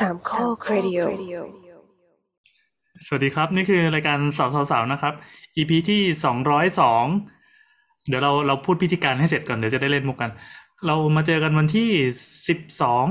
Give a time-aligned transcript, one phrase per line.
[0.00, 0.98] สามข้อครดิโอ
[3.06, 5.14] สวัสดีครับ นี่คือรายการสาวสาวๆนะครับ
[5.56, 7.04] EP ที่สองร้อยสอง
[8.08, 10.30] เดี๋ยวเราเราพูดพิธีการให้เสร็จก่อนเดี๋ยวจะได้เล่นมุกกัน
[10.86, 11.88] เรามาเจอกันวันที่
[12.48, 13.06] สิบสอง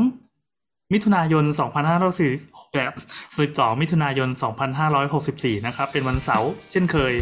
[0.93, 2.32] มิถุนายนสองพันห้าร้อยสี่
[2.74, 2.92] แบบ
[3.38, 7.14] สิบสองมิถุนายนสองพันห้าร้อยหกสิบสี่นะครับ เป็นวันเสาร์เช่นเคย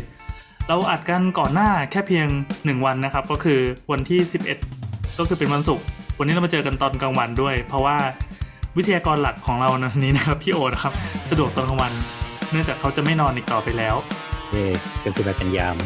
[0.67, 2.27] เราอัดกันก่อนหน้าแค่เพียง
[2.65, 3.59] หนึ่งวันนะครับ ก็คือ
[3.91, 4.57] วันที่สิบเอ็ด
[5.19, 5.85] ก็คือเป็นวันศุกร์
[6.19, 7.97] วันนี้เรามาเจอกันตอนกลางวันด้วย เพราะว่า
[8.77, 10.93] วิทยากรหลักของเราในวันนี้นะครับพี่โอนะครับ
[11.29, 11.93] สะดวกตอนกลางวัน
[12.51, 13.95] เนื่องจากเขาจะไม่นอนอีกต่อไปแล้ว
[14.51, 14.65] เย่
[15.01, 15.77] เป็นคุณอาจารย์ยาม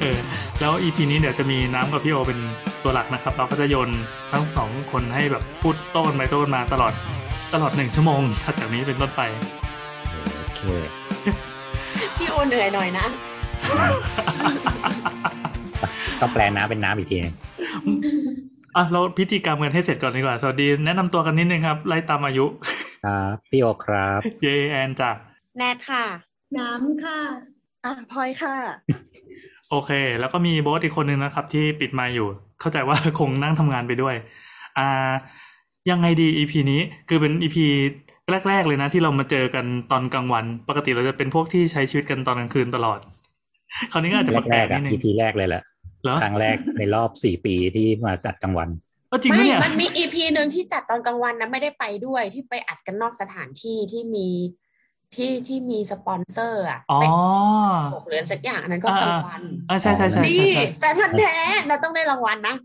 [0.00, 0.18] เออ
[0.60, 2.38] แล้ว EP นี้เดี๋ยวจะมีน้ำกับพี่โอเป็น
[2.82, 3.90] ตัวหลักนะครับ เราก็จะโยน
[4.32, 6.92] ทั้งสองคนให้แบบพูดโต้กันไปโต้กันมาตลอด
[7.54, 9.22] ตลอดหนึ่งชั่วโมงถัดจากนี้เป็นต้นไป
[10.38, 10.60] โอเค
[12.16, 13.06] พี่โอเหนื่อยหน่อยนะ
[16.20, 17.34] ต้องแปลน้ำเป็นน้ำอีกทีหนึง
[18.76, 22.46] อะเราพิธีกรรมกันให้เสร็จก่อนดีกว่า สวัสดี แนะนำตัวกันนิดนึงครับ ไล่ตามอายุ
[23.04, 25.16] ครับพี่โอครับ เยแอนจาก
[25.56, 26.04] แนทค่ะ
[26.58, 27.18] น้ำค่ะ
[27.84, 28.56] อะพลอยค่ะ
[29.70, 32.28] โอเค แล้วก็มีโบสอีกคนนึงนะครับ ที่ปิดไมค์อยู่
[32.60, 34.14] เข้าใจว่าคงนั่งทำงานไปด้วย
[34.78, 35.12] อ่า
[35.90, 37.56] ยังไงดี EP นี้คือเป็น EP
[38.48, 42.98] แรก ๆ เลยนะ ที่เรามาเจอกันตอนกลางวัน ปกติเราจะเป็นพวกที่ใช้ชีวิตกันตอนกลางคืนตลอด
[43.92, 45.73] คราวนี้ก็อาจจะแรแปลกกๆๆนิอะดนึง EP แรกเลยแหละเหรอ
[46.22, 48.68] ครั้งแรกในรอบสี่ปีที่มาจัดกลางวัน
[49.12, 54.28] ก็จริงไหมไม่เนี่ยมันมีอีพีหนึ่งที่จัดตอนกลางวันนะไม่ได้ไปด้วยที่ไปอัดกันนอกสถานที่ที่มี
[55.14, 57.04] ที่ที่มีสปอนเซอร์อะอ๋อไป
[57.94, 61.34] หกเรือนสักอย่างอันนั้นก็กลางวันอ่าใช่ใช่ใช่นี่ใช่ใช่แฟนพันธ์แท้
[61.68, 62.56] เราต้องได้รางวัลนะ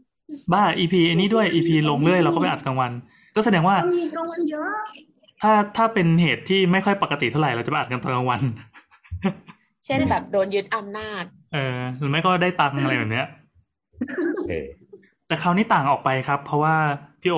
[0.54, 2.92] บ้า EP อันนี้ด้วย EP ลงเรื่อยเราก็ไปอัดกลางวัน
[3.36, 4.73] ก็แสดงว่ามีกลางวันเยอะ
[5.42, 8.42] ถ้าถ้าเป็นเหตุที่ไม่ค่อยปกติเท่าไหร่เราจะไปอัดกันตอนกลางวัน
[9.86, 13.28] เช่นแบบโดนยึดอำนาจ เออหรือไม่ก็ได้ตังค์อะไรแบบเนี้ย
[14.50, 14.66] เออ
[15.28, 16.75] แต่คราวนี้ต่างออกไปครับ เพราะว่า
[17.22, 17.38] พี่โอ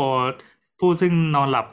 [0.79, 1.65] ผู้ซึ่งนอนหลับ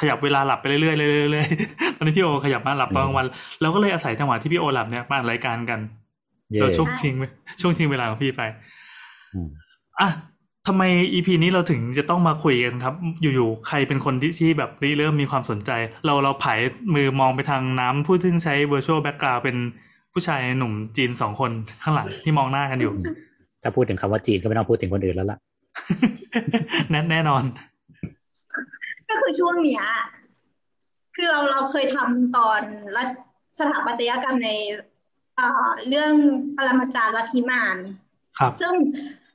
[0.00, 0.92] ขยับเวลาหลับไปเรื่อยๆเรื่อ
[1.26, 3.26] ยๆเรื่อยๆตอนนี้พี่โอขยับมาหลับตอนกลางวัน
[3.60, 5.80] เราก็เลยอาศัยจังหวะที่พี่โอหลับเนี่ยมาอัดรายการกัน
[6.52, 7.14] เย่เราช่วงชิง
[7.60, 8.42] ช่วงชิงเวลาของพี่ไป
[9.34, 9.48] อืม
[10.00, 10.10] อะ
[10.66, 10.82] ทำไม
[11.12, 15.70] อีพีนี้เราถึงจะต้องมาคุยกันครับ อยู่ๆใครเป็นคนที่ที่แบบริเริ่มมีความสนใจ
[16.06, 16.60] เราเราผาย
[16.94, 19.56] มือมองไปทางน้ำผู้ซึ่งใช้ virtual background เป็น
[20.12, 21.50] ผู้ชายหนุ่มจีนสองคน
[21.82, 22.92] ข้างหลังที่มองหน้ากันอยู่
[23.62, 25.38] ถ้าพูดถึงคำว่าจีนก็ไม่ต้องพูดถึงคนอื่นแล้วล่ะ
[26.90, 27.42] แน่แน่นอน
[29.08, 29.84] ก็คือช่วงเนี้ย
[31.16, 32.60] คือเราเราเคยทำตอน
[32.96, 33.08] รัฐ
[33.58, 34.50] สถาปัตยกรรมใน
[35.38, 36.12] อ่าเรื่อง
[36.56, 37.76] ปรมาจารย์ลัทธิมาร
[38.38, 38.72] ครับ ซึ่ง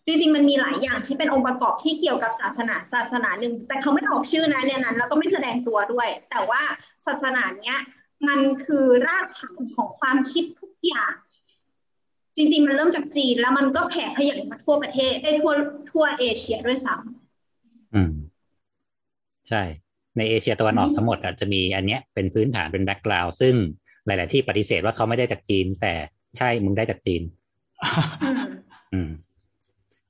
[0.06, 6.62] จริงๆ มันมีหลายอย่างที่เป็นองค์ประกอบที่เกี่ยวกับศาสนาศาสนาหนึ่ง แต่เขาไม่ได้ออกชื่อนะในนั้น แล้วก็ไม่แสดงตัวด้วย แต่ว่า
[7.08, 7.78] ศาสนาเนี้ย
[8.28, 11.14] มันคือรากฐานของความคิดทุก อย่าง
[12.36, 15.54] จริง ๆ มันเริ่มจากจีน แล้วมันก็แผ่ขยายมาทั่วประเทศได้ทั่ว
[15.92, 18.14] ทั่วเอเชียด้วยซ้ำอืม
[19.50, 19.64] ใช่
[20.18, 23.56] ในเอเชียตะวันออกทั้งหมดอาจจะมีอันเนี้ยเป็นพื้นฐานเป็น background ซึ่ง
[24.06, 25.94] หลาย ๆ ที่ปฏิเสธว่าเขาไม่ได้จากจีน แต่
[26.38, 27.22] ใช่มึงได้จากจีน
[28.24, 28.38] อืม
[28.94, 29.10] อืม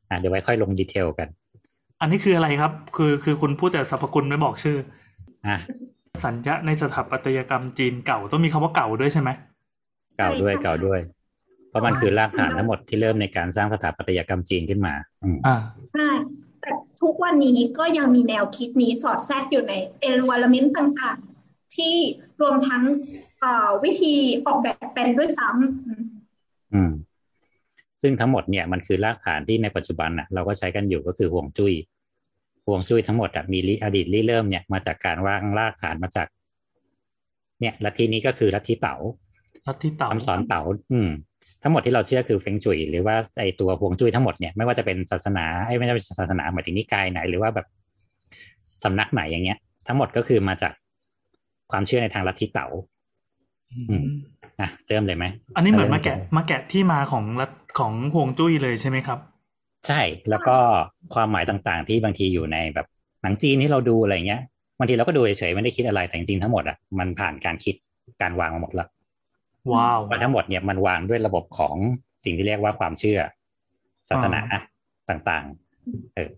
[0.09, 1.27] อะเดี๋ยวไว้ค่อยลง detail กัน
[2.01, 4.77] อันนี้คืออะไรครับ คือคือคุณพูดแต่สรรพคุณไม่บอกชื่อ
[5.47, 5.57] อะ
[6.23, 9.29] สัญญาในสถาปัตยกรรมจีนเก่าต้องมีคำว่าเก่าด้วยใช่ไหม
[10.16, 11.00] เก่าด้วยใช่เก่าด้วย
[11.69, 15.56] เพราะมันคือรากฐานทั้งหมดที่เริ่มในการสร้างสถาปัตยกรรมจีนขึ้นมาอืมอ่า
[15.94, 16.09] ใช่
[16.62, 19.73] แต่ทุกวันนี้ก็ยังมีแนวคิดนี้สอดแทรกอยู่ใน
[20.12, 21.95] environment ต่างๆ ที่
[22.41, 22.84] รวมทั้ง
[23.40, 24.13] เอ่อวิธี
[24.47, 26.03] ออกแบบเป็นด้วยซ้ำอืม
[26.74, 26.91] อืม
[28.01, 31.74] ซึ่งทั้งหมดเนี่ยมันคือรากฐานที่ในปัจจุบันน่ะเราก็ใช้กันอยู่ก็คือห่วงจุย้ย
[32.68, 36.28] ห่วงจุ้ยทั้งหมดอะมีลิอดีตริเริ่มเนี่ยมาจากการวางรากฐานมาจาก
[37.62, 38.95] เนี่ยลัทธินี้ก็คือลัทธิเต๋า
[39.67, 40.61] ลัทธิเต่าคำสอนเต๋า
[40.94, 41.09] อืม
[41.63, 47.67] ทั้งหมดที่เราเชื่อคือเฟงจุยหรือว่าไอตัวห่วงจุ้ยทั้งหมดเนี่ยไม่ว่าจะเป็นศาสนาไอ้ยไม่ใช่ศาสนาหมายถึงนิกายไหนหรือว่าแบบ
[48.83, 49.57] สำนักไหนอย่างเงี้ย
[49.88, 50.73] ทั้งหมดก็คือมาจาก
[51.72, 52.67] ความเชื่อในทางลัทธิเต๋า
[53.89, 54.03] อืม
[54.59, 55.25] อะเริ่มเลยไหม
[55.56, 59.19] อันนี้เหมือนมาริ่แกะมาแกะที่มาของรัฐของห่วงจุ้ยเลยใช่ไหมครับ
[59.88, 60.57] ใช่แล้วก็
[61.13, 62.88] ความหมายต่างๆ ที่บางทีอยู่ในแบบ
[63.24, 64.41] หนังจีนที่เราดูอะไรเงี้ย
[64.80, 67.75] บางทีเราก็ดูเฉยๆไม่ได้คิดอะไรแต่จริงๆทั้งหมดอะมันผ่านการคิด
[68.21, 68.88] การวางมาหมดแล้ว
[69.73, 71.75] ว้าวว่าทั้งหมดเนี่ยมันวางด้วยระบบของ
[72.25, 73.19] สิ่งที่เรียกว่าความเชื่อ
[74.09, 74.41] ศาสนา
[75.09, 76.31] ต่างๆ เออ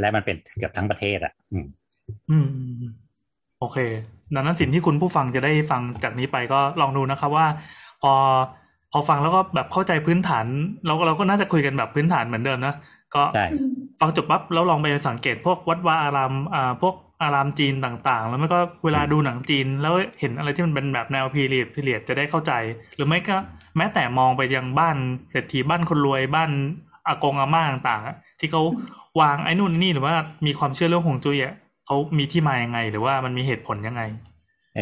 [0.00, 1.66] และมันเป็นเกือบทั้งประเทศอะ อืม
[2.30, 2.46] อืม
[3.58, 3.78] โอเค
[4.34, 7.46] ดังนั้นสิ่งที่คุณผู้ฟังจะได้ฟังจากนี้ไปก็ลองดูนะครับว่า
[8.02, 8.12] พอ
[8.92, 10.46] พอฟังแล้วก็แบบเข้าใจพื้นฐาน
[10.86, 12.74] เราก็เราก็น่าจะคุยกันแบบพื้นฐานเหมือนเดิมนะ
[13.14, 13.46] ก็ใช่
[14.00, 22.52] ฟังจบปั๊บแล้วลองไปสังเกตพวกวัดวาอารามอ่าพวก อารามจีนต่างๆ แล้วไม่ก็เวลาดูหนังจีน แล้วเห็นอะไรที่มันเป็นแบบแนวพีเรียดพีเรียดจะได้เข้าใจ
[22.96, 23.36] หรือไม่ก็
[23.76, 24.96] แม้แต่มองไปยังบ้าน
[25.30, 26.50] เศรษฐีบ้านคนรวยบ้าน
[27.06, 28.62] อากงอาม่าต่างๆ ที่เขา
[29.20, 30.14] วางไอ้นู่นนี่หรือว่า
[30.46, 31.54] มีความเชื่อเรื่องหงจุ้ยอะ
[31.86, 34.02] เขามีที่มายังไง หรือว่ามันมีเหตุผลยังไง
[34.76, 34.80] เอ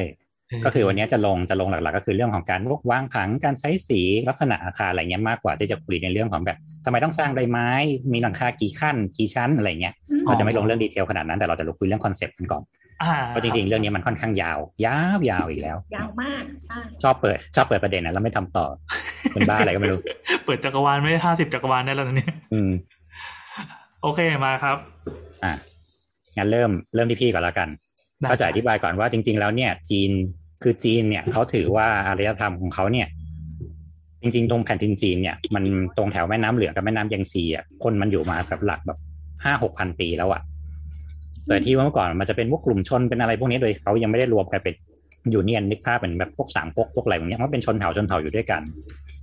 [0.64, 2.61] ก็คือวันนี้จะลงจะลงหลักๆ ก็คือเรื่องของการ
[2.91, 7.69] วางผังการใช้สีลักษณะอาคารอะไรเงี้ยมากกว่าที่จะคุยในเรื่องของแบบทำไมต้องสร้างใบไม้
[8.12, 12.62] มีหลังคากี่ขั้นกี่ชั้นอะไรเงี้ยอืมเราจะไม่ลงเรื่องดีเทลขนาดนั้นแต่เราจะคุยเรื่องคอนเซปต์กันก่อน
[13.02, 18.67] อ่าเพราะจริงๆเรื่องนี้มันค่อนข้างยาวยาวยาวอีกแล้ว ยาวมากใช่ชอบเปิด ชอบเปิดประเด็นนะแล้วไม่ทำต่อ
[19.32, 20.00] เป็นบ้าอะไรก็ไม่รู้
[20.44, 22.70] เปิดจักรวาลไม่ได้ห้าสิบจักรวาลได้แล้วนะเนี่ยอืม
[24.02, 24.76] โอเคมาครับ
[25.44, 25.52] อะ
[26.37, 27.69] งั้นเริ่มเริ่มที่พี่ก่อนแล้วกัน
[28.20, 30.11] ได้ก็จะอธิบายก่อนว่าจริง ๆ แล้วเนี่ยจีน
[30.62, 33.08] คือจีนเนี่ยเขาถือว่าอารยธรรมของเขาเนี่ย
[34.22, 35.64] จริง ๆ ตรงแผ่นดินจีนเนี่ยมัน
[35.96, 38.98] ตรงแถวแม่น้ำเหลืองกับแม่น้ำยางซีอะคนมันอยู่มาแบบหลักแบบ
[39.44, 40.42] ห้าหกพันปีแล้วอะ
[41.48, 44.74] โดยที่เมื่อก่อนมันจะเป็นพวกกลุ่มชนเป็นอะไรพวกนี้โดยเขายังไม่ได้รวมกันเป็น
[45.30, 48.62] อยู่เนียนนึกภาพเป็นแบบพวกสามก๊กพวกอะไรอย่างเงี้ยมันเป็นชนเผ่าชนเผ่าอยู่ด้วยกัน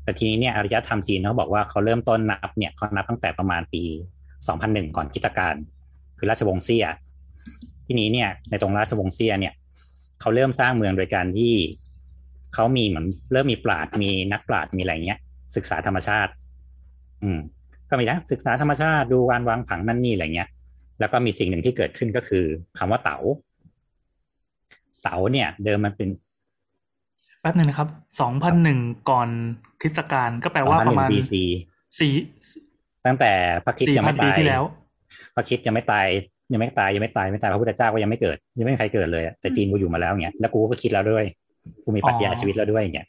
[0.04, 3.84] แต่ทีนี้เนี่ยอารยธรรมจีนเขาบอกว่าเขาเริ่มต้นนับเนี่ยเขานับตั้งแต่ประมาณปี
[4.40, 5.56] 2001ก่อนคริตกาล
[6.18, 6.86] คือราชวงศ์เซี่ย
[7.88, 9.54] ทีนี้เนี่ยในตรงราชวงศ์เซี่ยเนี่ย
[10.20, 11.54] เขาเริ่มสร้างเมืองโดยการที่
[12.54, 15.20] เขามีเหมือนเริ่มมีปราดมีนักปราดมีอะไรเงี้ย
[15.56, 16.32] ศึกษาธรรมชาติ
[17.24, 17.40] อืม
[17.90, 20.50] ก็มีนะศึกษาธรรมชาติดูการวางผังนั่นนี่อะไรเงี้ย
[21.00, 22.46] แล้วก็มีสิ่งหนึ่งที่เกิดขึ้นก็คือ
[22.78, 23.18] คำว่าเต๋า
[25.04, 26.10] เต๋าเนี่ย เดิมมันเป็น
[27.42, 27.90] แป๊บหนึ่งนะครับ
[28.22, 28.80] สองพันหนึ่ง
[29.10, 29.30] ก่อน
[29.82, 31.34] คริสตกาลก็แปลว่าประมาณ BC
[32.00, 32.14] สี่
[33.06, 33.32] ตั้งแต่
[33.66, 34.64] พระคริสต์สี่ยังพันไม่ปีตายที่แล้ว
[35.36, 36.08] พระคริสต์ยังไม่ตาย
[36.54, 41.26] ยังไม่ตายยังไม่ตายไม่ตายพระพุทธเจ้าก็ยังไม่เกิด ยังไม่มีใครเกิดเลยอะแต่จีนกูอยู่มาแล้วเงี้ยแล้วกูก็คิดแล้วด้วย
[41.84, 43.08] กูมีปรัชญาอ๋อชีวิตแล้วด้วยอย่างเงี้ย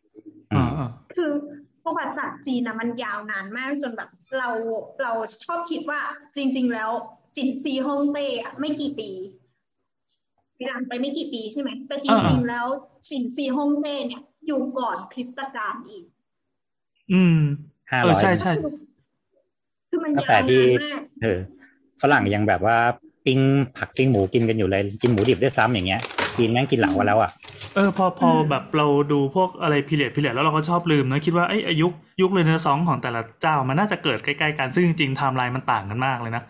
[0.52, 1.30] อือ่ามอ่าคือ
[1.84, 4.50] ประวัติศาสตร์จีนนะมันยาวนานมากจนแบบ เรา
[5.02, 5.12] เรา
[5.44, 6.00] ชอบคิดว่า
[6.36, 6.90] จริง ๆ แล้ว
[7.36, 9.10] จินซีฮ่องเต้อะไม่กี่ปี
[10.58, 12.66] เวลาไปไม่กี่ปีใช่ไหมแต่จริง ๆ แล้ว
[13.08, 16.04] จิ๋นซีฮ่องเต้เนี่ย อยู่ก่อนคริสตกาลอีก
[17.12, 17.38] อืม
[17.90, 18.72] ห้าร้อย เออ ใช่ใช่คือ
[19.88, 21.38] คือมันตั้งแต่ที่ยาวนานมากเออ
[22.02, 22.78] ฝรั่งยังแบบว่า
[23.28, 23.40] ปิ้ง
[23.78, 26.00] ผักปิ้งหมูกินกันอยู่เลยกินหมูดิบด้วยซ้ำอย่างเงี้ย
[26.36, 27.30] จีนแม่งกินเหล้ามาแล้วอะ
[27.74, 31.86] เออพอพอแบบเราดูพวกอะไร period period แล้วเราก็ชอบลืมนะคิดว่าไอ้อายุ
[32.20, 36.42] ยุคเรเนซองส์ของแต่ละเจ้ามันน่าจะเกิดใกล้ๆกันซึ่งจริงๆไทม์ไลน์มันต่างกันมากเลยนะ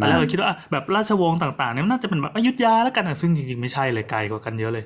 [0.00, 4.84] ตอนแรกเราคิดว่าอะแบบราชวงศ์ต่างๆเนี่ยมันน่าจะเป็นแบบอยุธยาแล้วกันอะซึ่งจริงๆไม่ใช่เลยไกลกว่ากันเยอะเลย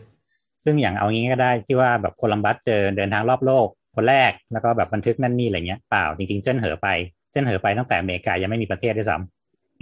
[0.65, 6.89] ซึ่งอย่างเอางี้ก็ได้ที่ว่าแบบโคลัมบัสเจอเดินทางรอบโลกคนแรกแล้วก็แบบบันทึกนั่นนี่อะไรเงี้ยเปล่าจริงๆเจิ้นเหอไป
[7.31, 9.38] เจิ้นเหอไปตั้งแต่อเมริกายังไม่มีประเทศด้วยซ้ำ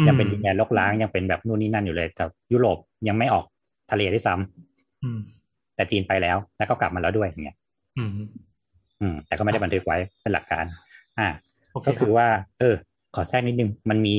[0.07, 2.79] ยังเป็นดินแดนลกล้างยังเป็นแบบนู่นนี่นั่นอยู่เลยแต่ยุโรป
[3.09, 3.45] ยังไม่ออก
[3.91, 5.19] ทะเลด้วยซ้ำอืม
[5.75, 7.57] แต่จีนไปแล้ว แล้วก็กลับมาแล้วด้วยอย่างเงี้ย
[7.99, 8.11] อืม
[9.01, 10.65] อืม แต่ก็ไม่ได้บันทึกไว้เป็นหลักการ
[11.19, 11.29] อ่า
[11.73, 12.29] โอเคก็คือว่าครับ
[12.59, 12.75] เออ
[13.15, 14.17] ขอแทรกนิดนึง มันมี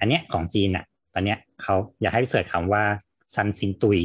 [0.00, 0.84] อันเนี้ยของจีนอะ
[1.14, 2.84] ตอนเนี้ยเขาอยากให้ไป search คำว่า
[3.34, 3.98] ซันซิงตุย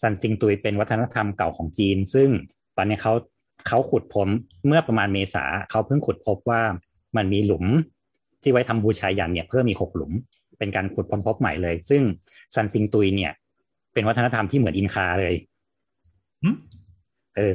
[0.00, 2.28] ซันซิงตุยเป็นวัฒนธรรมเก่าของจีน ซึ่ง
[2.76, 3.12] ตอนเนี้ยเขา
[3.66, 4.28] เขาขุดพบ
[4.66, 6.62] เมื่อประมาณเมษาเขาเพิ่งขุดพบว่า
[7.16, 7.64] มันมีหลุม
[8.46, 10.12] ที่ไว้ทำบูชายัญเนี่ยเพิ่มมีหกหลุม
[10.58, 12.02] เป็นการขุดพบพบใหม่เลย ซึ่ง
[12.54, 13.32] ซันซิงตุยเนี่ย
[13.94, 15.34] เป็นวัฒนธรรมที่เหมือนอินคาเลย
[16.42, 16.56] อืม
[17.36, 17.54] เออ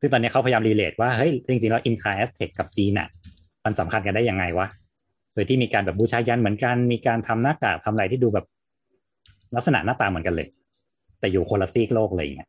[0.00, 3.08] ซึ่งตอนนี้เขาพยายามรีเลทว่าเฮ้ยจริงๆแล้วอินคาแอสเทคกับจีนอะ
[3.64, 4.66] มันสำคัญกันได้ยังไงวะ
[5.34, 8.46] โดยที่มีการแบบบูชายันเหมือนกัน มีการทำหน้ากากทำอะไรที่ดูแบบ
[9.56, 10.48] ลักษณะหน้าตาเหมือนกันเลย
[11.20, 12.48] แต่อยู่คนละซีกโลกเลยอย่างเงี้ย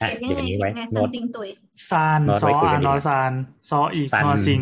[0.00, 1.48] อะเขียนยังเดี๋ยวไงอันนี้ไว้แม่โน้ซันตซิงตุย
[1.90, 3.32] ซานโน้ตซอไว้คุยกัอานดีกนว่าอซาน
[3.70, 4.60] ซออีกซันนอซิง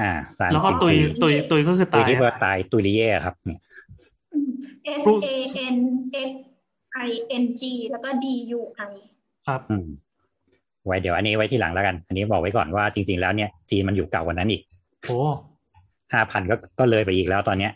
[0.00, 3.60] อ่าสารแล้วก็ตุยซิงตุยตุยก็คือตุยตายที่ว่าอะตายตุยลิเย่ครับเนี่ย
[5.02, 5.36] S A
[5.74, 5.76] N
[6.28, 6.30] X
[7.08, 7.10] I
[7.42, 8.26] N G แล้วก็ D
[8.58, 8.60] U
[8.90, 8.92] I
[9.46, 9.86] ครับอืม
[10.86, 14.62] ไว้เดี๋ยวอันนี้ไว้ที่หลังแล้วกัน อันนี้บอกไว้ก่อนว่าจริง ๆแล้วเนี่ยจีนมันอยู่เก่ากว่านั้นอีก
[15.06, 15.18] โอ้
[16.12, 17.72] ห้าพันก็ก็เลยไปอีกแล้วตอนเนี้ย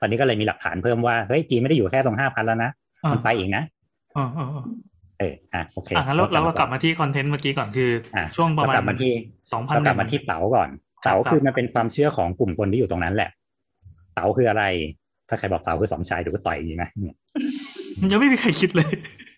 [0.00, 2.70] ตอนนี้ก็เลยมีหลักฐานเพิ่มว่าเฮ้ยจีนไม่ได้อยู่แค่ตรงห้าพันแล้วนะ
[3.04, 3.62] อ่ามันไปอีกนะ
[4.16, 4.64] อ่าอ่าอ่า
[5.18, 9.12] เอออะโอเคอะงั้นเราเราเรากลับมาที่คอนเทนต์เมื่อกี้ก่อนคืออะช่วงประมาณเกลับมาที่
[9.52, 13.30] สองพันเราหกลันึ่บงมาที่เต๋าก่อนครับ เต๋าครับคือมันเป็นความเชื่อของกลุ่มคนที่อยู่ตรงนั้นแหละ
[14.14, 14.64] เต๋าคืออะไร
[15.28, 17.16] ถ้าใครบอกเต๋าคือสมชายถูกก็ต่อยดีไหมเนี่ย
[18.10, 18.90] ยังไม่มีใครคิดเลย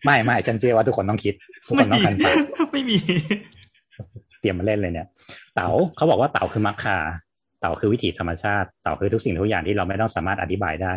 [0.05, 1.35] ไม่ไม่ฉันเชื่อว่าทุกคนต้องคิด
[1.67, 2.37] ทุกคนต้องกันปาก
[2.73, 2.97] ไม่มี
[4.41, 5.07] เตรียมมาเล่นเลยเนี่ย
[5.55, 6.99] เต๋าเขาบอกว่าเต๋าคือมัคคา
[7.61, 10.95] เต๋าคือวิถีธรรมชาติ เต๋าคือทุกสิ่งทุกอย่างที่เราไม่ต้องสามารถอธิบายได้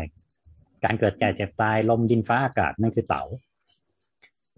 [0.83, 3.23] การเกิดแก่เจ็บตายลมดินฟ้าอากาศนั่นคือเต๋า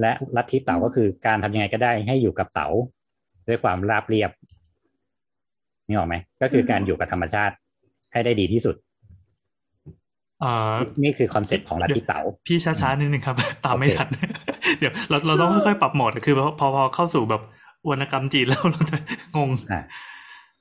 [0.02, 2.70] และลัทธิเต๋าก็คือการทำยังไงก็ได้ให้อยู่กับเต๋า
[3.48, 4.32] ด้วยความราบเรียบ
[5.88, 7.54] นี่ออกไหมก็คือการอยู่กับธรรมชาติ
[8.12, 8.76] ให้ได้ดีที่สุด
[10.42, 10.72] เอ่อ
[11.04, 14.10] นี่คือคอนเซ็ปต์ของลัทธิเต๋าพี่ช้าๆนิดนึงครับ ตามไม่โอเคทัน
[14.80, 17.42] เดี๋ยวเราเราต้องค่อยๆปรับโหมดคือพอพอพอเข้าสู่แบบ
[17.90, 18.98] วรรณกรรมจีนแล้วเราจะ
[19.36, 19.84] งงอะ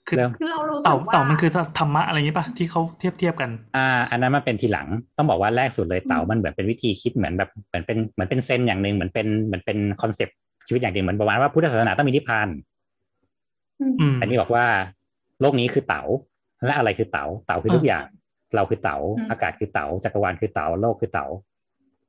[0.09, 12.49] คือเริ่มคือเรารู้สึกว่าเต๋า เต๋ามันคือธรรมะอะไรอย่างนี้ป่ะที่เขาเทียบเทียบกัน อ่า อันนั้นมันเป็นทีหลังต้องบอกว่าแรกสุดเลยเต๋ามันเหมือนเป็นวิธีคิดเหมือนแบบเหมือนเป็นเหมือนเป็นเซนอย่างหนึ่งเหมือนเป็นเหมือนเป็นคอนเซปต์ชีวิตอย่างหนึ่งเหมือนประมาณว่าพุทธศาสนาต้องมีนิพพาน
[14.00, 14.66] อืมอันนี้บอกว่า
[15.41, 16.03] โลกนี้คือเต๋า
[16.64, 18.07] และอะไรคือเต๋าเต๋าคือทุกอ่าอย่าง
[18.55, 21.26] เราคือเต๋าอืมอากาศคือเต๋าจักรวาลคือเต๋าโลกคือเต๋า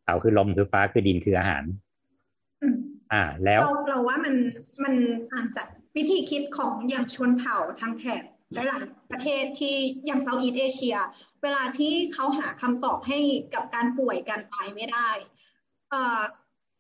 [0.04, 1.64] เต่าคือลมคือฟ้าคือดินคืออาหาร
[2.62, 2.76] อืม
[3.14, 4.36] อ่า แล้วเราเราว่ามัน
[4.84, 4.94] มัน
[5.34, 10.98] อ่านจากวิธีคิดของอย่างชนเผ่าทางแถบหลายๆประเทศที่อย่างเซาท์อีสเอเชีย
[11.42, 13.20] เวลาที่เขาหาคำตอบให้
[13.54, 15.10] กับการป่วยการตายไม่ได้
[15.90, 16.22] เอ่อ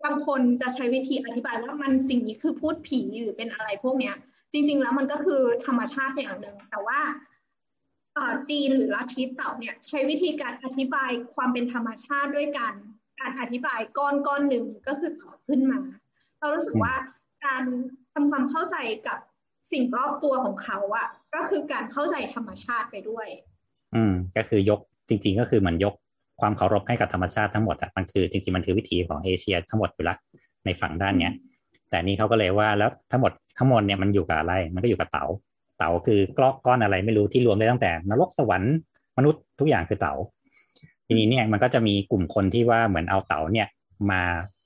[0.05, 4.15] บางคนจะใช้วิธีอธิบายว่ามันสิ่งนี้คือพูดผีหรือเป็นอะไรพวกเนี้ย
[4.55, 6.99] จริง ๆ แล้วมันก็คือธรรมชาติอย่างหนึ่งแต่ว่า
[8.49, 12.73] จีนหรือลัทธิเต่าเนี่ยใช้วิธีการอธิบายความเป็นธรรมชาติด้วยการ
[13.19, 15.79] การอธิบายก้อนก้อนหนึ่งก็คือเต่าขึ้นมา
[16.39, 16.93] เรารู้สึกว่า
[17.45, 17.63] การ
[18.13, 18.75] ทำความเข้าใจ
[19.07, 19.19] กับ
[19.71, 23.27] สิ่งรอบตัวของเขาอะก็คือการเข้าใจธรรมชาติไปด้วย
[23.95, 25.93] อืม ก็คือยกจริง ๆ ก็คือมันยก
[26.41, 30.15] ความเคารพให้กับธรรมชาติทั้งหมดอะมันคือจริงๆมันคือวิถีของเอเชียทั้งหมดอยู่ละ
[30.65, 31.33] ในฝั่งด้านเนี้ย
[31.95, 35.25] แต่นี่เขาก็เลยว่าแล้วทั้งหมดทั้งหมดเนี่ยมันอยู่กับอะไร มันก็อยู่กับเต๋า
[35.77, 38.75] เต๋าคือกลอกก้อนอะไรไม่รู้ที่รวมได้ตั้งแต่นรกสวรรค์
[39.17, 40.13] มนุษย์ทุกอย่างคือเต๋า
[41.07, 43.67] ทีนี้เนี่ยมันก็จะมีกลุ่มคนที่ว่าเหมือนเอาเต๋าเนี่ย
[44.11, 44.21] มา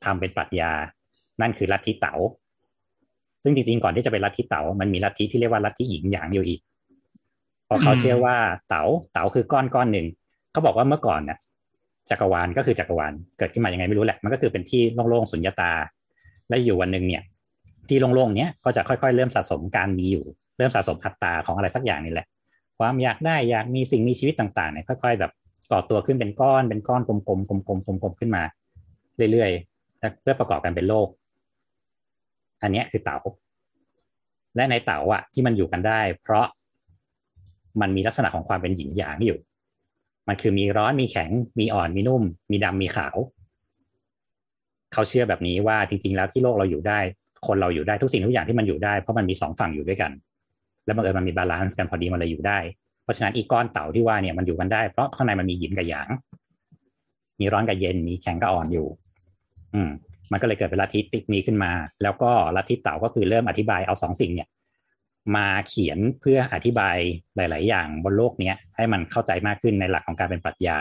[0.06, 0.72] ทำเป็นปรัชญา
[1.42, 2.14] นั่นคือลัทธิเต๋า
[3.44, 6.62] ซึ่งจริงๆก่อนที่จะเป็นลัทธิเต๋า มันมีลัทธิที่เรียกว่าลัทธิหญิงหยางอยู่อีก
[7.66, 8.36] เพราะเขาเชื่อว่า
[8.68, 8.84] เต๋า
[9.14, 10.08] เต๋าคือก้อนก้อนหนึ่ง
[10.52, 11.38] เขาบอกว่าเมื่อก่อนเนี่ย
[12.10, 15.72] จักรวาลก็คือจักรวาล เกิดขึ้นมาอยังไงไม่รู้แหละ มันก็คือเป็นที่โล่งๆสุญญตา
[16.50, 17.24] และอยู่วันหนึ่งเนี่ย
[17.88, 20.26] ที่โล่งๆเนี้ยก็จะค่อยๆ เริ่มสะสมการมีอยู่
[20.58, 22.28] เริ่มสะสมอัตตาของอะไรสักอย่างนี่แหละ
[22.80, 25.32] ความอยากได้อยากมีสิ่งมีชีวิตต่างๆเนี่ยค่อยๆแบบ
[25.72, 28.44] ก่อตัวขึ้นเป็นก้อนเป็นก้อนกลมๆกลมๆกลมๆขึ้นมา
[29.32, 31.08] เรื่อยๆเพื่อประกอบกันเป็นโลก
[32.62, 33.18] อันนี้คือเต๋า
[34.56, 36.46] และในเต๋าอะที่มันอยู่กันได้ เพราะ
[37.82, 39.40] มันมีลักษณะของความเป็นหยินหยางอยู่
[40.28, 41.30] มันคือมีร้อนมีแข็ง
[41.60, 43.16] มีอ่อนมีนุ่ม มีดำมีขาว
[44.94, 47.00] เขาเชื่อแบบนี้ว่าจริง ๆ แล้วที่โลกเราอยู่ได้
[47.48, 50.12] คนเราอยู่ได้ทุกสิ่งทุกอย่างที่มันอยู่ได้เพราะมันมีสองฝั่งอยู่ด้วยกัน
[50.86, 52.60] แล้วบังเอิญมันมี balance กันพอดีมันเลยอยู่ได้
[53.04, 56.10] เพราะฉะนั้นไอ้ก้อนเต๋าที่ว่าเนี่ยมันอยู่กันได้เพราะข้างในมันมีหยินกับหยาง
[57.40, 58.88] มีร้อนกับเย็นมีแข็งกับอ่อนอยู่
[59.74, 59.92] อืม
[60.32, 61.72] มันก็เลยเกิดเป็นลัทธิติ๊กนี้ขึ้นมา
[62.04, 64.48] แล้วก็ลัทธิเต่าก็คือเริ่มอธิบายเอาสองสิ่งเนี่ย
[65.36, 66.98] มาเขียนเพื่ออธิบาย
[67.36, 70.78] หลาย ๆ อย่างบนโลกเนี้ยให้มันเข้าใจมากขึ้นในหลักของการเป็นปรัชญา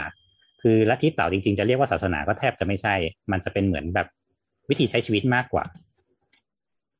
[0.62, 2.94] คือลัทธิเต่าจริงๆ จะเรียกว่าศาสนาก็แทบจะไม่ใช่
[3.32, 4.06] มันจะเป็นเหมือนแบบ
[4.70, 5.64] วิธีใช้ชีวิตมากกว่า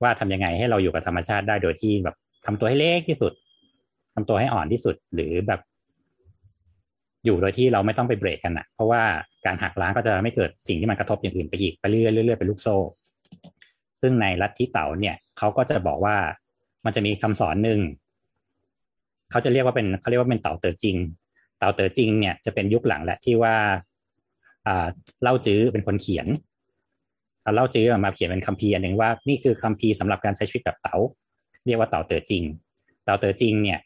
[0.03, 3.33] ว่าทำยังไงให้เราอยู่กับธรรมชาติได้โดยที่แบบทำตัวให้เล็กที่สุด
[4.15, 5.61] ทำตัวให้อ่อนที่สุด หรือแบบ
[7.25, 9.03] อยู่โดยที่เราไม่ต้องไปเบรกกันนะเพราะว่า
[9.47, 12.77] การหักล้างก็จะไม่เกิดสิ่งที่มันกระทบอย่างอื่นไปอีกไปเรื่อยๆเรื่อยๆเป็นลูกโซ่
[14.01, 16.17] ซึ่งในลัทธิเต่าเนี่ยเขาก็จะบอกว่า
[16.85, 17.81] มันจะมีคำสอนหนึ่ง
[19.31, 20.97] เขาจะเรียกว่าเป็นเขาเรียกว่าเป็นเต่าเต๋อจริง
[21.59, 23.55] เต่าเต๋อจริงเนี่ยจะเป็นยุคหลังแหละที่ว่า
[24.67, 24.87] อ่า
[25.23, 26.27] เล่าจื้อเป็นคนเขียน
[27.43, 30.97] เอาเล่าจื้อมาเขียนเป็นคัมภีร์อันหนึ่งว่านี่คือคัมภีร์สำหรับการใช้ชีวิตแบบเต๋า
[31.67, 32.45] เรียกว่าเต่าเต๋อจริง
[33.05, 33.81] เต่าเต๋อจริงเนี่ย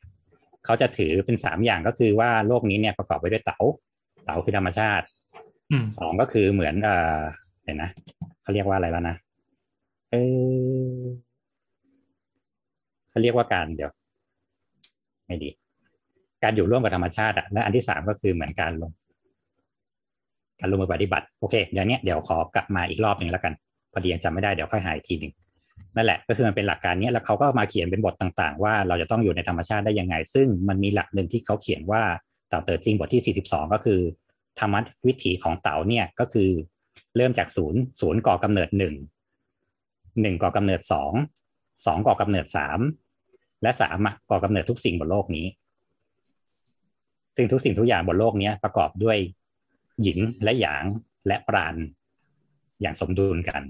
[0.64, 3.58] เขาจะถือเป็นสามอย่างก็คือว่าโลกนี้เนี่ยประกอบไปด้วยเต๋า
[4.24, 5.06] เต๋าคือธรรมชาติ
[5.70, 7.20] อืมสองก็คือเหมือนเอ่อ
[7.64, 7.90] เดี๋ยวนะ
[8.42, 9.16] เขาเรียกว่าอะไรแล้วนะ
[10.10, 10.16] เอ
[10.98, 11.02] อ
[13.10, 13.90] เขาเรียกว่าการเดี๋ยว
[15.26, 15.50] ไม่ดี
[16.42, 18.90] การอยู่ร่วมกับธรรมชาติอะและอันที่สามก็คือเหมือนการลง
[20.60, 23.52] การลงมือปฏิบัติโอเคเดี๋ยวนี้ยเดี๋ยวขอกลับมาอีกรอบหนึ่งแล้วกัน
[23.92, 25.32] พอดียังจำไม่ได้เดี๋ยวค่อยหาอีกทีหนึ่ง
[25.96, 32.02] นั่นแหละก็คือมันเป็นหลักการนี้แล้วเขาก็มาเขียนเป็นบทต่างๆ ว่าเราจะต้องอยู่ในธรรมชาติได้ยังไง ซึ่งมันมีหลักหนึ่งที่เขาเขียนว่า
[32.48, 34.00] เต่าเติร์จริงบทที่ 42 ก็คือ
[34.60, 34.74] ธรรม
[35.06, 36.50] วิถีของเต่าเนี่ยก็คือ
[37.16, 38.94] เริ่มจากศูนย์ศูนย์ก่อกำเนิดหนึ่ง
[40.20, 41.12] หนึ่งก่อกำเนิดสอง
[41.86, 42.80] สองก่อกำเนิดสาม
[43.62, 43.98] และสาม
[44.30, 45.46] ก่อกำเนิดทุกสิ่งบนโลกนี้
[47.36, 49.18] ซึ่งทุกสิ่งทุกอย่างบนโลกนี้ประกอบด้วย
[50.02, 50.84] หยินและหยาง
[51.26, 51.74] และปราณ
[52.80, 53.62] อย่างสมดุลกัน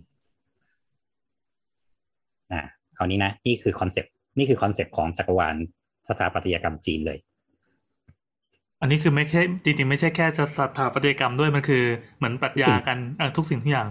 [2.52, 2.60] อ่า
[2.96, 5.56] คราวนี้นะ นี่คือ concept นี่คือ concept ของจักรวาล
[6.08, 7.18] สถาปัตยกรรมจีนเลย
[8.80, 11.82] อันนี้คือไม่ใช่จริง ๆ ไม่ใช่แค่จะสถาปัตยกรรมด้วยมันคือ
[12.16, 13.88] เหมือนปรัชญากันเอ่อทุกสิ่งทุกอย่าง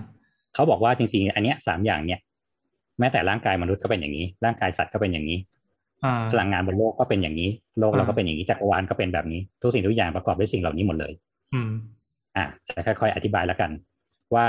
[0.53, 2.19] เขาบอกว่าจริง ๆ อันเนี้ยสามอย่างเนี่ย
[2.99, 5.50] แม้แต่ร่างกายมนุษย์ก็เป็นอย่างนี้ ร่างกายสัตว์ก็เป็นอย่างนี้อ่า
[6.31, 11.13] พลังงานบนโลกก็เป็นอย่างนี้ โลกเราก็อ่าเป็นอย่างนี้จักรวาลก็เป็นแบบนี้ ทุกสิ่งทุกอย่างประกอบด้วยสิ่งเหล่านี้หมดเลย
[11.53, 11.72] อืม
[12.38, 13.72] อะจะค่อยๆอธิบายแล้วกัน
[14.36, 14.46] ว่า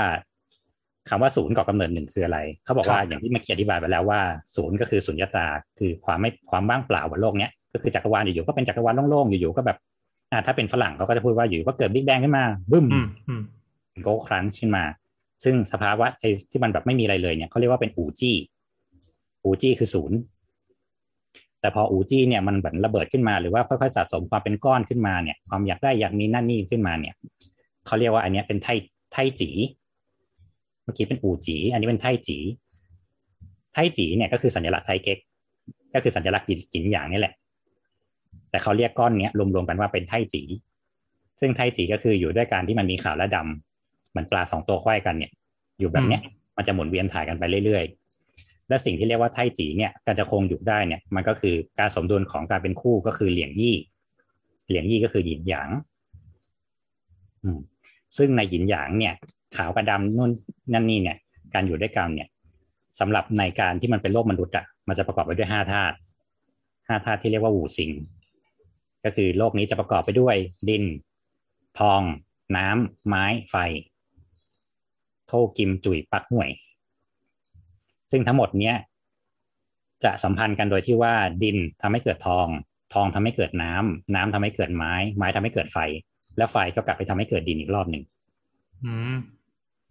[1.09, 4.19] คำว่าศูนย์ก่อกำเนิดหนึ่งคืออะไร เขาบอกว่าครับอย่างที่เมื่อกี้อธิบายไปแล้วว่า
[4.55, 5.45] ศูนย์ก็คือสุญญตา
[5.79, 9.77] คือความไม่ความว่างเปล่าบนโลกเนี้ยก็คือจักรวาลอยู่ๆก็เป็นจักรวาลโล่งๆอยู่ๆก็แบบ
[10.31, 13.43] อ่าถ้าเป็นฝรั่งเขาก็จะพูดว่าอยู่ก็เกิดบิ๊กแบงขึ้นมาบึ้มอืมอืม
[14.03, 14.83] โกครันช์ขึ้นมา
[15.43, 18.37] ซึ่งสภาวะไอ้ที่มันแบบไม่มีอะไรเลยเนี่ยเขาเรียกว่าเป็นอูจี้
[19.43, 20.17] อูจี้คือศูนย์
[21.63, 27.13] แต่พออูจี้เนี่ยมันเหมือนระเบิดขึ้นมาหรือว่าค่อยๆสะสมความเป็นก้อนขึ้นมาเนี่ย ความอยากได้อยากมีนั่นนี่ขึ้นมาเนี่ย
[27.85, 28.67] เขาเรียกว่าอันนี้เป็นไท
[29.11, 29.49] ไทจี
[30.83, 32.37] เมื่อกี้เป็นอูจีอันนี้เป็นไทจี
[33.73, 35.17] ไทจีเนี่ยก็คือสัญลักษณ์ไทเก๊ก
[35.93, 37.33] ก็คือสัญลักษณ์กินอย่างนี่แหละ
[38.49, 40.43] แต่เขาเรียกก้อนเนี้ยรวมๆกันว่าเป็นไทจี
[41.39, 43.37] ซึ่งไทจีก็คืออยู่ด้วยการที่มันมีขาวและด
[44.09, 45.31] เหมือนปลาสองตัวควายกันเนี่ย
[45.79, 46.21] อยู่แบบเนี้ย
[46.57, 48.02] มันจะหมุนเวียนถ่ายกันไปเรื่อยๆ
[48.69, 53.75] และสิ่งที่เรียกว่าไทจีเนี่ยการจะคงอยู่ได้เนี่ยมันก็คือการสมดุลของการเป็นคู่ก็คือเหลี่ยงยี่
[54.67, 55.69] เหลี่ยงยี่ก็คือหยินหยาง
[58.17, 59.13] ซึ่งในหยินหยางเนี่ย
[59.55, 60.31] ขาวกับดำนู่น
[60.73, 61.17] นั่นนี่เนี่ย
[61.53, 62.27] การอยู่ด้วยกันเนี่ย
[62.99, 65.95] สำหรับในการที่มันเป็นโลกมนุษย์อะมันจะประกอบไปด้วยห้าธาตุ
[66.87, 67.91] ห้าธาตุที่เรียกว่าหูสิง
[69.03, 70.35] ก็คือโลกนี้จะประกอบไปด้วย
[70.69, 70.83] ดิน
[71.79, 72.01] ทอง
[72.57, 73.55] น้ำไม้ไฟ
[75.27, 76.49] โทกิมจุยปักห่วย
[78.13, 78.75] ซึ่งทั้งหมดเนี้ย
[80.03, 82.47] จะสัมพันธ์กันโดยที่ว่าดินทำให้เกิดทอง
[82.93, 85.77] ทองทำให้เกิดน้ำน้ำทำให้เกิดไม้ ไม้ทำให้เกิดไฟ
[86.37, 88.03] แล้วไฟก็กลับไปทำให้เกิดดินอีกรอบหนึ่ง
[88.83, 89.15] อืม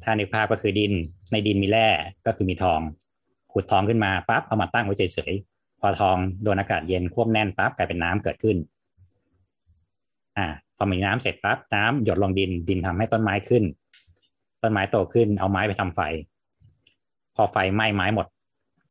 [0.02, 0.92] ถ้าในภาพก็คือดิน
[1.32, 1.88] ในดินมีแร่
[2.26, 2.80] ก็คือมีทอง
[3.52, 8.56] ขุดทองขึ้นมาปั๊บเอามาตั้งไว้เฉยๆพอทองโดนอากาศเย็นควบแน่นปั๊บกลายเป็นน้ำเกิดขึ้น
[10.38, 13.64] อ่า พอมีน้ำเสร็จปั๊บน้ำหยดลงดินดินทำให้ต้นไม้ขึ้น
[14.62, 16.00] ต้นไม้โตขึ้นเอาไม้ไปทำไฟ
[17.36, 18.26] พอไฟไหม้ไม้หมด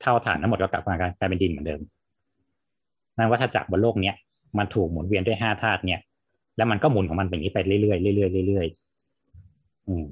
[0.01, 1.81] เท่าฐานทั้งหมดก็กลับมากลายเป็นดินเหมือนเดิม
[3.17, 4.15] นั่นวัฏจักรบนโลกเนี้ย
[4.57, 5.99] มันถูกหมุนเวียนด้วยห้าธาตุเนี่ย
[6.57, 7.97] แล้วมันก็หมุนของมันแบบนี้ไปเรื่อยๆเรื่อ
[8.43, 10.05] ยๆเรื่อยๆอืม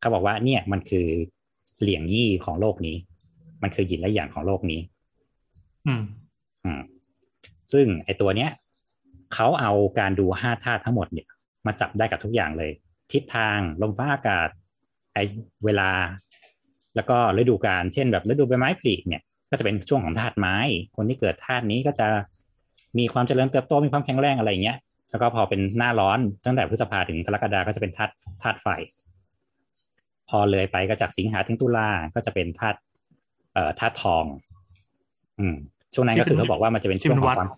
[0.00, 1.06] เขาบอกว่าเนี่ยมันคือ
[1.80, 2.96] เหลี่ยงยี่ของโลกนี้
[3.62, 4.80] มันคือหยินและหยางของโลกนี้
[5.86, 6.02] อืม
[6.64, 6.80] อืม
[7.72, 8.50] ซึ่งไอตัวเนี้ย
[9.34, 11.26] เขาเอาการดูห้าธาตุทั้งหมดเนี่ย
[11.66, 12.70] มาจับได้กับทุกอย่างเลย
[13.12, 14.48] ทิศทางลมฟ้าอากาศ
[15.14, 15.18] ไอ
[15.64, 15.90] เวลา
[16.96, 20.56] แล้วก็ฤดูกาลเช่นแบบฤดูใบไม้ผลิเนี่ย ก็จะเป็นช่วงของธาตุไม้
[20.96, 22.08] คนที่เกิดธาตุนี้ก็จะ
[22.98, 24.78] มีความเจริญเติบโตมีความแข็งแรงอะไรอย่างเงี้ย
[25.10, 28.68] แล้วก็พอเป็นหน้าร้อนตั้งแต่พฤษภาถึงกรกฎาก็จะเป็นธาตุธาตุไฟ
[30.28, 32.78] พอเลยไปก็จากสิงหาถึงตุลาก็จะเป็นธาตุ
[33.54, 34.24] เอ่อธาตุทอง
[35.38, 35.56] อืม
[35.94, 37.48] ช่วงนั้นก็คือเขาบอกว่ามันจะเป็นช่วงของความ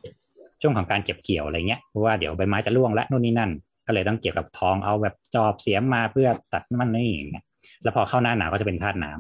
[0.63, 3.51] ช่วงของการเก็บเกี่ยวอะไรเงี้ยเพราะว่าเดี๋ยวใบไม้จะร่วงและนู่นนี่นั่น
[3.87, 7.45] ก็เลยต้องเกี่ยวกับทองเอาแบบจอบเสียมมาเพื่อตัดมันนี่อย่างเงี้ย
[7.83, 9.13] แล้วพอเข้าหน้าหนาวก็จะเป็นธาตุน้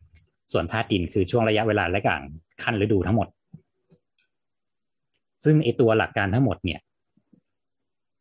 [0.00, 2.22] ำส่วนธาตุดินคือช่วงระยะเวลาและกาง
[2.62, 3.28] ขั้นฤดูทั้งหมด
[5.44, 6.80] ซึ่งไอตัวหลักการทั้งหมดเนี่ย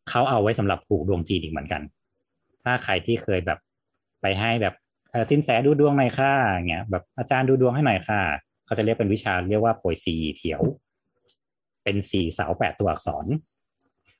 [0.10, 1.82] เขาเอาไว้สำหรับผูกดวงจีนอีกเหมือนกัน
[2.64, 3.60] ถ้าใครที่เคยแบบ
[4.22, 4.76] ไปให้แบบ
[5.30, 6.34] สินแสดูดวงหน่อยค่ะ
[6.70, 8.22] เงี้ยแบบอาจารย์ดูดวงให้หน่อยค่ะ
[8.66, 10.62] เขาจะเรียกเป็นวิชาเรียกว่าโปยซีเถียว
[11.84, 13.26] เป็นสี่เสาแปดตัวอักษร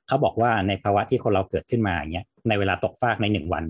[0.08, 3.64] เขาบอกว่าในภาวะที่คนเราเกิดขึ้นมาเงี้ยในเวลาตกฟากในหนึ่งวัน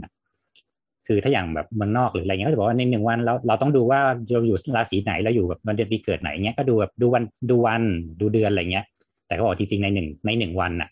[1.08, 4.00] คือถ้าอย่างแบบเมืองนอกหรืออะไรเงี้ยก็จะบอกว่าในหนึ่งวันเราเราต้องดูว่า
[4.32, 7.82] เราอยู่ราศีไหนแล้วอยู่แบบวันเดือนปีเกิดไหนเงี้ยก็ดูแบบดูวันดูวัน
[8.20, 8.86] ดูเดือนอะไรเงี้ย
[9.28, 10.90] แต่เขาบอกจริงๆในหนึ่งในหนึ่งวันน่ะ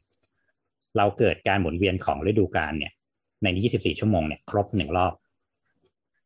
[0.98, 2.92] เราเกิดการหมุนเวียนของฤดูกาลเนี่ย
[3.44, 5.14] ใน 24 ชั่วโมงเนี่ยครบหนึ่งรอบ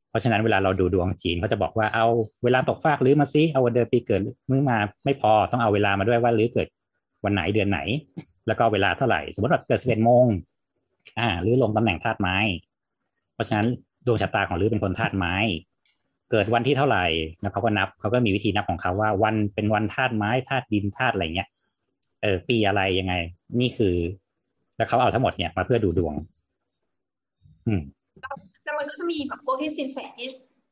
[0.10, 2.06] เพราะฉะนั้นเวลาเราดูดวงจีนเขาจะบอกว่าเอา
[2.44, 6.68] เวลาตกฟากหรือมาซิเอาวันเดือนปีเกิดมือมาไม่พอต้องเอาเวลามาด้วยว่าหรือเกิด
[7.24, 7.80] วันไหนเดือนไหน
[8.48, 10.26] แล้วก็เวลาเท่าไหร่ สมมติว่าเกิด11โมง
[11.20, 12.38] อ่าหรือลงตำแหน่งธาตุไม้
[13.36, 13.68] เพราะฉะนั้น
[14.06, 15.36] ดวงชะตาของลือเป็นคนธาตุไม้
[16.32, 17.06] เกิดวันที่เท่าไหร่
[17.42, 21.50] แล้วเขาก็นับเขาก็มีวิธีนับของเขาว่า วันเป็นวันธาตุไม้ธาตุดินธาตุอะไรเงี้ย
[22.22, 23.14] เออปีอะไรยังไง
[23.60, 23.96] นี่คือ
[24.78, 26.14] แล้วเขาเอาทั้งหมดเนี่ยมาเพื่อดูดวง
[27.68, 27.82] อืม
[28.64, 30.28] แล้วมันก็จะมีแบบพวกที่สินแสที่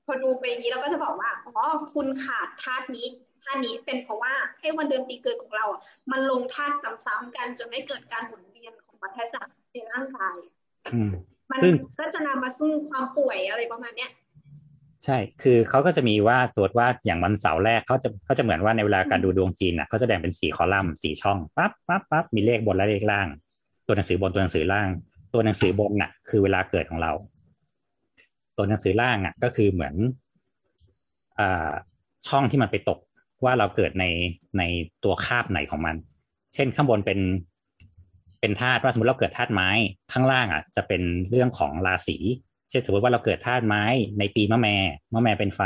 [0.06, 3.08] พอดูไปอย่างนี้เราก็จะบอกว่าอ๋อคุณขาดธาตุนี้
[3.44, 10.38] ธาตุนี้เป็นเพราะว่าให้วันเดือนปีเกิดของเราอะมันลงธาตุซ้ำๆกันจนไม่เกิดการหมุนเวียนของวัฏจักรในร่างกาย
[10.94, 11.12] อืม
[11.54, 14.12] มันซึ่งก็จะนำมาซึ่งความป่วยอะไรประมาณเนี้ย
[15.06, 23.28] ใช่ คือเขาก็จะมีว่าสมมติว่าอย่างวันเสาร์แรกเขาจะเขาจะเหมือนว่าในเวลาการดูดวงจีนอะเขาจะแบ่งเป็นสี่คอลัมน์สี่ช่องปั๊บปั๊บปั๊บมีเลขบนและเลขล่าง
[23.88, 24.90] ตัวหนังสือบนตัวหนังสือล่าง
[25.34, 27.12] ตัวหนังสือบนน่ะ คือเวลาเกิดของเรา
[28.58, 29.96] ตัวหนังสือล่างอะ ก็คือเหมือน
[31.40, 31.72] อ่า
[32.28, 33.00] ช่องที่มันไปตก
[33.44, 34.06] ว่าเราเกิดใน
[34.58, 34.64] ใน
[35.04, 35.96] ตัวคาบไหนของมัน
[36.54, 37.20] เช่นข้างบนเป็น
[38.44, 39.70] เป็นธาตุว่าสมมติเราเกิดธาตุไม้
[40.14, 42.18] ข้างล่างอะจะเป็นเรื่องของราศี
[42.70, 43.84] เช่นสมมติว่าเราเกิดธาตุไม้
[44.20, 44.78] ในปีมะแม่
[45.14, 45.62] มะแม่เป็นไฟ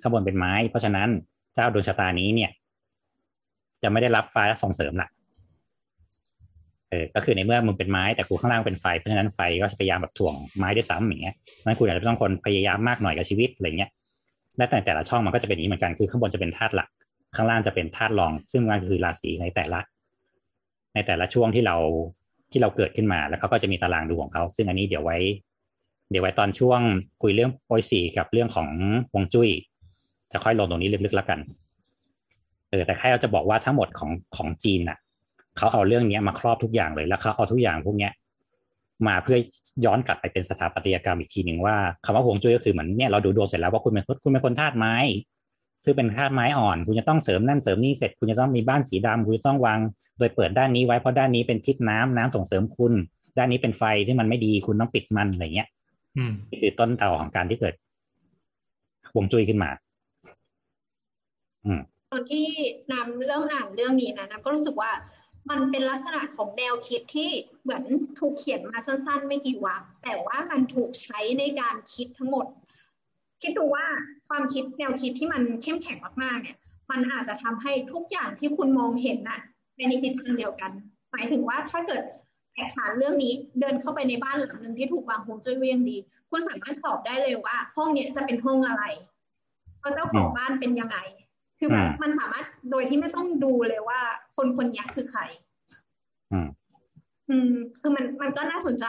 [0.00, 1.08] ข้างบนเป็นไม้ เพราะฉะนั้น
[1.54, 2.50] เจ้าดวงชะตานี้เนี่ย
[3.82, 5.08] จะไม่ได้รับไฟ้าส่งเสริมละ
[6.90, 13.90] เออก็คือในเมื่อมึงเป็นไม้แต่กูข้างล่างเป็นไฟเพราะฉะนั้นไฟก็จะพยายามแบบถ่วงไม้ได้ซ้ำอย่างเงี้ยนั้นคุณอาจจะต้องคนพยายามมากหน่อยกับชีวิตอะไรเงี้ย
[14.56, 16.88] และแต่แต่ละช่องมันก็จะเป็นอย่างนี้เหมือนกันคือข้างบนจะเป็นธาตุหลัก
[17.36, 19.80] ข้างล่างจะเป็นธาตุรอง ซึ่งมันคือราศีในแต่ละ
[20.94, 21.76] ในแต่ละช่วงที่เรา
[22.52, 25.18] ที่เราเกิดขึ้นมาแล้วเขาก็จะมีตารางดูของเขาซึ่งอันนี้เดี๋ยวไว้
[26.10, 26.80] เดี๋ยวไว้ตอนช่วง
[27.22, 28.68] คุยเรื่องโปรยสีกับเรื่องของ
[29.12, 29.48] ฮวงจุ้ย
[30.32, 31.38] จะค่อยลงตรงนี้ลึกๆแล้วกัน
[32.70, 34.98] เออแต่แค่เราจะบอกว่าทั้งหมดของของจีนน่ะ
[35.56, 38.12] เขาเอาเรื่องนี้มาครอบทุกอย่างเลยแล้วเขาเอาทุกอย่างพวกเนี้ย
[39.06, 39.38] มาเพื่อ
[39.84, 44.94] ย้อนกลับไปเป็นสถาปัตยกรรมอีกทีหนึ่งว่าคำว่าฮวงจุ้ยก็คือเหมือนเนี่ยเราดูดวงเสร็จแล้วว่าคุณเป็นคุณเป็นคนธาตุไม้
[45.84, 49.78] ซึ่งเป็นธาตุไม้อ่อน คุณจะต้องเสริมนั่นเสริมนี่เสร็จ คุณจะต้องมีบ้านสีดำคุณจะต้องวาง
[50.18, 52.92] โดยเปิดด้านนี้ไว้เพราะด้านนี้เป็นทิศน้ำน้ำส่งเสริมคุณ
[53.38, 55.68] ด้านนี้เป็นไฟที่มันไม่ดีคุณต้องปิดมันอะไรเงี้ย
[56.16, 57.74] อืมนี่คือต้นเตาของการที่เกิด
[59.12, 59.70] ฮวงจุ้ยขึ้นมา
[61.66, 62.46] อืมตอนที่
[62.92, 64.90] นำเริ่มอ่านเรื่องนี้นะนำก็รู้สึกว่า
[65.50, 67.30] มันเป็นลักษณะของแนวคิดที่
[67.62, 67.84] เหมือน
[68.18, 72.46] ถูกเขียนมาสั้น ๆ ไม่กี่วรรคแต่ว่ามันถูกใช้ในการคิดทั้งหมด
[73.42, 73.86] คิดดูว่า
[74.28, 76.56] ความคิดแนวคิดที่มันเข้มแข็งมากๆเนี่ย
[76.90, 79.40] มันอาจจะทำให้ทุกอย่างที่คุณมองเห็นน่ะ
[79.76, 80.72] ในทิศทางเดียวกัน
[81.12, 82.02] หมายถึงว่าถ้าเกิด
[82.52, 85.96] แตกฉานเรื่องนี้เดินเข้าไปในบ้านหลังหนึ่งที่ถูกวางฮวงจุ้ยไว้อย่างดี
[86.30, 88.84] คุณสามารถตอบได้เลยว่า ห้องเนี้ยจะเป็นห้องอะไร
[89.78, 90.98] เพราะเจ้าของบ้านเป็นยังไง
[91.58, 94.00] คือแบบอืมมันสามารถโดยที่ไม่ต้องดูเลยว่า
[94.36, 95.20] คนคนนี้คือใคร
[96.32, 96.48] อืม
[97.30, 98.86] อืมคือมันมันก็น่าสนใจ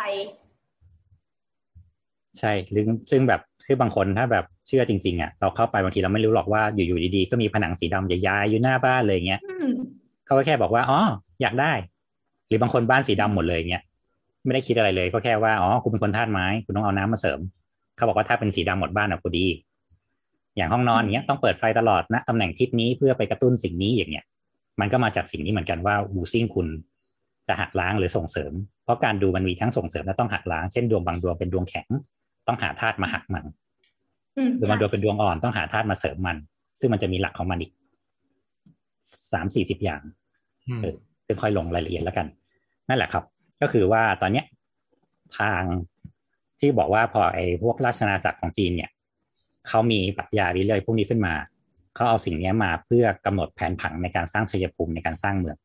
[2.40, 9.70] ใช่หรือซึ่งแบบ คือบางคนถ้าแบบเชื่อจริง ๆอะเราเข้าไปบางทีเราไม่รู้หรอกว่าอยู่ๆดีๆก็มีผนังสีดำใหญ่ๆอยู่หน้าบ้านเลยอย่างเงี้ยอืม
[10.26, 11.00] เขาก็แค่บอกว่าอ๋อ
[11.42, 11.74] อยากได้
[12.48, 13.84] หรือบางคนบ้านสีดำหมดเลยเงี้ย
[14.46, 17.40] ไม่ได้คิดอะไรเลย ก็แค่ว่าอ๋อคุณเป็นคนธาตุไม้คุณต้องเอาน้ำมาเสริม
[17.96, 19.46] เขาบอกว่าถ้าเป็นสีดำหมดบ้านอะพอดี
[20.56, 24.26] อย่างห้องนอนเงี้ยต้องเปิดไฟตลอดนะตำแหน่งทิศนี้เพื่อไปกระตุ้นสิ่งนี้อย่างเงี้ย
[24.80, 26.68] มันก็มาจากสิ่งนี้เหมือนกันว่าวูซิ่งคุณ
[27.48, 31.88] จะหักล้างหรือส่งเสริม เพราะการดูมันมีทั้งส่งเสริมและต้องหักล้าง เช่นดวงบางดวงเป็นดวงแข็ง
[32.48, 33.46] ต้องหาธาตุมาหักมัน
[34.38, 36.38] อืมหรือบางดวงเป็นดวงอ่อนต้องหาธาตุมาเสริมมัน
[36.80, 37.72] ซึ่งมันจะมีหลักของมันอีก
[39.34, 40.02] สามสี่สิบอย่าง
[40.68, 42.28] อืมเออซึ่งค่อยลงรายละเอียดแล้วกัน
[42.90, 43.24] นั่นแหละครับ
[43.62, 44.46] ก็คือว่าตอนเนี้ย
[45.40, 45.62] ทาง
[46.60, 48.90] ที่บอกว่าพอไอ้พวกราชอาณาจักรของจีนเนี่ย
[49.68, 51.34] เขามีปรัชญาวิเลยพวกนี้ขึ้นมา
[51.96, 55.58] เขาเอาสิ่งเนี้ยมาเพื่อกำหนดแผนผังในการสร้างชัยภูมิในการสร้างเมือง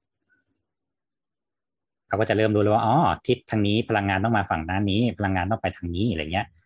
[2.06, 2.94] เขาก็จะเริ่มรู้เลยว่าอ๋อ
[3.26, 6.57] ทิศทางนี้พลังงานต้องมาฝั่งด้านนี้ พลังงานต้องไปทางนี้อะไรเงี้ยอ่า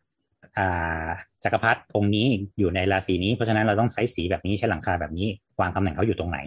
[1.45, 2.27] จักรพรรดิองค์นี้
[2.59, 5.29] อยู่ในราศีนี้ เพราะฉะนั้นเราต้องใช้สีแบบนี้ใช้หลังคาแบบนี้
[5.61, 6.39] วางตำแหน่งเขาอยู่ตรงไหน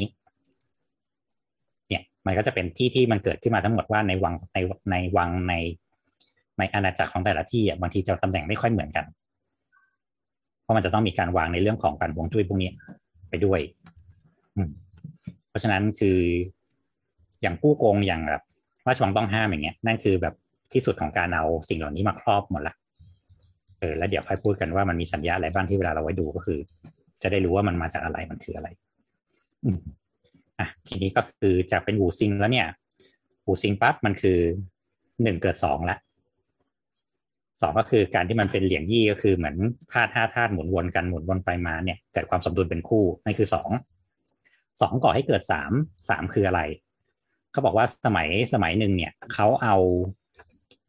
[1.90, 4.58] เนี่ย มันก็จะเป็นที่ที่มันเกิดขึ้นมาทั้งหมดว่าในวังใน
[4.92, 5.54] ในวังใน
[6.58, 9.06] ในอาณาจักรของแต่ละที่อะบางทีจะตำแหน่งไม่ค่อยเหมือนกัน
[10.62, 12.72] เพราะมันจะต้องมีการวางในเรื่องของการวงจุ้ยพวกนี้
[13.30, 13.60] ไปด้วย
[14.56, 14.70] อืม
[15.50, 16.18] เพราะฉะนั้นคือ
[17.42, 18.44] อย่างผู้โกงอย่างแบบ
[18.88, 20.34] ราชวังต้องห้ามอย่างเงี้ยนั่นคือแบบ
[20.74, 22.76] ที่สุดของการเอาสิ่งเหล่านี้มาครอบหมดละ
[23.80, 26.60] เออแล้วเดี๋ยวค่อยพูดกันว่ามันมีสัญญาอะไรบ้างที่เวลาเราไว้ดูก็คือ
[27.24, 28.68] จะได้รู้ว่ามันมาจากอะไรมันคืออะไร
[29.66, 29.80] อืม
[30.60, 32.68] อะทีนี้ก็คือจากเป็นหูซิงแล้วเนี่ย
[33.44, 34.40] หูซิงปั๊บมันคือ
[35.24, 35.98] หนึ่งเกิดสองละ
[37.62, 39.56] สองก็คือการที่มันเป็นเหลี่ยงยี่ก็คือเหมือน
[39.92, 43.70] ธาตุห้าธาตุหมุนวนกันหมุนวนไปมาเนี่ยเกิดความสมดุลเป็นคู่นั่นคือสอง
[44.82, 45.72] สองก่อให้เกิดสาม
[46.10, 46.62] สามคืออะไร
[47.52, 49.76] เขาบอกว่าสมัยสมัยหนึ่งเนี่ยเขาเอา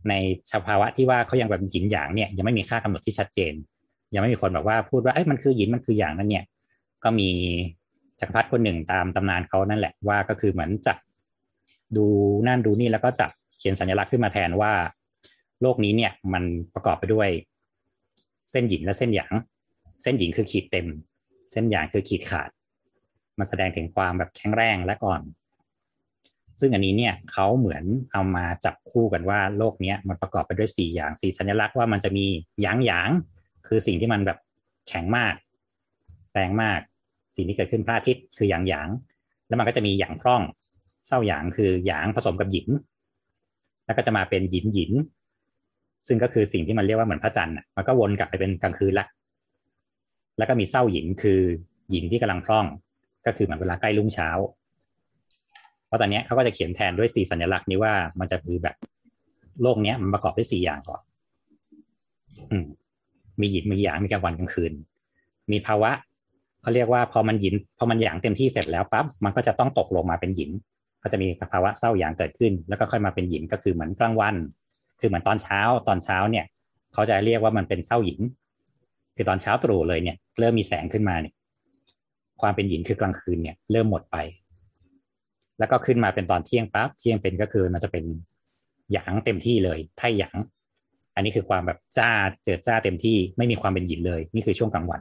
[0.09, 0.15] ใน
[0.53, 3.53] สภาวะที่ว่าเขายังแบบหยินหยางเนี่ยยังไม่มีค่ากำหนดที่ชัดเจน
[4.15, 6.45] ยังไม่มีคนแบบว่าพูดว่าเอ้ยมันคือหยินมันคือหยางนั่นเนี่ย
[7.05, 7.29] ก็มี
[8.21, 10.97] จักรพรรดิคนหนึ่งตามตำนานเขานั่นแหละว่าก็คือเหมือนจับ
[11.97, 12.07] ดู
[12.47, 14.73] นั่นดูนี่แล้วก็จับเขียนสัญลักษณ์ขึ้นมาแทนว่า
[15.63, 17.29] โลกนี้เนี่ยมันประกอบไปด้วย
[18.51, 19.33] เส้นหยินและเส้นหยาง
[20.03, 20.87] เส้นหยินคือขีดเต็ม
[21.53, 22.51] เส้นหยางคือขีดขาด
[23.39, 25.23] มันแสดงถึงความแบบแข็งแรงและอ่อน
[26.61, 32.27] ซึ่งอันนี้เนี่ยเขาเหมือนเอามาจับคู่กันว่าโลกเนี้ยมันประกอบไปด้วยสี่อย่างสี่สัญลักษณ์ว่ามันจะมี
[32.61, 33.11] หยางหยาง
[33.67, 34.39] คือสิ่งที่มันแบบ
[34.89, 35.35] แข็งมาก
[36.33, 36.81] แรงมาก
[37.37, 38.89] สิ่งที่เกิดขึ้นพระอาทิตย์คือหยางหยาง
[39.49, 40.43] แล้วมันก็จะมีหยางพร่อง
[41.07, 42.69] เศร้าหยางคือหยางผสมกับหยิน
[43.87, 44.93] แล้วก็จะมาเป็นหยินหยิน
[46.07, 49.07] ซึ่งก็คือสิ่งที่มันเรียกว่าเหมือนพระจันทร์มันก็วนกลับไปเป็นกลางคืนละ
[50.39, 51.41] แล้วก็มีเศร้าหยินคือ
[51.91, 52.67] หยินที่กำลังพร่อง
[53.27, 54.29] ก็คือเหมือนเวลาใกล้รุ่งเช้า
[55.87, 58.77] เพราะตอนนี้เขาก็จะเขียนแทนด้วยสี่สัญลักษณ์นี้ว่ามันจะคือแบบ
[59.63, 61.01] โลกเนี้ยมันประกอบด้วยสี่อย่างก่อน
[62.51, 62.67] อืม
[63.41, 64.73] มีหยินมีหยางมีกลางวันกลางคืน
[65.53, 65.91] มีภาวะ
[66.63, 70.51] เขาเรียกว่าพอมันหยินพอมันหยางเต็มที่เสร็จแล้วปั๊บมันก็จะต้องตกลงมาเป็นหยิน
[71.03, 74.35] ก็จะมีภาวะเศร้าหยางเกิดขึ้น แล้วก็ค่อยมาเป็นหยินก็คือเหมือนกลางวัน
[75.01, 76.45] คือเหมือนตอนเช้าตอนเช้าเนี่ย
[76.93, 78.21] เขาจะเรียกว่ามันเป็นเศร้าหยิน
[79.17, 81.35] คือตอนเช้าตรู่เลยเนี่ย เริ่มมีแสงขึ้นมาเนี่ย
[82.41, 84.17] ความเป็นหยินคือกลางคืนเนี่ย เริ่มหมดไป
[85.59, 88.05] แล้วก็ขึ้นมาเป็นตอนเที่ยงปั๊บเที่ยงเป็นก็คือมันจะเป็น
[88.93, 90.37] หยางเต็มที่เลยไท่หยาง
[91.15, 92.11] อันนี้คือความแบบจ้า
[92.45, 95.01] เจิดจ้าเต็มที่ไม่มีความเป็นหยินเลย นี่คือช่วงกลางวัน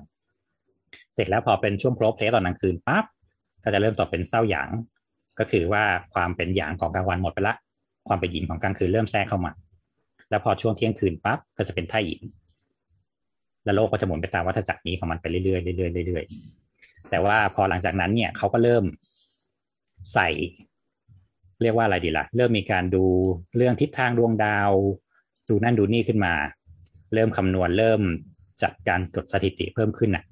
[1.13, 3.06] เสร็จแล้วพอเป็นช่วงโพลเพลตอนกลางคืนปั๊บ
[3.63, 4.70] ก็จะเริ่มต่อเป็นเศร้าหยาง
[5.39, 7.56] ก็คือว่าความเป็นหยางของกลางวันหมดไปละ
[8.08, 9.52] ความเป็นหยินของกลางคืนเริ่มแทรกเข้ามา
[10.30, 12.22] แล้วพอช่วงเที่ยงคืนปั๊บก็จะเป็นไท่หยิน
[13.63, 18.84] แล้วโลกก็จะหมุนไปตามวัฏจักรนี้ของมันไปเรื่อยๆเรื่อยๆเรื่อยๆแต่ว่าพอหลังจากนั้นเนี่ยเขาก็เริ่ม
[20.13, 20.30] ใส่
[21.62, 23.06] เรียกว่าอะไรดีละ่ะ เริ่มมีการดู
[23.58, 24.72] เรื่องทิศทางดวงดาว
[25.50, 26.34] ดูนั่นดูนี่ขึ้นมา
[27.13, 28.02] เริ่มคำนวณเริ่ม
[28.63, 30.24] จัดการกดสถิติเพิ่มขึ้นน่ะ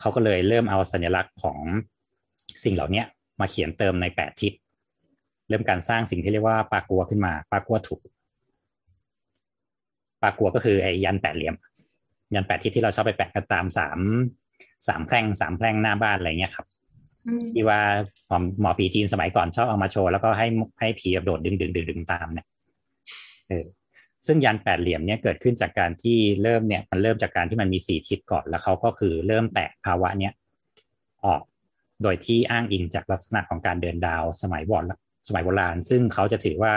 [0.00, 1.58] เขาก็เลยเริ่มเอาสัญลักษณ์ของ
[2.64, 3.02] สิ่งเหล่านี้
[3.40, 4.52] มาเขียนเติมในแปดทิศ
[5.48, 8.00] เริ่มการสร้างสิ่งที่เรียกว่าปากัวขึ้นมา ปากัวถูก
[10.22, 11.54] ปากัวก็คือไอ้ยันแปดเหลี่ยม
[12.34, 13.98] ยันแปดทิศที่เราชอบไปแปะกันตามสาม
[14.88, 16.66] สามแพร่งสามแพร่งหน้าบ้านอะไรเงี้ยครับ
[17.54, 17.80] ที่ว่า
[18.28, 20.46] หมอหมอผีจีนสมัยก่อนชอบเอามาโชว์แล้วก็ให้
[20.80, 22.46] ให้ผีแบบโดดดึงดึงดึงดึงตามเนี่ย
[23.48, 23.66] เออ
[24.26, 30.32] ซึ่งยันแปดเหลี่ยมเนี่ยเกิดขึ้นจากการที่เริ่มเนี่ย มันเริ่มจากการที่มันมีสี่ทิศก่อนแล้วเขาก็คือเริ่มแตกภาวะเนี้ย
[31.24, 31.42] ออก
[32.02, 34.92] โดยที่อ้างอิงจากลักษณะของการเดินดาวสมัยโบราณ
[35.28, 36.74] สมัยโบราณ ซึ่งเขาจะถือว่า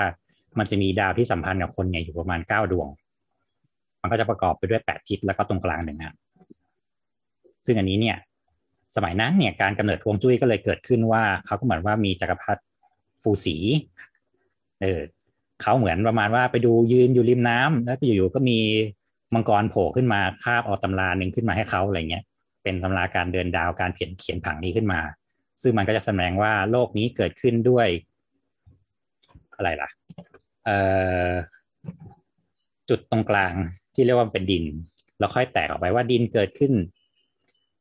[0.60, 2.88] มันจะมีดาวที่สัมพันธ์กับคนเนี่ยอยู่ประมาณเก้าดวง
[4.02, 6.14] มันก็จะประกอบไปด้วยแปดทิศแล้วก็ตรงกลางหนึ่งอะ
[7.66, 8.18] ซึ่งอันนี้เนี่ย
[8.96, 12.62] สมัยนั้นเนี่ยการกำเนิดฮวงจุ้ยก็เลยเกิดขึ้นว่าเขาก็เหมือนว่ามีจักรพรรดิ
[13.22, 13.56] ฟูสี
[14.82, 15.02] เออ
[15.62, 18.60] เขาเหมือนประมาณว่าไปดูยืนอยู่ริมน้ำแล้วอยู่ๆก็มี
[19.34, 22.24] มังกรโผล่ขึ้นมาคาบเอาตำราหนึ่งขึ้นมาให้เขาอะไรเงี้ย
[22.64, 25.00] เป็นตำราการเดินดาวการเขียนเขียนผังนี้ขึ้นมา
[25.62, 27.88] ซึ่งมันก็จะแสดงว่าโลกนี้เกิดขึ้นด้วย
[29.56, 29.90] อะไรล่ะ
[30.66, 30.78] เอ่
[31.30, 31.32] อ
[32.90, 33.54] จุดตรงกลาง
[33.94, 34.66] ที่เรียกว่าเป็นดิน
[35.20, 36.74] แล้วค่อยแตกออกไปว่าดินเกิดขึ้น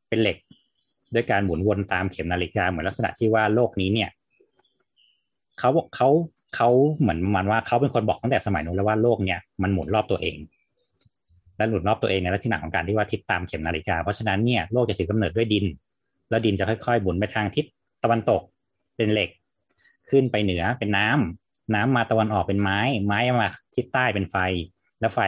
[0.08, 0.36] เป็นเหล็ก
[1.14, 4.10] ด้วยการหมุนวนตามเข็มนาฬิกาเหมือนลักษณะที่ว่าโลกนี้เนี่ย
[5.58, 6.08] เขาบอกเขา
[6.56, 6.68] เขา
[7.00, 10.36] เหมือนประมันว่าเขาเป็นคนบอกตั้งแต่สมัยนู้นแล้วว่าโลกเนี่ยมันหมุนรอบตัวเอง
[11.56, 15.64] และหมุนรอบตัวเองในลักษณะของการที่ว่าทิศตามเข็มนาฬิกา เพราะฉะนั้นเนี่ยโลกจะถือกำเนิดด้วยดิน
[16.30, 17.64] แล้วดินจะค่อยๆหมุนไปทางทิศ
[18.02, 18.42] ตะวันตก
[18.96, 19.30] เป็นเหล็ก
[20.10, 24.36] ขึ้นไปเหนือเป็นน้ำน้ำมาตะวันออกเป็นไม้ ไม้มาทิศใต้เป็นไฟ
[25.00, 25.20] แล้วไฟ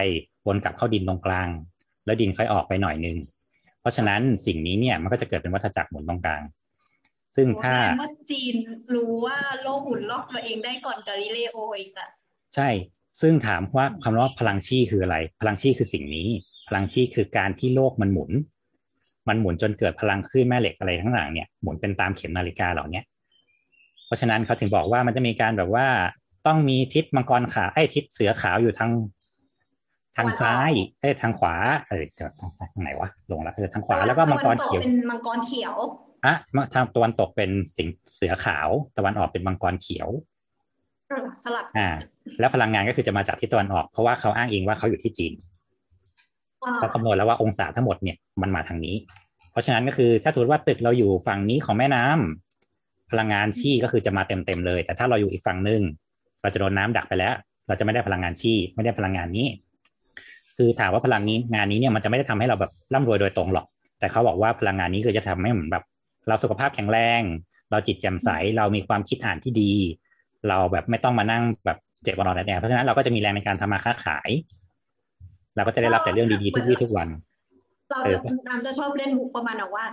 [0.47, 1.49] วนกลับเข้าดินตรงกลาง
[2.05, 3.17] แล้วดินค่อยออกไปหน่อยนึง
[3.81, 6.41] เพราะฉะนั้นสิ่งนี้เนี่ยมันก็จะเกิดเป็นวัฏจักรหมุนตรงกลาง
[7.35, 8.55] ซึ่งถ้าแสดงว่าจีน
[8.93, 12.09] รู้ว่าโลกหมุนรอบตัวเองได้ก่อนกาลิเลโออีกอะ
[12.55, 12.69] ใช่
[13.21, 16.27] ซึ่งถามว่าคำว่าพลังชี่คืออะไร พลังชี่คือสิ่งนี้
[16.67, 18.31] พลังชี่คือการที่โลกมันหมุน
[19.29, 23.05] มันหมุนจนเกิดพลังคลื่นแม่เหล็กอะไรทั้งหลังเนี่ยหมุนเป็นตามเข็มนาฬิกาเหล่าเนี้ย
[24.05, 25.87] เพราะฉะนั้นเขาถึงบอกว่ามันจะมีการแบบว่า
[26.47, 28.91] ต้องมีทิศมังกรขาวไอ้ยทิศเสือขาวอยู่ทาง
[30.17, 30.71] ทางซ้าย
[31.01, 31.55] เอ้ยทางขวา
[31.89, 32.25] เออจะ
[32.73, 35.75] ทางไหนวะลงแล้วเออทางขวาแล้วก็มังกรเขียวเป็นมังกรเขียว
[36.25, 36.35] อะ
[36.73, 40.09] ทางตะวันตกเป็นสิงเสือขาว ตะวันออกเป็นมังกรเขียว
[41.43, 41.89] สลับอ่า
[42.39, 45.33] แล้วพลังงานก็คือจะมาจากทิศตะวันออก เพราะว่าเขาอ้างอิงว่าเขาอยู่ที่จีน
[46.63, 48.95] อ่าเขาคำนวณแล้วว่าองศาทั้งหมดเนี่ยมันมาทางนี้
[49.51, 55.81] เพราะฉะนั้นก็คือถ้าสมมติว่าตึกเราอยู่ฝั่งนี้ของแม่น้ำพลังงานชี่ก็คือจะมาเต็มๆเลย แต่ถ้าเราอยู่อีกฝั่งหนึ่ง
[56.41, 57.33] เราจะโดนน้ำดักไปแล้ว
[57.67, 59.47] เราจะไม่ได้พลังงานชี่ไม่ได้พลังงานนี้
[60.57, 63.65] คือถามว่าพลังนี้งานนี้เนี่ยมันจะไม่ได้ทำให้เราแบบร่ำรวยโดยตรงหรอก
[63.99, 65.83] แต่เขาบอกว่าพลังงานนี้คือจะทำให้เหมือนแบบ
[66.27, 67.21] เราสุขภาพแข็งแรง
[67.71, 69.73] เราจิตแจ่มใสเรามีความคิดอ่านที่ดี
[70.47, 74.29] เราแบบไม่ต้องมานั่งแบบเจ็บปวดแดดเพราะฉะนั้นเราก็จะมีแรงในการทำมาค้าขาย
[75.55, 77.07] เราก็จะได้รับแต่เรื่องดีๆทุกวี่ทุกวัน
[77.89, 79.85] เราเอจะอน้ำจะชอบเล่นมุกประมาณแบบว่า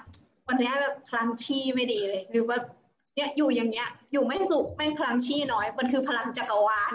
[0.48, 2.56] วันเนี้ยแบบพลังชีไม่ดีเลยหรือว่า
[3.14, 6.92] เนี่ยอยู่อย่างเงี้ย อยู่ไม่สุขแม่งพลังชีน้อย มันคือพลังจักรวาล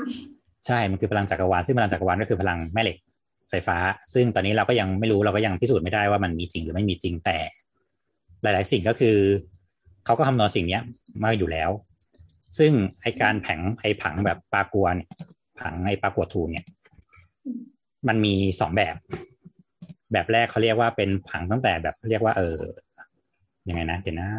[0.68, 2.98] ใช่ มันคือพลังจักรวาล ซึ่งพลังจักรวาลก็คือพลังแม่เหล็ก
[3.54, 3.78] ไฟฟ้า
[4.14, 7.38] ซึ่งตอนนี้เราก็ยังไม่รู้เราก็ยังพิสูจน์ไม่ได้ว่ามันมีจริงหรือไม่มีจริงแต่
[8.42, 9.18] หลาย ๆ สิ่งก็คือ
[10.06, 10.84] เขาก็คำนวณสิ่งเนี้ย
[11.24, 11.70] มาอยู่แล้ว
[12.58, 15.10] ซึ่งไอการแผงไอผังแบบปลากัวเนี่ย
[15.60, 16.66] ผังไอปลากัวทูเนี่ย
[18.08, 18.96] มันมีสองแบบ
[20.12, 22.58] แบบแรกเขาเรียกว่าเป็นผังตั้งแต่แบบเรียกว่า เออ
[23.68, 24.30] ยังไงนะเดี๋ยวนะ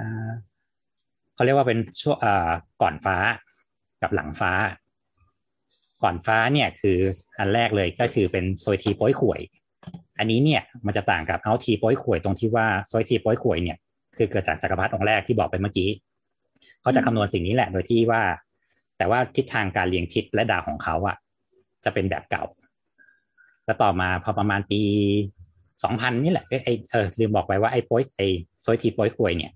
[1.35, 2.50] เขาเรียกว่าเป็นช่วงอ่า
[2.83, 3.16] ก่อนฟ้า
[4.03, 4.53] กับหลังฟ้า
[6.02, 6.98] ก่อนฟ้าเนี่ยคือ
[7.38, 9.40] อันแรกเลยก็คือเป็นโซยทีโป้ยข่วย
[10.18, 13.78] อันนี้เนี่ยมันจะต่างกับเอาทีโป้ยข่วยตรงที่ว่าโซยทีโป้ยข่วยเนี่ย
[14.16, 15.88] คือเกิดจากจักรพรรดิองค์แรกที่บอกไปเมื่อกี้
[16.80, 18.22] เขาจะคำนวณสิ่งนี้แหละโดยที่ว่า
[18.98, 21.16] แต่ว่าทิศทางการเรียงทิศและดาวของเขาอะ
[21.85, 22.44] จะเป็นแบบเก่า
[23.64, 24.80] แล้วต่อมาพอประมาณปี
[25.85, 28.26] สองพันนี่แหละเอ้ยไอเออลืมบอกไปว่าไอ้โป้ยไอ้
[28.62, 29.52] โซยทีโป้ยข่วยเนี่ย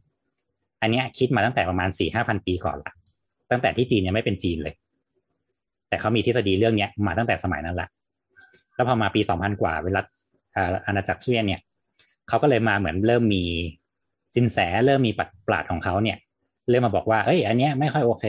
[0.82, 2.92] อันเนี้ยคิดมาตั้งแต่ประมาณสี่ห้าพันปีก่อนละ
[3.50, 4.74] ตั้งแต่ที่จีนยังไม่เป็นจีนเลย
[5.88, 7.88] แต่เขามีทฤษฎีเรื่องเนี้ยมาตั้งแต่สมัยนั้นแหละ
[8.74, 10.00] แล้วพอมาปีสองพันกว่าเวลา
[10.56, 11.60] อาอาณาจักรเซียนเนี่ย
[12.28, 13.44] เขาก็เลยมาเหมือนเริ่มมี
[14.34, 16.16] ซินแสเริ่มมีปรัชญ์ปราชญ์ของเขาเนี่ย
[16.70, 18.24] เริ่มมาบอกว่าเอ้ย อันเนี้ยไม่ค่อยโอเค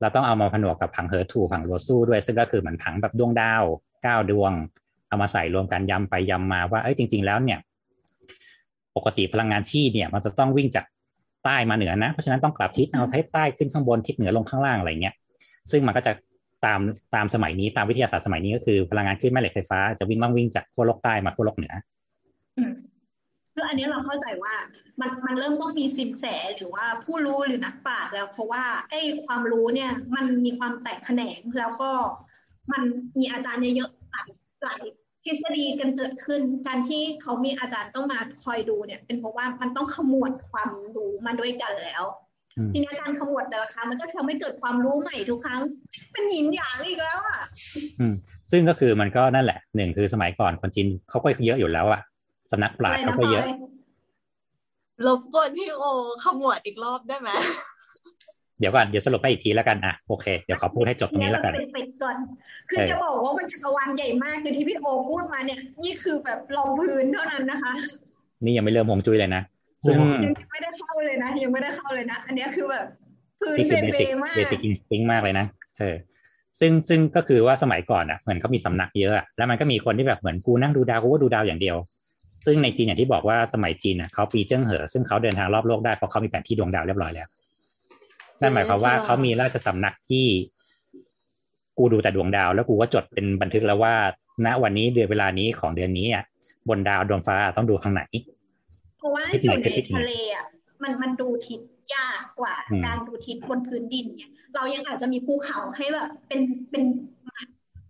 [0.00, 3.62] เราต้องเอามาผนวกกับผังเหอถูผังลั่วซูด้วย ซึ่งก็คือเหมือนผังแบบดวงดาว
[4.02, 4.52] เก้าดวง
[5.08, 7.58] เอามาใส่รวมกันยำไปยำมาว่าเอ้ยจริง ๆ แล้วเนี่ย
[8.96, 10.84] ปกติพลังงานชีเนี่ย มันจะต้องวิ่งจาก
[11.44, 15.14] ใต้มาเหนือนะ เพราะฉะนั้นต้องกลับทิศเอาทิศใต้ขึ้นข้างบนทิศเหนือลงข้างล่างอะไรเงี้ย
[15.70, 16.12] ซึ่งมันก็จะ
[16.66, 16.80] ตาม
[17.14, 21.74] ตามสมัยนี้ตามวิทยาศาสตร์สมัยนี้ก็คือพลังงานคลื่นแม่เหล็กไฟฟ้าจะวิ่งต้องวิ่งจากขั้วโลกใต้มาขั้วโลกเหนือ
[23.54, 24.54] คืออันนี้เราเข้าใจว่า
[25.00, 26.24] มันมันเริ่มต้องมีสินแส
[26.56, 31.90] หรือว่าผู้รู้หรือนักปราชญ์แล้วเพราะว่าไอ้ความรู้เนี่ย มันมีความแตกแขนงแล้วก็
[32.72, 32.82] มัน
[33.18, 34.28] มีอาจารย์เยอะๆหลาย
[34.64, 34.80] หลาย
[35.24, 42.04] ทฤษฎีกันเกิดขึ้น การที่เขามีอาจารย์ต้องมาคอยดูเนี่ย เป็นเพราะว่ามันต้องขมวดความรู้มาด้วยกันแล้ว
[42.74, 45.60] ทีนี้การขมวดแต่ละครั้งมันก็ทำให้เกิดความรู้ใหม่ทุกครั้ง
[46.12, 47.40] เป็นหยินหยางอีกแล้วอะ
[48.00, 48.14] อืม
[48.50, 52.00] ซึ่งก็คือมันก็นั่นแหละหนึ่งคือสมัยก่อนคนจีนเขาก็เยอะอยู่แล้วอะ
[52.52, 53.44] สำนักปราชญ์เขาก็เยอะ
[55.06, 55.84] รบกวนพี่โอ
[56.24, 57.30] ขมวดอีกรอบได้ไหม
[58.58, 62.16] เดี๋ยวก่อนเดี๋ยวสรุปไปอีกทีแล้วกันอะโอเคเดี๋ยวขอพูดให้จบตรงนี้แล้วกันเป็ดก่อน
[62.70, 67.72] คือเออจะบอกว่ามันจักรวาลใหญ่มากคือที่พี่โอพูดมาเนี่ย นี่คือแบบรองพื้นเท่านั้นนะคะ
[68.44, 69.42] นี่ยังไม่เริ่มฮวงจุ้ยเลยนะ
[69.86, 72.86] ซึ่งยังไม่ได้เข้าเลยนะ ยังไม่ได้เข้าเลยนะ อันเนี้ยคือแบบ
[73.40, 75.46] พื้นนี่เบคือเบ basic มาก basic instinct มากเลยนะ
[75.78, 75.96] เออ
[76.60, 81.76] ซึ่งซึ่งก็คือว่าสมัยก่อนอะเหมือนเขามีสำนักเยอะอะแล้วมันก็มีคนที่แบบเหมือนกูนั่งดูดาวกูก็ดูดาวอย่างเดียว
[82.46, 87.28] ซึ่งในจีนอย่างที่บอกว่าสมัยจีนอะเขาปีเจิ้งเหอซึ่งเขาเดินทางรอบโลกได้เพราะเขามีแผนที่ดวงดาวเรียบร้อยแล้ว
[88.40, 90.26] นั่นหมายความว่าเขามีราชสำนักที่
[91.78, 93.94] กูดูแต่ดวงดาว แล้วกูก็จดเป็นบันทึกแล้วว่า
[94.46, 96.24] ณวันนี้เดือนเวลานี้ของเดือนนี้อะ
[96.68, 98.33] บนดาวดวงฟ้าต้องดูทางไหนเพ
[99.04, 100.46] ราะว่าทิศอไหนยู่ในคือทิศไหนทะเลอะ
[100.82, 101.60] มันมันดูทิศ
[101.94, 106.40] ยากกว่าอืมการดูทิศบนพื้นดินเนี่ย เรายังอาจจะมีภูเขาให้แบบเป็น
[106.70, 106.84] เป็น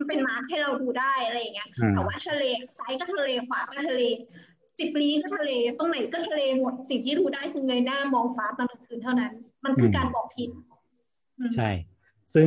[0.09, 2.45] เป็นมาร์คให้เราดูได้อะไรอย่างเงี้ยอืมแต่ว่าทะเล
[2.79, 4.03] ซ้ายก็ทะเลขวาก็ทะเล
[4.79, 9.33] สิบลี้ก็ทะเลตรงไหนก็ทะเลหมดสิ่งที่ดูได้คือเงยหน้ามองฟ้าตอนกลางคืนเท่านั้น
[9.65, 10.49] มันคือการบอกทิศ
[11.39, 11.71] อืมใช่
[12.35, 12.47] ซึ่ง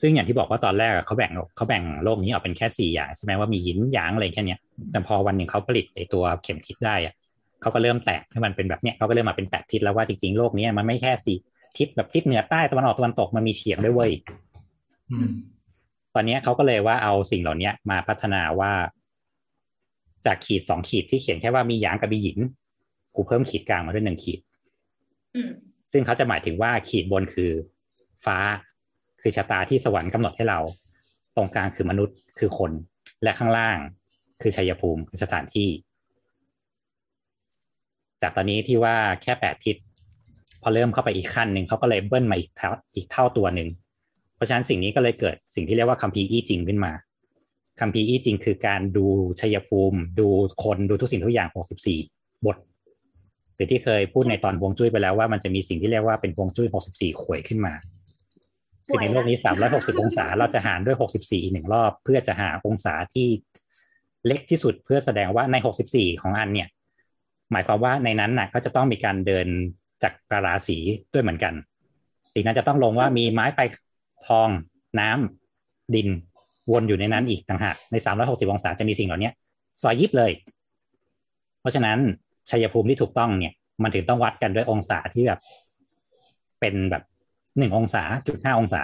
[0.00, 4.60] ซึ่งอย่างที่บอกว่าตอนแรกอะเขาแบ่งเขาแบ่งโลกนี้ออกเป็นแค่สี่อย่างใช่ไหมว่ามีหยินหยางอะไรแค่เนี้ย
[4.92, 7.14] แต่พอวันหนึ่งเขาผลิตไอตัวเข็มทิศได้อะ
[7.62, 11.38] เขาก็เริ่มแตกให้มันเป็นแบบเนี้ยเขาก็เริ่มมาเป็นแปดทิศแล้วว่าจริงๆโลกนี้มันไม่แค่สี่
[11.78, 14.12] ทิศแบบทิศเหนือใต้ตะวันออกตะวันตกมันมีเฉียงด้วยเว้ย
[16.14, 18.72] ตอนเนี้ยเขาก็เลยว่าเอาสิ่งเหล่านี้มาพัฒนาว่า
[20.26, 22.38] จากขีดสองขีดที่เขียนแค่ว่ามีหยางกับมีหยิน
[23.14, 24.40] กูเพิ่มขีดกลางมาด้วยหนึ่งขีด
[25.92, 27.50] ซึ่งเขาจะหมายถึงว่าขีดบนคือ
[28.26, 28.38] ฟ้า
[29.20, 30.60] คือชะตาที่สวรรค์กำหนดให้เรา
[31.36, 32.72] ตรงกลางคือมนุษย์คือคน
[33.22, 33.78] และข้างล่าง
[34.42, 35.68] คือชัยภูมิคือสถานที่
[38.22, 39.76] จากตอนนี้ที่ว่าแค่แปดทิศ
[40.62, 43.68] พอเริ่มเข้าไปอีกขั้นหนึ่งเขาก็เลยเบิ้ลมาอีกเท่าอีกเท่าตัวหนึ่ง
[44.34, 46.92] เพราะฉะนั้นสิ่งนี้ก็เลยเกิดสิ่งที่เรียกว่าคัมภีร์อี้จริงขึ้นมา
[47.80, 49.06] คัมภีร์อี้จริงคือการดู
[49.40, 50.26] ชัยภูมิ ดู
[50.62, 52.00] คนดูทุกสิ่งทุกอย่างหกสิบสี่
[52.46, 52.56] บท
[53.54, 57.74] หรือที่เคยพูดในตอนฮวงจุ้ยไปแล้วว่ามันจะมีสิ่งที่เรียกว่าเป็นฮวงจุ้ย 64ขวยขึ้นมา
[58.86, 59.38] คือในโลกนี้
[59.70, 63.28] 360 องศาเราจะหารด้วย 64 อีกหนึ่งรอบ เพื่อจะหาองศาที่
[64.26, 65.56] เล็กที่สุดเพื่อแสดงว่าใน
[65.88, 66.68] 64 ของอันเนี่ย
[67.52, 69.46] หมายความว่าในนั้นน่ะก็จะต้องมีการเดิน
[70.02, 70.78] จากกราศี
[71.12, 71.54] ด้วยเหมือนกัน
[72.34, 73.58] สิ่งนั้นจะต้องลงว่ามีไม้ไฟ
[74.26, 74.48] ทอง
[75.00, 76.08] น้ำดิน
[76.72, 79.30] วนอยู่ในนั้นอีกต่างหากใน 360 องศาจะมีสิ่งเหล่านี้
[79.82, 80.32] ซอยยิบเลย
[81.60, 81.98] เพราะฉะนั้น
[82.50, 85.40] ชัยภูมิที่ถูกต้องเนี่ย มันถึงต้องวัดกันด้วยองศาที่แบบ
[86.60, 87.02] เป็นแบบ
[87.58, 88.82] หนึ่งองศาจุดห้าองศา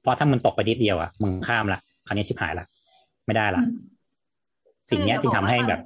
[0.00, 2.66] เพราะถ้ามึงตกไปนิดเดียวอะมึงข้ามละคราวนี้ชิบหายละ
[3.26, 3.62] ไม่ได้ละ
[4.90, 5.80] สิ่งเนี้ยจึงทำให้แบบ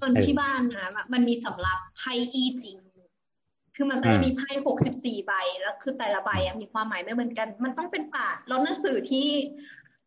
[0.00, 2.76] ตอนที่บ้านนะแบบมันมีสำรับไพ่อี้จริง
[3.76, 9.28] คือมันก็จะมีไพ่หกสิบสี่ใบ แล้วคือแต่ละใบอะมีความหมายไม่เหมือนกัน มันต้องเป็นปาดแล้วหนังสือที่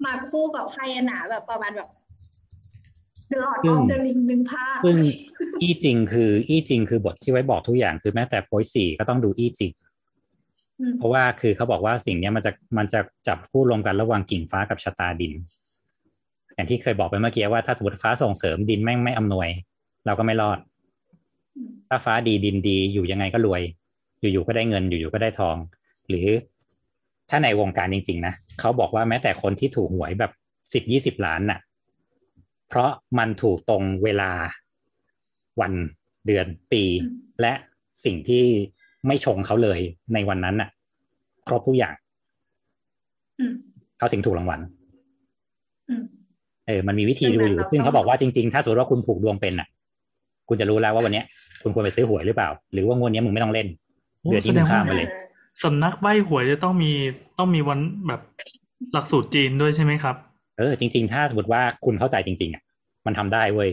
[0.05, 1.89] มาคู่กับไพ่อะหนาแบบประมาณแบบ
[3.31, 4.97] The Lord ซึ่ง of the Ring หนึ่งภาคซึ่ง
[5.61, 9.71] อี้จริงคืออี้จริงคือบทที่ไว้บอกทุกอย่างคือแม้แต่โพยสี่ก็ต้องดูอี้จริง
[10.79, 15.33] อืมเพราะว่าคือเขาบอกว่าสิ่งเนี้ยมันจะมันจะจับคู่รวมกันระหว่างกิ่งฟ้ากับชะตาดิน
[16.55, 19.49] อย่างที่เคยบอกไปเมื่อกี้ว่าถ้าสมมติฟ้าส่งเสริมดินแม่งไม่อำนวย
[20.05, 20.59] เราก็ไม่รอด
[21.89, 23.61] ถ้าฟ้าดีดินดีอยู่ยังไงก็รวย
[24.19, 25.57] อยู่ๆก็ได้เงินอยู่ๆก็ได้ทอง
[26.09, 26.27] หรือ
[27.29, 30.31] ถ้าในวงการจริง ๆ นะเขาบอกว่าแม้แต่คนที่ถูกหวยแบบ
[30.73, 31.59] สิบยี่สิบล้านน่ะ
[32.69, 34.31] เพราะมันถูกตรงเวลา
[35.61, 35.73] วัน
[36.27, 36.83] เดือนปี
[37.41, 37.53] และ
[38.05, 38.43] สิ่งที่
[39.07, 39.79] ไม่ชงเขาเลย
[40.13, 40.69] ในวันนั้นน่ะ
[41.47, 41.93] ครบทุกอย่าง
[43.39, 43.53] อืม
[43.97, 44.59] เขาถึงถูกรางวัล
[45.89, 46.03] อืม
[46.67, 49.67] เออ มันมีวิธีดูอยู่ดังนั้นเราซึ่งต้องเขาบอกว่าจริงๆ ถ้าสมมติว่าคุณผูกดวงเป็นอะ
[50.51, 51.25] คุณจะรู้แล้วว่าวันเนี้ย
[51.63, 53.67] คุณควรไปซื้อหวยหรือเปล่า หรือว่างวดเนี้ยมึงไม่ต้องเล่น
[54.21, 55.09] โอ้เดือนแสที่ดมึงงข้าว่ามไปเลย
[55.63, 56.91] สำนักใบหวยจะต้องมี
[57.37, 58.21] ต้องมีวันแบบ
[58.93, 60.15] หลักสูตรจีนด้วยใช่ไหมครับ
[60.57, 62.63] เออจริง ๆ ถ้าสมมติว่าคุณเข้าใจจริง ๆอะ
[63.05, 63.69] มันทำได้เว้ย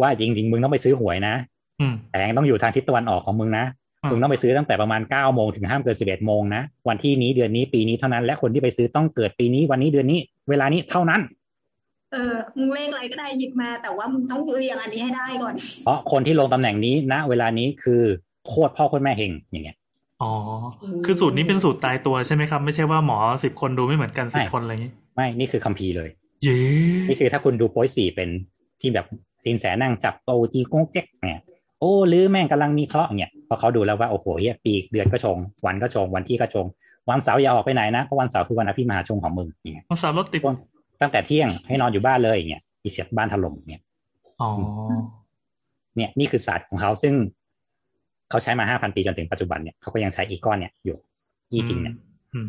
[0.00, 1.34] ว่าจริง ๆ มึงต้องไปซื้อหวยนะ
[1.80, 3.64] อืมแผงต้องอยู่ทางทิศตะวันออกของมึงนะ
[4.02, 11.20] อืมมึงต้องไปซื้อตั้งแต่ประมาณเก้าโมงถึงห้ามเกินสิบเอ็ดโมงนะวันที่นี้เดือนนี้ปีนี้เท่านั้นและคนที่ไปซื้อต้องเกิดปีนี้วันนี้เดือนนี้ เวลานี้เท่านั้น
[12.12, 15.54] เออมึงเลขอะไรก็ได้หยิบมาแต่ว่ามึงต้องเรียงอันนี้ให้ได้ก่อน
[15.84, 18.02] เพราะคนที่ลงตำแหน่งนี้ณเวลานี้คือ
[18.48, 19.76] โคตรพ่อโคตรแม่เฮงอย่างเงี้ย
[20.22, 20.32] อ๋อ
[21.04, 26.08] คือสูตรนี้เป็นสูตรตายตัวใช่ไหมครับ ไม่ใช่ว่าหมอสิบคนดูไม่เหมือนกันสิบไม่คนอะไรอย่างนี้ ไม่ นี่คือคัมภีร์เลย
[26.42, 26.58] เย้
[27.08, 28.28] นี่คือถ้าคุณดูโป้ยสี่เป็น
[28.80, 29.06] ที่แบบ
[29.44, 31.42] สินแสนั่งจับโตจีโก้เจ๊กเนี่ย
[31.80, 35.36] โอ้หรือแม่งกำลังมีเคราะห์เนี่ยพอเขาดูแล้วว่าโอ้โหเฮียปีเดือนก็ชง
[35.66, 36.66] วันก็ชงวันที่ก็ชง
[37.08, 40.40] วันเสาร์อย่าออกไปไหนนะเพราะวันเสาร์คือวันอภิมหาชงของมึงเนี่ยต้องสาวรถติด
[41.00, 43.82] ตั้งแต่เที่ยงให้นอนอยู่บ้านเลยเนี่ยอีเสียบ้านถล่มเนี่ย
[44.40, 44.50] อ๋อ
[45.96, 47.14] เนี่ย นี่คือศาสตร์ของเขาซึ่ง
[48.30, 50.98] เขาใช้มาห้าพันปีจนถึงปัจจุบันเนี่ยเขาก็ยังใช้อีกก้อนเนี่ยอยู่
[51.52, 51.94] ยี่จริงเนี่ย
[52.34, 52.48] อืม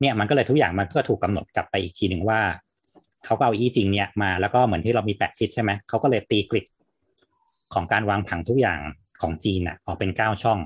[0.00, 2.40] เนี่ยมันก็เลยทุกอย่างมันก็ถูกกำหนดกลับไปอีกทีหนึ่งว่า
[3.24, 6.66] เขาก็เอาอีจริง เนี่ยมาแล้วก็เหมือนที่เรามีแปดทิศใช่ไหมเขาก็เลยตีกริด
[7.74, 8.80] ของการวางผังทุกอย่าง
[9.22, 10.58] ของจีนอะออกเป็นเก้าช่อง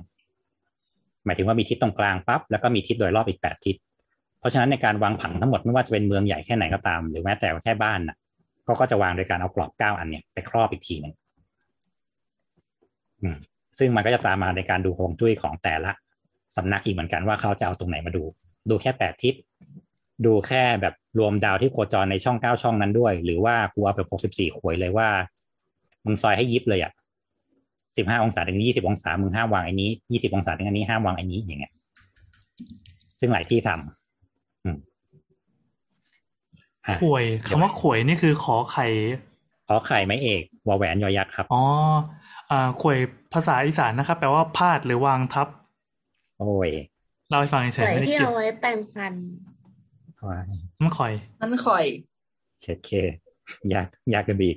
[1.24, 3.93] หมายถึงว่ามีทิศตรงกลางปั๊บแล้วก็มีทิศโดยรอบอีกแปดทิศเพ
[4.44, 8.16] ราะฉะนั้นในการวางผังทั้งหมดไม่ว่าจะเป็นเมืองใหญ่แค่ไหนก็ตาม หรือแม้แต่แค่บ้านน่ะ
[8.64, 11.14] เขาก็จะวางโดยการเอากรอบเก้าอันเนี่ยไปครอบอีกทีหนึ่ง
[13.78, 15.92] ซึ่งมันก็จะตามมาในการดูฮวงจุ้ยของแต่ละ
[16.56, 18.22] สำนักอีกเหมือนกันว่าเขาจะเอาตรงไหนมาดู
[18.70, 19.34] ดูแค่แปดทิศ
[20.26, 25.08] ดูแค่แบบรวมดาวที่โคจรในช่องเก้าช่องนั้นด้วย หรือว่ากูเอาแบบหกสิบสี่ขวยเลยว่า
[26.04, 26.92] มึงซอยให้ยิบเลยอะ
[27.96, 31.72] สิบห้าองศาถึงยี่สิบองศามึงห้ามวางไอ้นี้ยี่สิบองศาถึงอันนี้ห้ามวางไอ้นี้อย่างเงี้ย
[33.20, 34.03] ซึ่งหลายที่ทำอืมอะ
[37.00, 38.86] ขวยคำว่าขวยนี่คือขอไข่
[39.68, 41.62] ขอไข่ไม้เอกวอแหวนยอยักษ์ครับ อ๋อ
[42.50, 42.98] อ่าขวย
[43.32, 45.48] ภาษาอีสานนะครับ แปลว่าพาดหรือวางทับ
[46.38, 46.70] โอ้ย
[47.28, 49.14] เล่าให้ฟังเฉยไหนๆไม่ได้ที่เกี่ยวเอาไว้แปรงฟัน
[50.28, 50.44] ว้าย
[50.80, 51.84] มันข่อยนั่นคอย
[52.60, 52.90] เช็ดเค
[53.74, 54.56] ยากยากกระบีก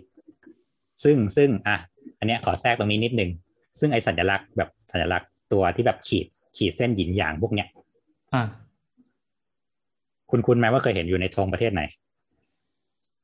[1.03, 1.77] ซึ่งซึ่งอะ
[2.19, 3.31] อันเนี้ยขอแทรกตรงนี้นิดนึง
[3.79, 6.25] ซึ่งไอสัญลักษณ์แบบสัญลักษณ์ตัวที่แบบขีด
[6.57, 7.67] ขีดเส้นหยินหยางพวกเนี้ย
[8.33, 8.43] อ่า
[10.29, 11.81] คุณคุณไหมว่าเคยเห็นอยู่ในธงประเทศไหน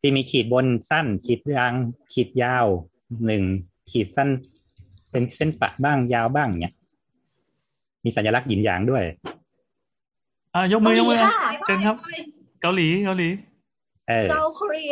[0.05, 1.73] ที่มีขีดบนสั้น ขีดยาง
[2.13, 2.65] ขีดยาว
[3.25, 3.43] หนึ่ง
[3.91, 4.29] ขีดสั้น
[5.11, 6.73] เป็นเส้นปะบ้างยาวบ้างเนี่ย
[8.03, 9.03] มีสัญลักษณ์หยินหยางด้วย
[10.53, 11.95] อ่ายกมือยกมือเกาหลีค่ะเชิญครับ
[12.61, 13.29] เกาหลีเกาหลี
[14.07, 14.83] เออเซาท์เกาหลี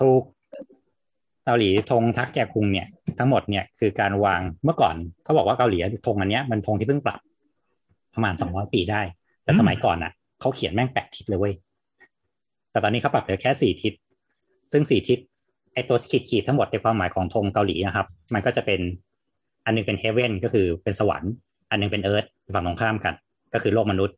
[0.00, 0.22] ถูก
[1.44, 2.86] เกาหลีธงทักแกคุงเนี่ย
[3.18, 7.20] ทั้งหมดเนี่ยคือการวางเมื่อก่อนเขาบอกว่าเกาหลีธงอันเนี้ยมันธงที่เพิ่งปรับ
[8.14, 9.02] ประมาณสองร้อยปีได้
[9.42, 11.54] แต่สมัยก่อนน่ะเขาเขียนแม่งแปดทิศเลยเว้ย
[12.70, 13.92] แต่ตอนนี้เขาปรับเหลือแค่สี่ทิศ
[14.72, 15.18] ซึ่งสี่ทิศ
[15.74, 18.80] ไอตัวขีดขีดๆทั้งหมดในความหมายของธงเกาหลีนะครับ มันก็จะเป็น
[19.64, 21.32] อันหนึงเป็นเฮเว่นก็คือเป็นสวรรค์
[21.70, 23.14] อันหนึงเป็นเอิร์ธฝั่งตรงข้ามกัน
[23.52, 24.16] ก็คือโลกมนุษย์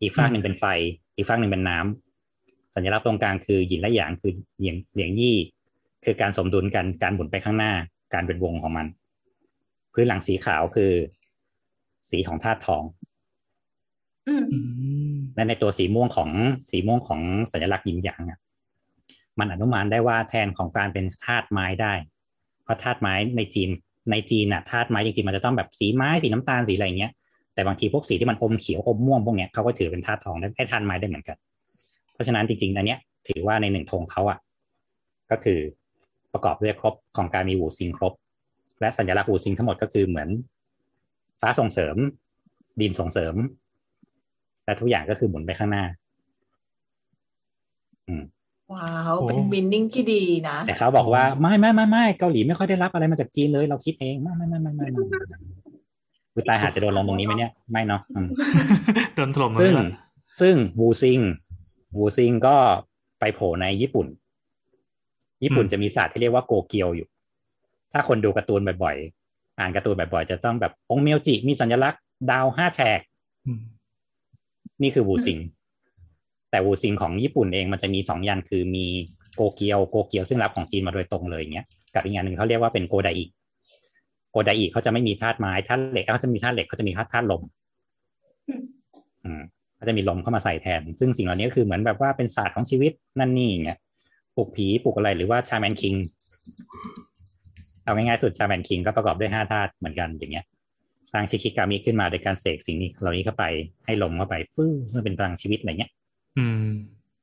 [0.00, 0.64] อีกฝั่งหนึ่งเป็นไฟ
[1.16, 5.36] อีกฝั่งหนึ่งเป็นน้ำสัญลักษณ์ตรงกลางคือหยินและหยางคือเหลียงเหลียงยี่
[6.04, 7.72] คือการสมดุลกันการหมุนไปข้างหน้า
[8.14, 8.86] การเป็นวงของมัน
[9.92, 10.92] พื้นหลังสีขาวคือ
[12.10, 12.82] สีของธาตุทอง
[14.28, 14.58] อืมอื
[15.12, 16.30] มและในตัวสีม่วงของ
[16.70, 17.20] สีม่วงของ
[17.52, 18.38] สัญลักษณ์หยินหยางอะ
[19.38, 21.92] มันอนุมานได้ว่าแทนของการเป็นธาตุไม้ได้
[22.64, 23.70] เพราะธาตุไม้ในจีน
[24.10, 27.12] ในจีนน่ะธาตุไม้จริงๆมันจะต้องแบบสีไม้สีน้ำตาลสีอะไรอย่างเงี้ย
[27.54, 31.36] แต่บางทีพวกสีที่มันอมเขียวอมม่วงพวกเนี้ยเขาก็ถือเป็นธาตุทองได้ให้ธาตุไม้ได้เหมือนกัน
[32.12, 34.38] เพราะฉะนั้นจริงๆอันเนี้ย ถือว่าในหนึ่งธงเขาอะ
[35.30, 35.58] ก็คือ
[36.32, 38.12] ประกอบด้วยครบของการมีวูซิงครบ
[38.80, 40.28] และสัญลักษณ์วูซิงทั้งหมดก็คือเหมือน
[41.40, 41.96] ฟ้าส่งเสริม
[42.80, 43.34] ดินส่งเสริม
[44.64, 45.84] และทุกอย่างก็คือหมุนไปข้างหน้า
[48.06, 48.22] อืม
[48.72, 55.04] ว้าว เป็นมินนิ่งที่ดีนะ แต่เขาบอกว่าไม่ไม่ไม่ไม่เกาหลีไม่ค่อยได้รับอะไรมาจากจีนเลย เราคิดเองไม่ไม่ไม่ไม่ไม่ไม่
[56.34, 58.28] คือตายหาจะโดนลงตรงนี้ไหมเนี่ยไม่เนาะอืม
[59.14, 59.86] โดนถล่มเลซึ่ยงล่ะ
[60.40, 61.20] ซึ่งวูซิง
[61.96, 62.56] วูซิงก็
[63.20, 64.06] ไปโผล่ในญี่ปุ่น
[65.44, 67.08] ญี่ปุ่นจะมีศาสตร์ที่เรียกว่าโกเกียวอยู่
[67.92, 72.00] ถ้าคนดูการ์ตูนบ่อยๆ อ่านการ์ตูนบ่อยๆ จะต้องแบบองค์เมียวจิมีสัญลักษณ์
[72.30, 73.00] ดาวห้าแฉก
[73.46, 73.60] อืม
[74.82, 75.38] นี่คือวูซิง
[76.50, 78.86] แต่วูซิงของญี่ปุ่นเองมันจะมีสองยันคือมี
[79.36, 83.24] โกเกียวโกเกียวซึ่งรับของจีนมาโดยตรงเลยอย่างเงี้ยกับอีกอย่างหนึ่งเขาเรียกว่าเป็นโกไดอิ
[84.30, 87.42] โกไดอิเขาจะไม่มีธาตุไม้ธาตุเหล็กเขาจะมีธาตุเหล็กเขาจะมีธาตุธาตุลม
[89.24, 89.42] อืม
[89.76, 93.78] เขาจะมีลมเข้ามาใส่แทน ซึ่งสิ่งเหล่านี้ก็คือเหมือนแบบว่าเป็นศาสตร์ของชีวิตนั่นนี่อย่างเงี้ย
[94.36, 95.94] ปลุกผีปลุกอะไรหรือว่าชาแมนคิง
[97.84, 100.44] เอาง่ายๆสุดชาแมนคิงก็ประกอบด้วยห้าธาตุเหมือนกันอย่างเงี้ย
[101.12, 103.44] สร้างชิคิกามิขึ้นมาโดยการเสกสิ่งนี้เหล่านี้เข้าไป
[103.86, 105.90] ให้ลมเข้าไปฟื้นซึ่งเป็นพลังชีวิตอะไรเงี้ย
[106.38, 106.64] อืม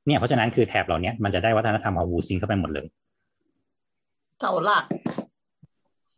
[0.05, 2.85] เนี่ยเพราะฉะนั้นคือแถบเหล่านี้มันจะได้วัฒนธรรมของวูซิงเข้าไปหมดเลย
[4.39, 4.85] เสาหลัก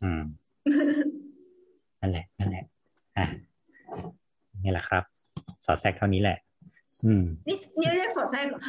[0.02, 0.22] อืม
[2.00, 2.64] นั่นแหละนั่นแหละ
[3.16, 3.26] อะ
[4.64, 5.02] นี่แหละครับ
[5.64, 6.38] สอดแทรกเท่านี้แหละ
[7.04, 8.60] อืม นี่นี่เรียกสอดแทรกเหรอ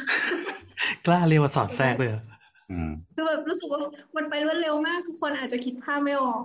[1.06, 2.22] กล้าเรียกว่าสอดแทรกเลยเหรอ
[2.70, 3.80] อืมคือแบบรู้สึกว่า
[4.16, 6.42] มันไปรวดเร็วมาก ทุกคนอาจจะคิดภาพไม่ออก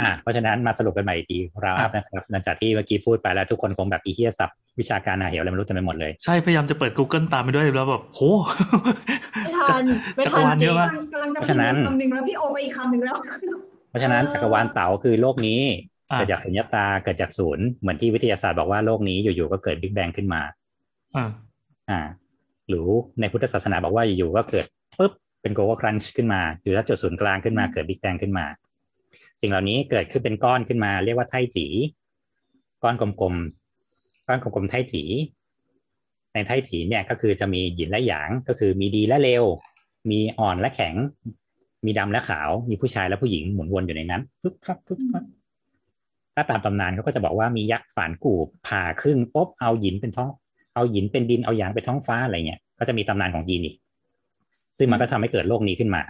[0.00, 8.20] อะเพราะฉะนั้นมาสรุปกันใหม่อีกทีราวอัพนะครับหลังจากที่เมื่อกี้พูดไปแล้วทุกคนคงแบบอีเทียสับวิชาการอาเหวอะไรไม่รู้เต็มไปหมดเลย ใช่ พยายามจะเปิด Google ตามไปด้วยแล้วแบบโห
[9.44, 9.84] ไม่ทัน
[10.16, 13.16] ไม่จักทัรนวาลจเยริงอะมากกำลังจะเพราะพิฉะมนั้นพ์คำหนึ่งแล้วพี่โอไปอีกคำหนึ่งแล้ว
[13.90, 15.60] เพราะฉะนั้นเออจักรวาลเต๋าคือโลกนี้
[16.10, 20.42] อะเกิดจากสุญญตาเกิดจากศูนย์เหมือนที่วิทยาศาสตร์บอกว่าโลกนี้อยู่ๆก็เกิดบิ๊กแบงขึ้นมา
[21.16, 21.30] อ่า
[21.90, 22.00] อ่า
[22.68, 22.86] หรือ
[23.20, 24.64] ในพุทธศาสนาบอกว่าอยู่ๆก็เกิด
[24.98, 25.12] ปุ๊บ
[25.42, 28.46] เป็นโกล a ครันช์ขึ้นมาอยู่ถ้าจุดศูนย์กลางขึ้นมาเกิดบิ๊กแบงขึ้นมา
[29.40, 31.66] สิ่งเหล่านี้เกิดขึ้นเป็นก้อนขึ้นมา เรียกว่าไทจี
[32.82, 35.02] ก้อนกลมๆก้อนกลมๆไทจี
[36.34, 39.44] ในไทจีเนี่ยก็คือจะมีหยินและหยางก็คือมีดีและเลว
[40.10, 40.94] มีอ่อนและแข็ง
[41.86, 45.24] มีดำและขาว มีผู้ชายและผู้หญิงหมุนวนอยู่ในนั้นฟึบฟับฟึบฟับ
[46.34, 50.30] ถ้าตามตำนานเขาก็จะบอกว่ามียักษ์ฝานกูบผ่าครึ่งปุ๊บเอาหยินเป็นท้อง
[50.74, 53.76] เอาหินเป็นดินเอาหยางเป็นท้องฟ้าอะไรเงี้ยก็จะมีตำนานของยีนอีก
[54.78, 56.02] ซึ่งมันก็ทำให้เกิดโลกนี้ขึ้นมา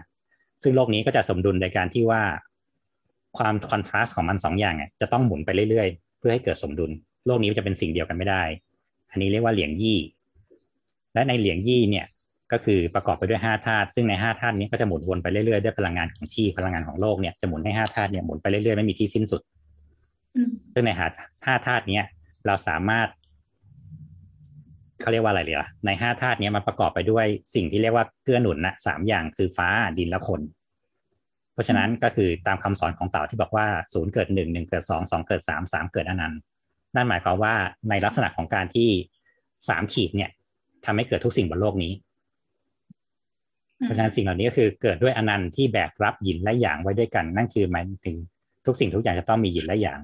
[0.62, 2.22] ซึ่งโลกนี้ก็จะสมดุลในการที่ว่า
[3.38, 6.90] ความคอนทราสต์ของมันสองอย่างเนี่ยจะต้องหมุนไปเรื่อยๆ เพื่อให้เกิดสมดุล
[7.26, 8.42] โลกนี้จะเป็นสิ่งเดียวกันไม่ได้
[9.10, 9.98] อันนี้เรียกว่าเหลียงยี่
[11.14, 12.06] และในเหลียงยี่เนี่ย
[12.52, 19.42] ก็คือประกอบไปด้วยห้าธาตุซึ่งในห้าธาตุนี้ก็จะหมุนวนไปเรื่อยๆด้วยพลังงานของชีพลังงานของโลกเนี่ยจะหมุนให้ห้าธาตุเนี่ยหมุนไปเรื่อยๆไม่มีที่สิ้นสุด
[20.36, 21.06] อืมซึ่งในหา
[21.46, 22.04] ห้าธาตุเนี้ย
[22.46, 23.08] เราสามารถ
[25.00, 29.68] เขาเรียกว่าอะไรเลยล่ะในห้าธาตุเนี้ยมันประกอบไปด้วยสิ่งที่เรียกว่าเกื้อหนุนนะสามอย่างคือฟ้า
[29.98, 30.40] ดินและคน
[31.56, 36.40] เพราะฉะนั้นก็คือตามคำสอนของเต่าที่บอกว่าศูนย์เกิดหนึ่งหนึ่งเกิดสองสองเกิดสามสามเกิดอนันต์
[36.94, 37.54] นั่นหมายความว่า
[37.88, 38.88] ในลักษณะของการที่
[39.68, 40.30] สามขีดเนี่ย
[40.84, 41.92] ทำให้เกิดทุกสิ่งบนโลกนี้
[43.78, 48.16] เพราะฉะนั้นสิ่งเหล่านี้ก็คือเกิดด้วยอนันต์ที่แบกรับหยินและหยางไว้ด้วยกัน นั่นคือหมายถึง
[48.66, 50.00] ทุกสิ่งทุกอย่างจะต้องมีหยินและหยาง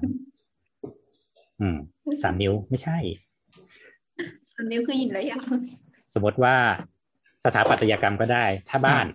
[1.59, 1.77] อืม
[2.23, 2.97] สามนิ้วไม่ใช่
[4.57, 5.45] อันนี้คือหยินและหยาง
[6.13, 6.55] สมมติว่า
[7.45, 9.05] สถาปัตยกรรมก็ได้ ถ้าบ้าน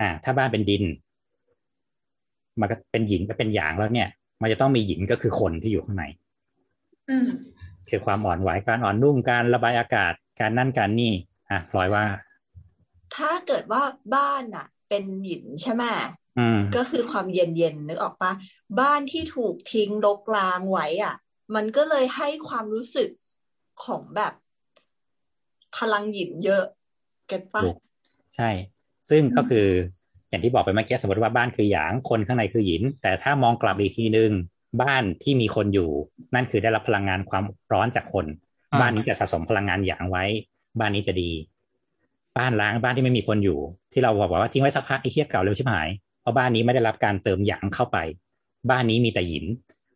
[0.00, 0.84] อ่า ถ้าบ้านเป็นดิน
[2.60, 4.08] มันก็เป็นหยินก็เป็นหยางแล้วเนี่ย
[4.40, 6.04] มันจะต้องมีหยินก็คือคนที่อยู่ข้างใน
[7.10, 7.28] อืม
[7.88, 11.12] คือความอ่อนไหวการอ่อนนุ่มการระบายอากาศการนั่นการนี่
[11.50, 12.04] อะพลอยว่า
[13.16, 13.82] ถ้าเกิดว่า
[14.14, 15.84] บ้านอะเป็นหยินใช่ไหม
[16.38, 18.32] อืมก็คือความเย็นเย็นๆนึกออกปะ
[18.80, 21.14] บ้านที่ถูกทิ้งรกรางไว้อะ
[21.54, 23.10] มันก็เลยให้ความรู้สึก
[23.84, 24.32] ของแบบ
[25.76, 26.64] พลังหยินเยอะ
[27.28, 27.76] เก็ตปะถูก
[28.36, 28.50] ใช่
[29.10, 29.68] ซึ่งก็คือ
[30.30, 34.30] อย่างที่บอกไปเมื่อกี้สมมติว่าบ้านคือหยางคนข้างในคือหยิน แต่ถ้ามองกลับอีกทีนึง
[34.82, 35.90] บ้านที่มีคนอยู่
[36.34, 38.26] นั่นคือได้รับพลังงานความร้อนจากคน
[38.72, 40.24] อ่าบ้านนี้จะสะสมพลังงานหยางไว้
[40.78, 41.30] บ้านนี้จะดี
[42.38, 43.58] บ้านล้างบ้านที่ไม่มีคนอยู่
[43.92, 45.88] ที่เราบอกว่าทิ้งไว้สักพักไอ้เทียเก่าเร็วชิบหาย
[46.20, 47.98] เพราะบ้านนี้ไม่ได้รับการเติมหยางเข้าไป
[48.70, 49.44] บ้านนี้มีแต่หยิน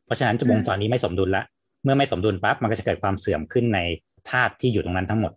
[0.05, 1.43] เพราะฉะนั้นวงจรนี้ไม่สมดุลละ
[1.85, 3.81] เมื่อไม่สมดุลปั๊บมันก็จะเกิดความเสื่อมขึ้นใน
[4.31, 5.33] ธาตุที่อยู่ตรงนั้นทั้งหมด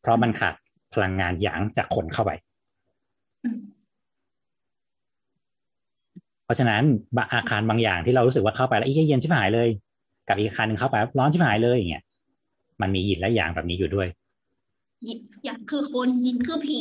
[0.00, 0.54] เพราะมันขาด
[0.94, 2.30] พลังงานหยางจากคนเข้าไป
[3.44, 3.58] อืม
[6.44, 6.82] เพราะฉะนั้น
[7.16, 9.68] บางอาคารบางอย่างที่เรารู้สึกว่าเข้าไปแล้วไอ้เหี้ยเย็นชิบหายเลย
[10.28, 12.02] กับอีกอาคารหนึ่งเข้าไปแล้วร้อนชิบหายเลยอย่างเงี้ย
[12.80, 14.08] มันมีหยินและหยางแบบนี้อยู่ด้วย
[15.04, 16.80] หยินหยางคือคนหยินคือผี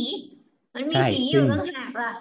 [0.73, 2.11] มันมีใช่ผีอซึ่ยู่งต่างหากล่ะ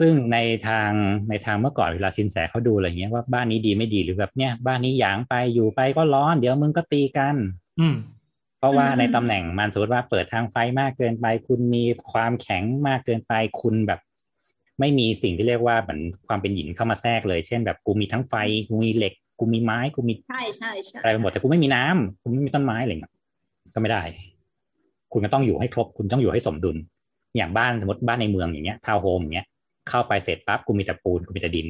[0.00, 0.90] ซึ่งในทาง
[1.28, 7.36] ในทางเมื่อก่อนเวลาสินแสเขาดูอะไรเงี้ยว่าบ้านนี้ดีไม่ดีหรือแบบเนี้ยบ้านนี้หยางไปอยู่ไปก็ร้อน เดี๋ยวมึงก็ตีกัน
[7.80, 7.94] อืม
[8.58, 14.00] เพราะว่าอืมในตำแหน่งมันสมมติว่าเปิดทางไฟมากเกินไป คุณมีความแข็งมากเกินไปคุณแบบ
[14.80, 18.34] ไม่มีสิ่งที่เรียกว่าเหมือนความเป็นหยินเข้ามาแทรกเลย เช่นแบบกูมีทั้งไฟ
[18.68, 23.12] กูมีเหล็กกูมีไม้กูมีใช่ใช่ใช่อะไรไปหมดแต่กูไม่มีน้ำกูไม่มีต้นไม้อะไรเงี้ย
[23.74, 24.02] ก็ไม่ได้
[25.12, 26.76] คุณก็ต้องอยู่ให้ครบ คุณต้องอยู่ให้สมดุล
[27.36, 29.46] อย่างบ้านสมมติบ้านในเมืองอย่างเงี้ยทาวน์โฮมอย่างเงี้ย
[29.88, 31.68] เข้าไปเสร็จปั๊บคุณมีแต่ปูนคุณมีแต่ดิน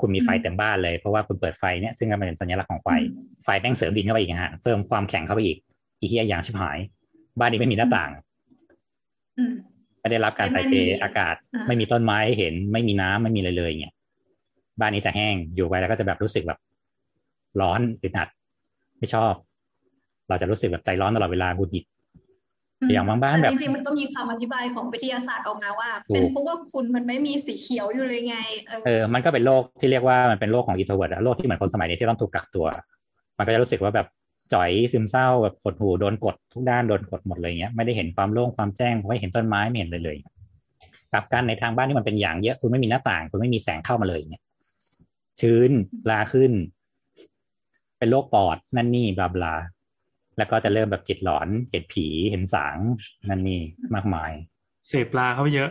[0.00, 2.88] คุณมีไฟเต็มบ้านเลยเพราะว่าคุณเปิดไฟเนี่ยซึ่งก็เป็นสัญลักษณ์ของไฟ
[3.44, 5.58] ไฟแม่งเสริมดินเข้าไปอีกฮะเพิ่มความแข็งเข้าไปอีก
[6.00, 6.78] อีเหี้ยอย่างชิบหาย
[7.38, 8.10] บ้านนี้ไม่มีหน้าต่าง
[9.38, 9.54] อืม
[10.02, 13.94] ไม่ได้รับการถ่ายเทอากาศอ่าไม่มีต้นไม้ให้เห็น ไม่มีน้ำไม่มีอะไรเลยอย่างเงี้ย
[14.80, 16.58] บ้านนี้จะแห้งอยู่ไปแล้วก็จะแบบรู้สึกแบบ
[17.60, 18.28] ร้อนอึดอัด
[18.98, 19.32] ไม่ชอบ
[20.28, 21.84] เราจะรู้สึกแบบใจร้อนตลอดเวลาหงุดหงิด
[22.90, 28.36] อย่างบางบ้านแบบแต่จริงๆมันก็มีคำอธิบายของวิทยาศาสตร์ออกมาว่าถูกเป็นเพราะว่าคุณมันไม่มีสีเขียวอยู่เลยไง
[28.66, 32.66] เออเออมันก็เป็นโรคที่เรียกว่ามันเป็นโรคของ introvert โรคที่เหมือนคนสมัยนี้ที่ต้องถูกกักตัว
[33.38, 34.06] มันก็จะรู้สึกว่าแบบ
[34.54, 40.18] จ่อยซึมเศร้าแบบปวดหูโดนกดทุกด้านโดนกดหมดเลยเงี้ยไม่ได้เห็นความโล่งความแจ้งไม่เห็นต้นไม้ไม่เห็นเลยเลย
[41.12, 44.42] กลับกันในทางบ้านที่มันเป็นอย่างเยอะคุณไม่มีหน้าต่าง คุณไม่มีแสงเข้ามาเลยเงี้ย
[45.40, 45.70] ชื้น
[46.10, 46.52] ลาขึ้น
[47.98, 49.54] เป็นโรคปอดนั่นนี่บลาบลา
[50.38, 52.76] แล้วก็จะเริ่มแบบจิตหลอนเห็นผีเห็นสาง
[53.28, 53.60] นั่นนี่
[53.94, 54.32] มากมาย
[54.88, 55.70] เสพปลาเข้าไปเยอะ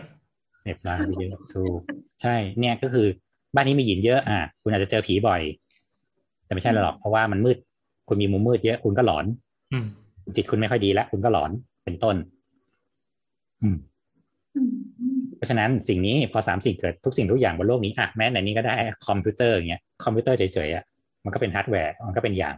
[0.64, 1.80] เน็บลาไปเยอะถูก
[2.22, 3.06] ใช่ เนี่ยก็คือ
[3.54, 5.40] บ้านนี้มีหยินเยอะ อะ คุณอาจจะเจอผีบ่อย
[6.44, 7.56] แต่ไม่ใช่หรอกเพราะว่ามันมืด
[8.12, 9.26] คุณมีมุมมืดเยอะคุณก็หลอน
[9.72, 9.86] อืม
[10.36, 11.50] จิตคุณไม่ค่อยดีแล้วคุณก็หลอน
[11.84, 12.16] เป็นต้น
[13.62, 13.76] อืม
[14.56, 14.60] อื
[15.16, 18.74] มเพราะฉะนั้นสิ่งนี้พอสามสิ่งเกิดทุกสิ่งทุกอย่างบนโลกนี้อะแม้ในนี้ก็ได้
[19.06, 20.84] คอมพิวเตอร์อย่างเงี้ยคอมพิวเตอร์เฉยๆอะ
[21.24, 22.56] มันก็เป็นฮาร์ดแวร์มันก็เป็นหยาง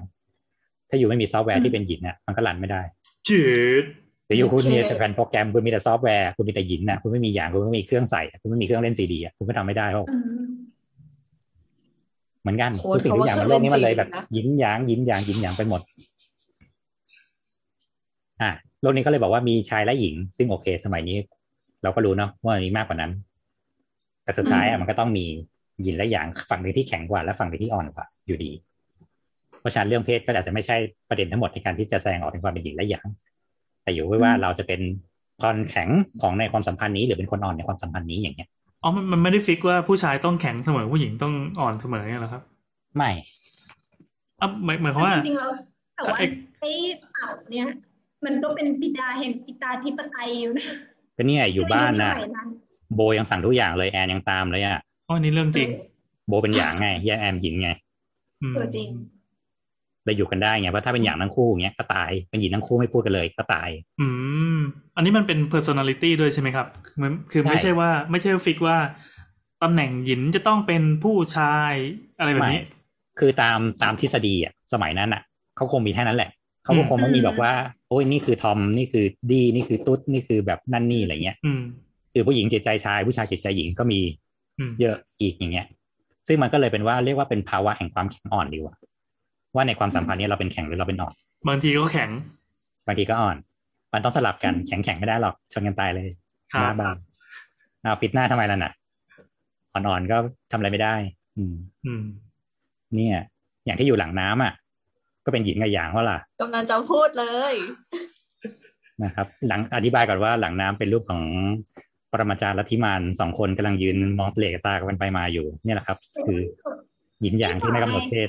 [0.88, 2.82] ถ้า you ไม่มีซอฟต์แวร์ที่เป็นหยินน่ะมันก็รันไม่ได้
[3.28, 3.42] จื
[3.82, 3.84] ด
[4.26, 10.53] แต่ you คุณโอเคมีแต่แผ่นโปรแกรมคุณมีแต่ซอฟต์แวร์คุณมีแต่หยินน่ะคุณไม่มีหยางคุณไม่มีเครื่องใส่คุณไม่มีเครื่องเล่นซีดีอะคุณก็ทำไม่ได้เพราะอืม
[12.45, 15.80] เหมือนกันโค้ดทุกสิ่งทุกอย่างบนโลกนี้มันเลยแบบเขาว่าเครื่องเล่นยินหยางยินหยางยินหยางไปหมด
[18.42, 18.51] อะ
[18.82, 21.16] โลกนี้ก็เลยบอกว่ามีชายและหญิง ซึ่งโอเค สมัยนี้
[21.82, 23.12] เราก็รู้เนาะว่ามันมีมากกว่านั้น
[24.22, 25.26] แต่สุดท้ายอะมันก็ต้องมี
[25.82, 28.51] หยินและหยางฝั่งหนึ่งที่แข็งกว่าและฝั่งหนึ่งที่อ่อนกว่าอยู่ดี
[29.61, 30.76] เพราะฉะนั้นเรื่องเพศก็อาจจะไม่ใช่
[31.09, 33.07] ประเด็นทั้งหมดในการที่จะแสดงออกถึงความเป็นหยินและหยาง
[33.82, 34.80] แต่อยู่ไว้ว่าเราจะเป็น
[35.42, 35.88] คนแข็ง
[36.22, 38.49] ของในความสัมพันธ์นี้ หรือเป็นคนอ่อนในความสัมพันธ์นี้อย่างเงี้ย
[38.85, 42.43] อ๋อมันมันไม่ได้ฟิกว่าผู้ชายต้องแข็งเสมอผู้หญิงต้องอ่อนเสมอเนี่ยเหรอครับ
[42.97, 43.11] ไม่
[44.41, 45.51] อะหมายหมายความว่าจริงๆแล้ว
[45.95, 46.26] แต่ว่าไอ้
[46.61, 46.70] ไอ้
[47.12, 47.66] เต่าเนี่ย
[48.24, 50.66] มันก็เป็นปิดาแห่งปิตาธิปไตยอยู่นะ
[51.16, 52.49] ก็เนี่ยอยู่บ้านใยุคน่ะสมัยนั้น
[52.95, 55.68] โบยังสั่งทุกอย่างเลยแอนยังตามเลยอะอ๋อนี่เรื่องจริง
[56.28, 57.68] โบเป็นอย่างไงแย่แอมหญิงไง
[58.43, 58.89] อืมเออจริง
[60.05, 63.68] เลยอยู่กันได้ไงเพราะถ้าเป็นอย่างทั้งคู่อย่างเงี้ยก็ตายเป็นหญิงทั้งคู่ไม่พูดกันเลยก็ตาย
[64.00, 64.07] อื
[64.57, 64.59] ม
[64.96, 66.66] อันนี้มันเป็น personality ด้วยใช่ไหมครับ
[67.00, 68.76] มันคือไม่ใช่ใช่ว่าไม่ใช่ฟิกว่า
[69.62, 71.72] ตำแหน่งหญิงจะต้องเป็นผู้ชาย
[72.18, 72.61] อะไรแบบนี้
[73.18, 75.22] คือตามตามทฤษฎีอะสมัยนั้นอะ
[75.57, 76.30] เขาคงมีแค่นั้นแหละ
[76.64, 77.52] เขาก็คงไม่มีอืมบอกว่า
[77.88, 81.62] โอ้ยนี่คือทอมนี่คือดีนี่คือตุ๊ดนี่คือแบบนั่นนี่อะไรเงี้ยอืม
[82.12, 84.00] คือผู้หญิงจิตใจชาย ผู้ชายจิตใจหญิงก็มี
[84.59, 85.66] อืมเยอะอีกอย่างเงี้ย
[86.26, 88.74] ซึ่งมันก็เลยเป็นว่าเรียกว่าเป็นภาวะแห่งความแข็งอ่อนดีกว่า
[89.55, 91.14] ว่าในความสัมพันธ์เนี้เราเป็นแข็งหรือเราเป็นอ่อน
[91.48, 92.11] บางทีก็แข็ง
[92.86, 93.36] บางทีก็อ่อน
[93.92, 96.09] มันต้องสลับกันแข็งแข็งไม่ได้หรอกชนกันตายเลย
[96.52, 96.96] ครับหน้าบาง
[97.82, 98.72] เอาปิดหน้าทำไมล่ะน่ะ
[99.72, 100.16] อ่อนๆก็
[100.50, 100.94] ทำอะไรไม่ได้
[101.36, 101.55] อืม
[101.86, 102.02] อืม
[102.94, 103.16] เนี่ย
[103.64, 104.52] อย่างที่อยู่หลังน้ำอะ
[105.24, 107.55] ก็เป็นหญิงกับหยางว่าล่ะกำลังจะพูดเลย
[109.02, 111.22] นะครับ หลังอธิบายก่อนว่าหลังน้ำเป็นรูปของ
[112.12, 116.40] ปรมาจารย์ลัทธิมานสองคนกำลังยืนมองเหลกตากันไปมาอยู่ เนี่ยแหละครับ คือ
[117.22, 118.28] หญิงหยางที่ไม่กำหนดเพศ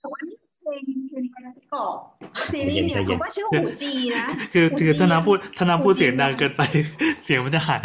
[0.00, 1.96] แต่ว่านี่เพลงเพลงประกอบ
[2.52, 6.62] ซีรีส์เนี่ยใจเย็นเขาก็ชื่อหูจีนะคือหูคือจีถ้าน้ำพูดถ้าน้ำพูดหูจีเสียงดังเกินไป
[7.24, 7.84] เสียงมันจะหาย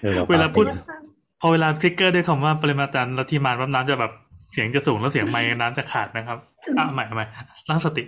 [0.00, 1.00] เออดี๋ยเวลาพูดปรับ
[1.40, 4.12] พอเวลาทริกเกอร์ด้วยคำว่าปริมาณจารย์ลัทธิมานว่าน้ำจะแบบ
[4.52, 6.38] เสียงจะสูงแล้วเสียงไมค์น้ำจะขาดนะครับ
[6.78, 7.26] อะใหม่ใหม่
[7.68, 8.04] ตั้งสติ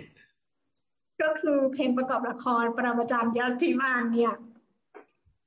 [1.21, 4.33] ก็คือเพลงประกอบละครปรมาจารย์ยอดทิมานเนี่ย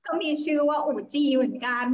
[0.07, 1.86] ก็มีชื่อว่าอูจีเหมือนกัน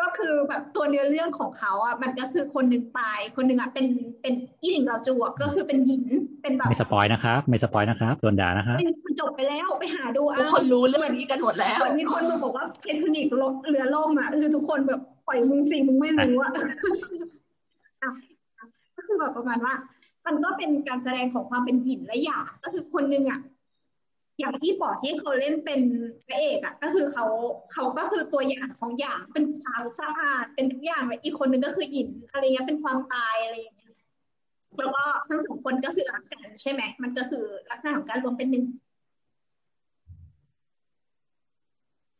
[0.00, 3.86] ก็คือแบบตัวเนื้อเรื่องของเขาอะมันก็คือคนหนึ่งตาย คนหนึ่งอะเป็น
[4.22, 6.04] เป็นอีหญิงเราจูอะก็คือเป็นหญิง
[6.42, 16.52] เป็นแบบไม่สปอยนะครับ ไม่สปอยนะครับโดนด่านะครับไม่มันจบไปแล้วไปหาดูทุกเอาคนรู้เรื่องนี้กันหมดแล้วเหมือนมีคนมาบอกว่าเทคนิคลเรือล่มอะคือทุกคนแบบปล่อยมึงสิมึงไม่รู้อะ
[18.02, 18.10] อะ
[18.96, 19.74] ก็คือแบบประมาณว่า
[20.26, 23.40] มันก็เป็นการแสดงของความเป็นหยินและหยางก็คือคนหนึงอะ
[24.40, 25.80] อย่างที่บอกที่เขาเล่นเป็น
[26.26, 27.26] พระเอกอะก็คือเขา
[27.72, 33.94] เขาก็คือตัวอย่างของหยางเป็นขาวสะอาดเป็นทุกอย่างเลยอีกคนหนึงก็คือหยินอะไรเงี้ยเป็นความตายอะไรอย่างเงี้ย
[34.78, 38.64] แล้วก็ทั้งสองคนก็คือรักกันใช่ไหมมันก็คือลักษณะของการรวมเป็นหนึ่ง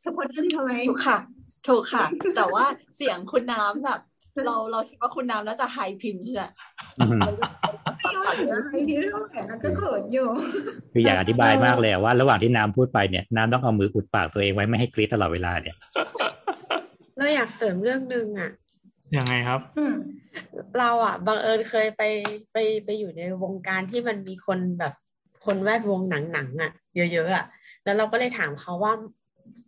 [0.05, 1.19] ทุกคนอึ้งทำไมถูกค่ะ
[1.69, 2.05] ถูกค่ะ
[2.37, 2.65] แต่ว่า
[2.97, 4.01] เสียงคุณน้ำแบบ
[4.47, 6.45] เราเราคิดว่าคุณน้ำน่าจะไฮพินใช่ไหม
[6.99, 7.09] อืม
[7.97, 10.29] ไม่เอาถึงอะไรที่เท่าไหร่นะก็เขินอยู่
[10.93, 15.77] คืออยากอธิบายมากเลยอะว่า ระหว่างที่น้ำพูดไปเนี่ยน้ำต้องเอามืออุดปากตัวเองไว้ไม่ให้กรี๊ดตลอดเวลาเนี่ย
[17.17, 18.51] เราอยากเสริมเรื่องหนึ่งอะ
[19.17, 19.95] ยังไงครับอืม
[20.79, 22.03] เราอะบังเอิญเคยไป
[22.53, 24.93] ไปไปอยู่ในวงการที่มันมีคนแบบ
[25.45, 26.01] คนแวดวง
[26.33, 27.45] หนังๆอะ เยอะๆอะ
[27.85, 28.93] แล้วเราก็เลยถามเขาว่า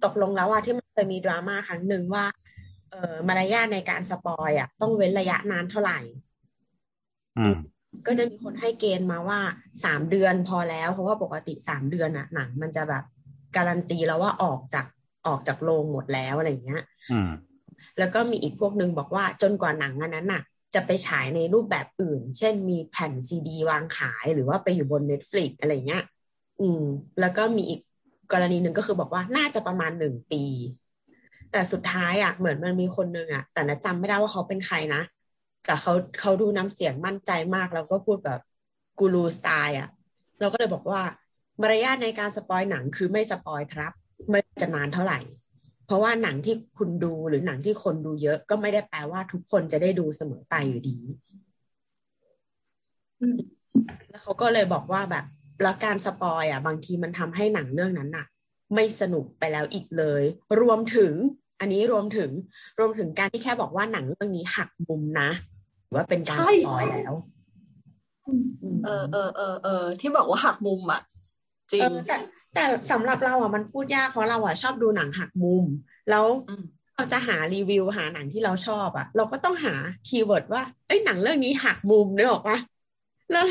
[0.05, 2.25] ตกลงแล้วว่าที่มันเคยมีดราม่าครั้งหนึ่งว่า
[2.93, 5.99] เออมารยาทในการสปอยอะต้องเว้นระยะนานเท่าไหร่
[7.39, 7.57] อืม
[8.07, 9.41] ก็จะมีคนให้เกณฑ์มาว่า
[9.85, 13.05] สามเดือนพอแล้ว เพราะว่าปกติสามเดือนอะหนังมันจะแบบ
[13.57, 14.87] การันตีแล้วว่าออกจาก
[15.27, 16.83] ออกจากโรงหมดแล้วอะไรอย่างเงี้ย
[17.13, 17.31] อืม
[17.99, 20.43] แล้วก็มีอีกพวกหนึ่งบอกว่าจนกว่าหนังอันนั้นน่ะ
[20.75, 26.05] จะไปฉายในรูปแบบอื่น เช่นมีแผ่นซีดีวางขายหรือว่าไปอยู่บน Netflix อะไรเงี้ย
[26.61, 26.83] อืม
[27.21, 27.81] แล้วก็มีอีก
[28.33, 30.43] กรณีหนึ่งก็คือบอกว่าน่าจะประมาณหนึ่งปี
[31.53, 35.03] แต่สุดท้ายอะเหมือนมันมีคนหนึ่งอะ แต่นะจำไม่ได้ว่าเขาเป็นใครนะ
[35.67, 38.41] แต่เขาเขาดูน้ำเสียงมั่นใจมากแล้วก็พูดแบบ
[38.99, 39.89] guru style อะ
[40.41, 41.01] เราก็เลยบอกว่า
[41.61, 43.93] มารยาทในการ spoil หนังคือไม่ spoil ครับ
[44.31, 45.19] ไม่ว่าจะนานเท่าไหร่
[45.87, 50.99] เพราะว่าหนังที่คุณดูหรือหนังที่คนดูเยอะ ก็ไม่ได้แปลว่าทุกคนจะได้ดูเสมอไปอยู่ดี
[53.21, 53.39] อืม
[54.11, 55.25] แล้วเขาก็เลยบอกว่าแบบ
[55.63, 58.27] แล้วการ spoil อะ บางทีมันทำให้หนังเรื่องนั้นน่ะ
[58.75, 60.23] ไม่สนุกไปแล้วอีกเลย
[60.61, 61.13] รวมถึง
[61.63, 62.31] อันนี้รวมถึง
[62.79, 65.31] รวมถึงการที่แค่บอกว่าหนังเรื่องนี้หักมุมนะ
[65.87, 67.13] หรือว่าเป็นการใช่ spoil แล้ว
[68.35, 71.01] มเออเออเออเออที่บอกว่าหักมุมอะ
[71.73, 72.17] จริเองอแต่
[72.55, 75.65] แต่สำหรับเราอะมันพูดยากเพราะเราอะชอบดูหนังหักมุม
[76.09, 76.63] แล้วอืม
[76.95, 79.75] เราจะหารีวิวหาหนังที่เราชอบอะ เราก็ต้องหา
[80.07, 82.59] keyword ว่าเอ้ยหนังเรื่องนี้หักมุมนึกออกปะ
[83.31, 83.47] แล้ว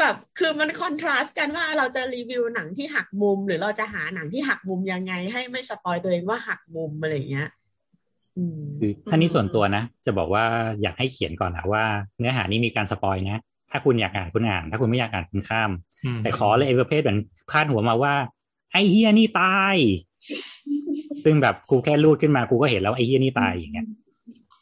[0.00, 7.48] แบบคือมัน contrast กันว่าเราจะรีวิวหนังที่หักมุม หรือเราจะหาหนังที่หักมุมยังไง ให้ไม่ spoil ตัวเองว่าหักมุมอะไรอย่างเงี้ย
[8.36, 10.44] อืมคือถ้านี่ส่วนตัวนะ จะบอกว่า
[10.82, 11.84] อยากให้เขียนก่อนนะว่า
[12.18, 13.40] เนื้อหานี้มีการสปอยนะ
[13.70, 15.70] ถ้าคุณอยากอ่านคุณอ่าน ถ้าคุณไม่อยากอ่านคุณข้าม
[16.04, 17.18] อืมแต่ขอเลยไอ้ประเภทเหมือน
[17.50, 18.14] พาดหัวมาว่า
[18.72, 19.76] ไอ้เฮียนี่ตาย
[21.24, 23.86] ซึ่งแบบกูแค่รูดขึ้นมากูก็เห็นแล้วไอ้เฮียนี่ตายอย่างเงี้ย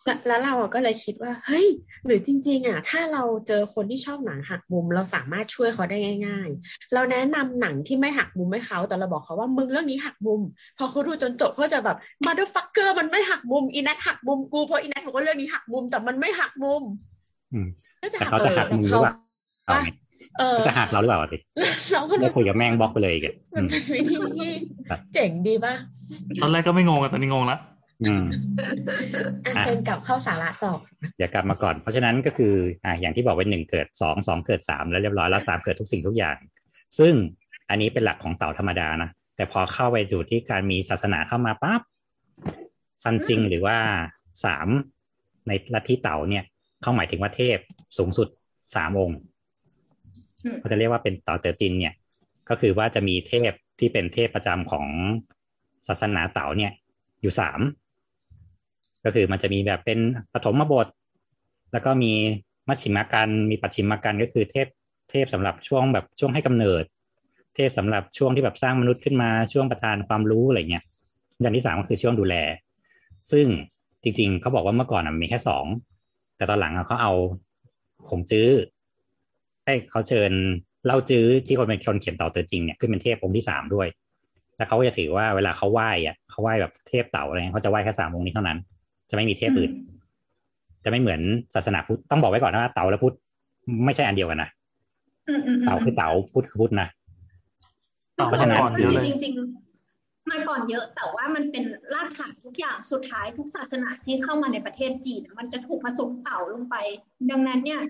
[0.05, 1.67] แล้วแล้วเราอะก็เลยคิดว่า เฮ้ย
[2.07, 5.97] หรือจริง ๆ อะ ถ้าเราเจอคนที่ชอบหนังหักมุม เราสามารถช่วยเขาได้
[6.27, 10.41] ง่าย ๆ เราแนะนำหนังที่ไม่หักมุมให้เขา แต่เราบอกเขาว่ามึงเรื่องนี้หักมุม
[10.79, 11.97] พอเขาดูจนจบเขาจะแบบ
[12.27, 16.83] มาเดอร์ฟักเกอร์มันไม่หักมุมอีนัทหักมุมกูเพราะอีนัทบอกว่าเรื่องนี้หักมุม แต่มันไม่หักมุม
[17.53, 17.67] อืม
[18.03, 19.15] ก็จะแต่หักเขาจะหักมุมหรือเปล่าว่า
[19.67, 19.89] เอาไง
[20.39, 21.39] เออจะหักเราหรือเปล่าสิ
[21.93, 24.51] เราก็ไม่รู้คุยกับแม่งบล็อกไปเลยอีกอะมัอืนมเป็นวิธีที่
[24.89, 25.75] ครับเจ๋งดีป่ะ
[26.43, 27.59] ตอนแรกก็ไม่งงอะตอนนี้งงละ
[28.03, 28.25] อืม
[29.45, 30.73] อะอะเชิญกลับเข้าสาระต่อ
[31.17, 36.37] เดี๋ยวกลับมาก่อน เพราะฉะนั้นก็คืออ่าอย่างที่บอกไว้หนึ่งเกิดสองสองเกิดสามแล้วเรียบร้อยแล้วสามเกิดทุกสิ่งทุกอย่าง
[36.99, 37.13] ซึ่ง
[37.71, 41.81] อันนี้เป็นหลักของเต่าธรรมดานะแต่พอเข้าไปดูที่การมีศาสนาเข้ามาปั๊บ
[43.03, 43.79] ซันซิงหรือว่า
[44.45, 44.69] สาม
[45.49, 46.45] ในลัทธิเต่าเนี่ย
[46.83, 47.59] เขาหมายถึงว่าเทพ
[47.99, 48.29] สูงสุด
[48.75, 49.19] สามองค์
[50.45, 51.95] อืมเขาจะเรียกว่าเป็นเต่าเตอจินเนี่ย
[52.49, 54.87] ก็คือว่าจะมีเทพที่เป็นเทพประจำของ
[55.87, 56.73] ศาสนาเต่าเนี่ย
[57.23, 57.61] อยู่สาม
[59.05, 59.99] ก็คือมันจะมีแบบเป็น
[60.35, 60.87] ปฐมบท
[61.73, 62.13] แล้วก็มี
[62.69, 64.67] มัชชิมกันมีปัจฉิมกันก็คือเทพ
[65.11, 66.85] เทพสำหรับช่วงแบบช่วงให้กำเนิด
[67.55, 70.85] เทพสำหรับช่วงที่แบบสร้างมนุษย์ขึ้นมาช่วงประทานความรู้อะไรเงี้ย
[71.41, 72.35] อย่างที่สามก็คือช่วงดูแล
[73.33, 73.47] ซึ่ง
[74.03, 75.65] จริง ๆเขาบอกว่าเมื่อก่อนมีแค่สอง
[76.37, 77.13] แต่ตอนหลังเขาเอา
[78.09, 78.49] ขงจื้อ
[79.65, 80.33] ให้เขาเชิญ
[80.87, 83.89] เล่าจื้อที่คนเป็นคนเขียนเต่าเตอจริงเนี่ยขึ้นเป็นเทพองค์ที่สามด้วย
[84.57, 88.59] แล้วเขาก็จะถือว่าเวลาเขาไหว้อะเขาไหว้แบบเทพเต่าอะไรเงี้ยเขาจะไหว้แค่สามองค์นี้เท่านั้น
[89.11, 89.73] จะไม่มีเทพอื่น
[90.85, 91.21] จะไม่เหมือน
[91.55, 93.17] ศาสนาพุทธต้องบอกไว้ก่อนนะว่าเต่าและพุทธ
[93.85, 94.51] ไม่ใช่อันเดียวกันนะ
[95.29, 96.89] อืมอืมอืมเต่าคือเต่าพุทธคือพุทธนะ
[98.17, 106.77] เต่าเพราะฉะนั้นก่อนเยอะเลยจริงๆมาก่อนเยอะแต่ว่ามันเป็นรากฐานทุกอย่างสุดท้ายทุกศาสนาที่เข้ามาในประเทศจีน มันจะถูกผสมเต่าลงไป
[107.31, 107.81] ดังนั้นเนี่ย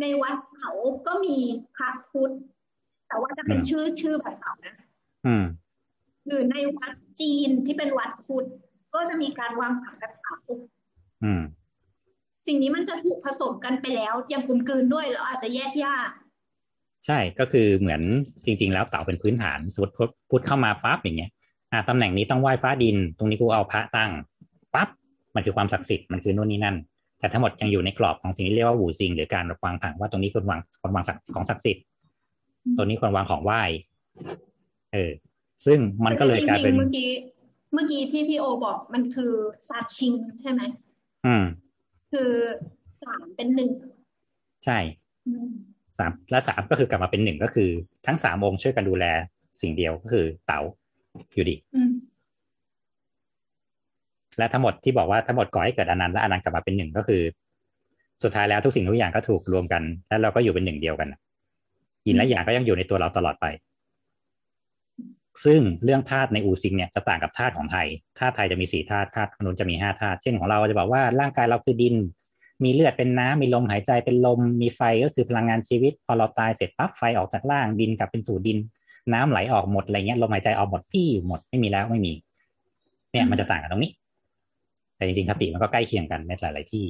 [0.00, 0.72] ในวัดเขา
[1.06, 1.36] ก็มี
[1.76, 2.34] พระพุทธ
[3.08, 4.76] แต่ว่าจะเป็นอืมชื่อชื่อแบบเต่านะ
[5.26, 5.44] อืม
[6.26, 8.48] หรือในวัดจีนที่เป็นวัดพุทธ
[8.94, 10.36] ก็จะมีการวางผังแบบเต่า
[11.24, 11.42] อืม
[12.46, 16.10] สิ่งนี้มันจะถูกผสมกันไปแล้วอย่างกลมกลืนด้วยแล้วอาจจะแยกยาก
[17.06, 18.02] ใช่ก็คือเหมือน
[18.44, 19.94] จริง ๆ แล้วเต่าเป็นพื้นฐานสมมติ
[20.30, 21.30] พุทธเข้ามาปั๊บอย่างเงี้ย
[21.72, 24.10] อ่าตำแหน่งนี้ต้องไหว้ฟ้าดิน ตรงนี้กูเอาพระตั้ง
[24.74, 24.88] ปั๊บ
[25.34, 26.76] มันคือความศักดิ์สิทธิ์มันคือนู่นนี่นั่น
[27.18, 31.84] แต่ทั้งหมดยังอยู่ในกรอบของสิ่งที่เรียกว่าหูซิง หรือการวางผังว่าตรงนี้ควรวางควรวางศักดิ์ของศักดิ์สิทธิ์
[32.76, 33.62] ตรงนี้ควรวางของไหว้
[34.92, 35.10] เออ
[35.66, 37.10] ซึ่งมันก็เลยกลายเป็นจริงๆเมื่อกี้
[37.74, 39.32] เมื่อกี้ที่พี่โอบอกมันคือ
[39.68, 40.62] ซาชิงใช่ไหม
[41.26, 41.44] อืม
[42.12, 42.30] คือ
[43.02, 43.70] สามเป็นหนึ่ง
[44.64, 44.78] ใช่
[45.26, 45.48] อืม
[45.98, 47.70] สามและสามก็คือกลับมาเป็นหนึ่งก็คือ
[48.06, 49.04] ทั้งสามองค์ช่วยกันดูแล
[49.60, 50.60] สิ่งเดียวก็คือเต๋า
[51.32, 51.92] อยู่ดีอืม
[54.38, 57.22] และทั้งหมดที่บอกว่าทั้งหมดก่อให้เกิดอนันต์และอนันต์กลับมาเป็นหนึ่งก็คือ
[58.22, 61.08] สุดท้ายแล้วทุกสิ่งทุกอย่างก็ถูกรวมกัน แล้วเราก็อยู่เป็นหนึ่งเดียวกัน
[62.06, 63.46] ยินและอย่างก็ยังอยู่ในตัวเราตลอดไป
[65.44, 67.86] ซึ่งเรื่องธาตุในอูซิงเนี่ยจะต่างกับธาตุของไทย
[68.18, 71.94] ธาตุไทยจะมีสี่ธาตุธาตุมนุษย์จะมีห้าธาตุเช่นของเราจะบอกว่าร่างกายเราคือดิน
[72.64, 78.58] มีเลือดเป็นน้ำมีลมหายใจเป็นลม มีไฟก็คือพลังงานชีวิต พอเราตายเสร็จปั๊บไฟออกจากร่างดินกลับเป็นสู่ดิน
[79.12, 82.12] น้ำไหลออกหมดอะไรเงี้ยลมหายใจออกหมดฟี่หมดไม่มีแล้วไม่มี
[83.10, 83.92] เนี่ยมันจะต่างกันตรงนี้
[84.96, 86.84] แต่จริงๆคติมันก็ใกล้เคียงกันในหลายๆที่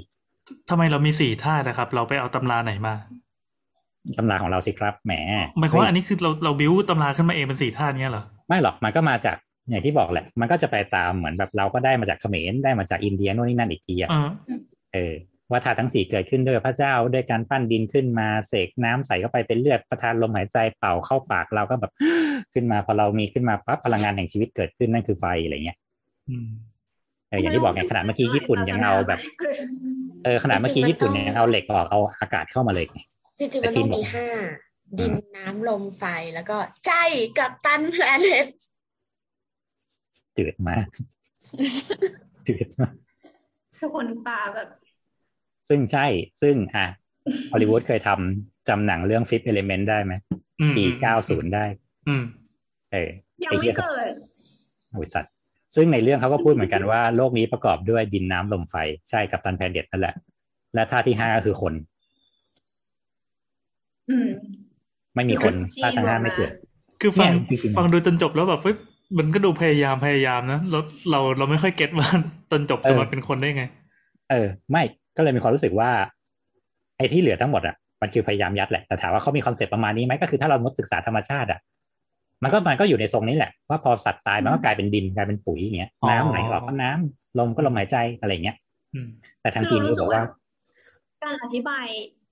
[0.70, 2.94] ทำไมเรามีสี่ธาตุนะครับ เราไปเอาตำราไหนมา
[4.18, 5.12] ตำราของเราสิครับแหม
[5.58, 9.36] หมายความว่าอันนี้คือเราเราบิวตำราขึ้นมาเองเป็นสี่ธาตุเนี้ยเหรอ ไม่หรอกมันก็มาจาก
[9.70, 14.30] อย่างที่บอกแหละ มันก็จะไปตามเหมือนแบบเราก็ได้มาจากเขมรได้มาจากอินเดียโน่นนี่นั่นอีกทีอะเออ
[14.94, 15.14] เออ
[15.50, 21.92] ว่าธาตุทั้งสี่เกิดขึ้นด้วยพระเจ้าด้วยการปั้นดินขึ้นมาเสกน้ำใส่เข้าไปเป็นเลือดประทานลมหายใจเป่าเข้าปากเราก็แบบ
[22.52, 25.78] ขึ้นมาพอเรามีขึ้นมาปั๊บพลังงานแห่งชีวิตเกิดขึ้นนั่นคือไฟอะไรเงี้ย
[26.28, 26.48] อืม
[27.28, 29.20] เอออย่างที่บอกไงขนาดเมื่อกี้ญี่ปุ่นยังเอาแบบ
[30.24, 33.00] เออขนาดเมื่อกี้ญี่ปุ่นเนี่ยเอาเหล็กออกเอาอากาศเข้ามาเลยไง
[33.38, 34.26] จริงๆมันต้องมีห้า
[34.98, 36.04] ดินน้ำลมไฟ
[36.34, 36.56] แล้วก็
[36.86, 36.92] ใจ
[37.38, 38.46] กับตันแพลเน็ต
[40.36, 40.86] จืดมาก
[42.48, 42.92] จืดมาก
[43.78, 44.68] ทุกคนตาแบบ
[45.68, 46.06] ซึ่งใช่
[46.42, 46.86] ซึ่งอะ
[47.52, 50.14] ฮอลลีวูดเคยทำจำหนังเรื่อง Fifth Element ได้ไหม
[50.60, 50.84] อืมปี
[51.18, 51.64] 90ได้
[52.08, 52.24] อืม
[52.92, 53.10] เออ
[53.44, 54.12] ยังไอ้ไม่เหี้ยเกิด
[54.96, 55.26] บริษัท
[55.74, 58.76] ซึ่งในเรื่องเขาก็พูดเหมือนกันว่าโลกนี้ประกอบด้วยดินน้ำลมไฟ
[59.10, 60.14] ใช่กับตันแพนเด็ดนั่นแหละ
[60.74, 61.74] และท่าตุที่ห้าก็คือคน
[64.10, 64.30] อืม
[65.14, 66.50] ไม่มีคนที่ท่าตุทั้งห้ารวมมาไม่เกิด
[67.00, 68.76] คือฟังเนี่ยจริงๆฟังดูจนจบแล้วแบบเฮ้ย
[69.18, 72.08] มันก็ดูพยายามพยายามนะแล้วเราเราไม่ค่อยเก็ตว่า
[72.50, 73.64] ตอนจบจะมาเป็นคนได้ไง
[74.30, 74.82] เออ ไม่
[75.16, 75.90] ก็เลยมีความรู้สึกว่า
[76.98, 81.60] ไอ้ที่เหลือทั้งหมดอะมันคือพยายามยัดแหละแต่ถามว่าเขามี concept ประมาณนี้ไหมก็คือถ้าเรามดศึกษาธรรมชาติอะ
[82.42, 88.56] มันก็มันก็อยู่ในทรงนี้แหละว่าพอสัตว์ตายมันก็กลายเป็นดินกลายเป็นปุ๋ยอย่างเงี้ยอ๋อน้ำไหลออกก็น้ำลมก็ลมหายใจอะไรอย่างเงี้ย
[88.94, 89.08] อืม
[89.40, 90.22] แต่ทางจีนก็บอกว่า
[91.22, 91.86] การอธิบาย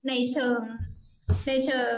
[0.07, 0.59] ในเชิง
[1.47, 1.97] ในเชิง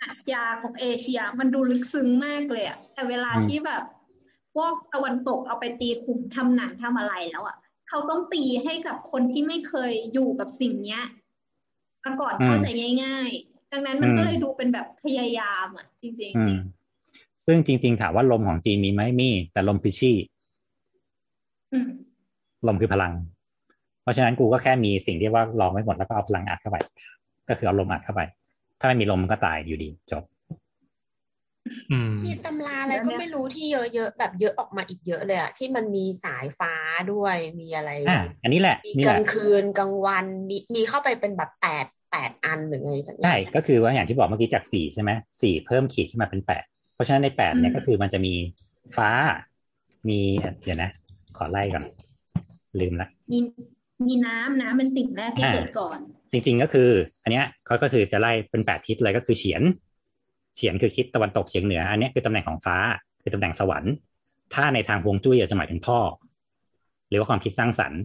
[0.00, 3.82] ปรัชญาของเอเชีย มันดูลึกซึ้งมากเลยอะแต่เวลาอืมที่แบบ
[4.54, 7.56] พวกตะวันตกเอาไปตีความทำหนังทำอะไรแล้วอะ
[7.88, 11.02] เขาต้องตีให้กับคนที่ไม่เคยอยู่กับสิ่งเนี้ย
[12.04, 12.66] มาก่อนเข้าใจ
[13.02, 16.56] ง่าย ๆ ดังนั้นมันก็เลยดูเป็นแบบพยายามอะจริงอืม
[17.46, 21.88] ซึ่งจริง ๆ ถามว่าลมของจีนมีไหมมี แต่ลมคือชี่ๆอืม
[22.66, 23.12] ลมคือพลัง
[24.02, 26.76] เพราะฉะนั้นกูก็แค่มีสิ่งที่ว่าลองไว้หมดแล้วก็เอาพลังอัดเข้าไป
[27.48, 28.22] ก็คือเอาลมอัดเข้าไป
[28.80, 30.24] ถ้าไม่มีลมมันก็ตายอยู่ดีจบ
[31.90, 36.74] อืมมีตำราอะไรก็ไม่รู้ที่เยอะๆแบบเยอะออกมาอีกเยอะเลยอะที่มันมีสายฟ้า
[37.12, 45.10] ด้วยมีอะไรอ่าอันนี้แหละมีนี่กแหลาละงคืนกลางวันมีมีเข้าไปเป็นแบบแปดแปดอันหรือไงสักอย่าใช่งก็คือว่าอย่างที่บอกเมื่อกี้จากสี่ใช่ไหม
[45.40, 46.64] สี่เพิ่มขีดขึ้นมาเป็นแปด
[46.94, 48.34] เพราะฉะนั้นในแปดเนี่ยอืมก็คือมันจะมี
[48.96, 49.10] ฟ้า
[50.08, 50.18] มี
[50.64, 50.90] เดี๋ยวนะ
[51.36, 51.84] ขอไล่ก่อน
[52.80, 53.38] ลืมละมี
[54.08, 55.98] มีน้ำน้ำเป็นสิ่งแรกที่อ่าเกิดก่อน
[56.32, 56.90] จริงๆก็คือ
[57.22, 59.62] อันเนี้ยเขาก็คือจะไล่เป็นแปดทิศเลยก็คือเฉียน
[60.56, 62.76] เฉียนคือทิศตะวันตกเฉียงเหนือ อันเนี้ยคือตำแหน่งของฟ้า
[63.22, 63.92] คือตำแหน่งสวรรค์
[64.54, 65.98] ถ้าในทางฮวงจุ้ยจะหมายถึงพ่อ
[67.08, 68.00] หรือว่าความคิดสร้างสรรค์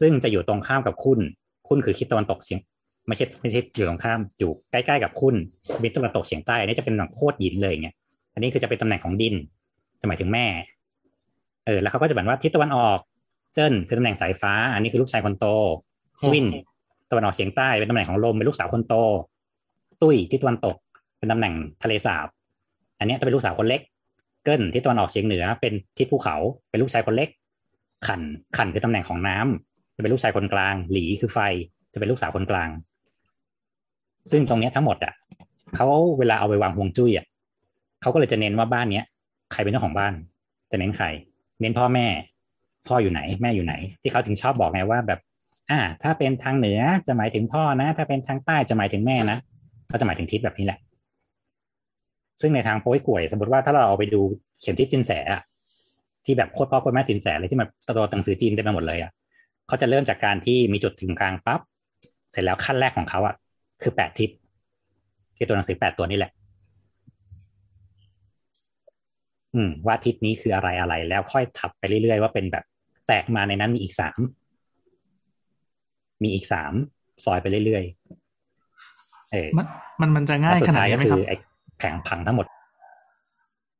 [0.00, 1.20] ซึ่งจะอยู่ตรงข้ามกับคุณ
[1.68, 2.60] คุณคือทิศตะวันตกเฉียง
[3.06, 5.34] ไม่ใช่ไม่ใช่อยู่ตรงข้ามอยู่ใกล้ๆกับคุณ
[5.84, 7.96] ทิศตะวันตกเฉียงใต้อันนี้จะเป็นแบบโคตรหยินเลยอย่างเงี้ย
[8.34, 9.34] อันนี้คือจะเป็นตำแหน่งของดิน
[10.00, 10.46] จะหมายถึงแม่
[11.66, 12.98] เออแล้วเขาก็จะบอกว่าทิศตะวันออก
[13.58, 15.46] เจิ้นคือตำแหน่งสายฟ้า อันนี้คือลูกชายคนโต
[16.22, 16.46] สวิน
[17.10, 18.94] ตะวันออกเฉียงใต้เป็นตำแหน่งของลมเป็นลูกสาวคนโต
[20.02, 20.76] ตุ้ยที่ตะวันตก
[21.18, 22.28] เป็นตำแหน่งทะเลสาบ
[22.98, 23.80] อันเนี้ยจะเป็นลูกสาวคนเล็ก
[24.44, 26.36] เกิ้ลที่ตะวันออกเฉียงเหนือ เป็นทิศภูเขา
[26.70, 27.28] เป็นลูกชายคนเล็ก
[28.06, 28.20] ขัน
[28.56, 31.38] ขันคือตำแหน่งของน้ำจะเป็นลูกชายคนกลาง หลีคือไฟ
[31.92, 32.70] จะเป็นลูกสาวคนกลาง
[34.30, 35.12] ซึ่งตรงเนี้ยทั้งหมดอะ
[35.74, 35.86] เขา
[36.18, 37.26] เวลาเอาไปวางฮวงจุ้ยอะ
[38.00, 39.04] เขาก็เลยจะเน้นว่าบ้านเนี้ย
[39.52, 40.12] ใครเป็นเจ้าของบ้าน
[40.70, 41.06] จะเน้นใคร
[41.60, 42.06] เน้นพ่อแม่
[42.88, 45.20] พ่ออยู่ไหนแม่อยู่ไหน ที่เขาถึงชอบบอกไงว่าแบบ
[45.70, 49.38] อ่า ถ้าเป็นทางเหนือจะหมายถึงพ่อนะ ถ้าเป็นทางใต้จะหมายถึงแม่นะ
[49.90, 50.78] ก็จะหมายถึงทิศแบบนี้แหละ
[52.40, 54.20] ซึ่งในทางโป้ยข่วย สมมติว่าถ้าเราเอาไปดู
[54.60, 55.42] เขียนทิศจินแสอะ
[56.24, 59.10] ที่แบบโคตรพ่อโคตรแม่สินแสเลยที่มันตัวหนังสือจีนเต็มไปหมดเลยอะ
[59.68, 61.60] เขาจะเริ่มจากการที่มีจุดถึงกลางปั๊บ
[62.30, 63.34] เสร็จแล้วขั้นแรกของเขาอะ
[63.82, 64.30] คือแปดทิศ
[65.36, 66.32] คือตัวหนังสือแปดตัวนี่แหละ
[69.54, 72.64] อืมว่าทิศนี้คืออะไรอะไรแล้วค่อยถับไปเรื่อยๆว่าเป็นแบบ
[73.08, 74.18] แตกมาในนั้นมีอีกสาม
[76.22, 76.72] มีอีกสาม
[77.24, 79.66] ซอยไปเรื่อยๆเออมัน
[80.00, 81.36] มันมันจะง่ายแล้วสุขดนาดท้ายนี้ก็ไหมคืครับอไอ้
[81.78, 82.46] แผงผังทั้งหมด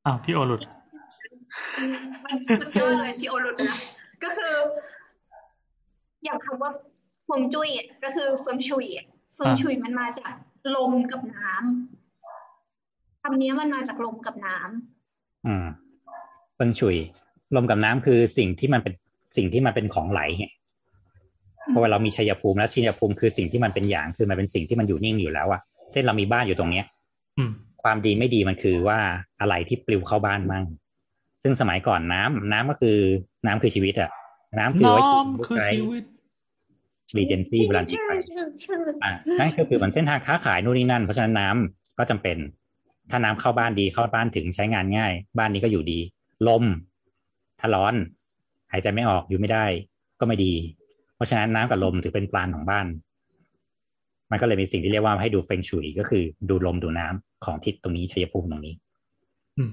[0.06, 0.60] อ้าวพี่โอหลุด
[2.24, 3.78] มันสุดยอดเลยพี่โอรุตนะ
[4.22, 4.54] ก็คือ
[6.24, 6.70] อย่างคำว่า
[7.28, 10.32] ฟงจุ้ยอะก็คือเฟิงชุยอะเฟิงชุยมันมาจาก
[10.76, 15.66] ลมกับน้ำคำนี้มันมาจากลมกับน้ำอืม
[16.54, 16.96] เฟิงชุย
[17.56, 18.94] ลมกับน้ำคือสิ่งที่มันเป็น
[19.36, 20.46] สิ่งที่มันเป็นของไหลไง
[21.68, 25.60] เพราะว่าเรามีชัยภูมิแล้วชัยภูมิคือสิ่งที่มันเป็นอย่างคือมันเป็นสิ่งที่มันอยู่นิ่งอยู่แล้วอะ
[25.92, 26.84] เช่นเรามีบ้านอยู่ตรงเนี้ย
[27.38, 27.50] อืม
[27.82, 28.98] ความดีไม่ดีมันคือว่า
[29.40, 30.64] อะไรที่ปลิวเข้าบ้านมั่ง
[31.42, 32.96] ซึ่งสมัยก่อนน้ำน้ำก็คือ
[33.46, 34.10] น้ำคือชีวิตอะ
[34.58, 36.04] น้ำคือไว้น้อมคือชีวิต
[37.16, 38.12] รีเจนซี่เวลาจิตไป
[39.04, 42.36] อ่านั่นก็คือเหมือนเส้นทางค้าขายนู่นนี่นั่น เพราะฉะนั้นน้ำก็จำเป็น
[43.10, 45.98] ถ้าน้ำเข้าบ้านดีเข้าบ้านถึงใช้งานง่าย บ้านนี้ก็อยู่ดี
[46.48, 46.64] ลม
[47.60, 47.94] ถ้าร้อน
[48.72, 49.64] หายใจไม่ออกอยู่ไม่ได้
[50.20, 50.54] ก็ไม่ดี
[51.14, 52.86] เพราะฉะนั้นน้ำกับลมถือเป็นปลานของบ้าน
[54.30, 58.74] มันก็เลยมีสิ่งที่เรียกว่าให้ดูเฟงชุยก็คือ ดูลมดูน้ำของทิศตรงนี้ชัยภูมิตรงนี้
[59.58, 59.72] อืม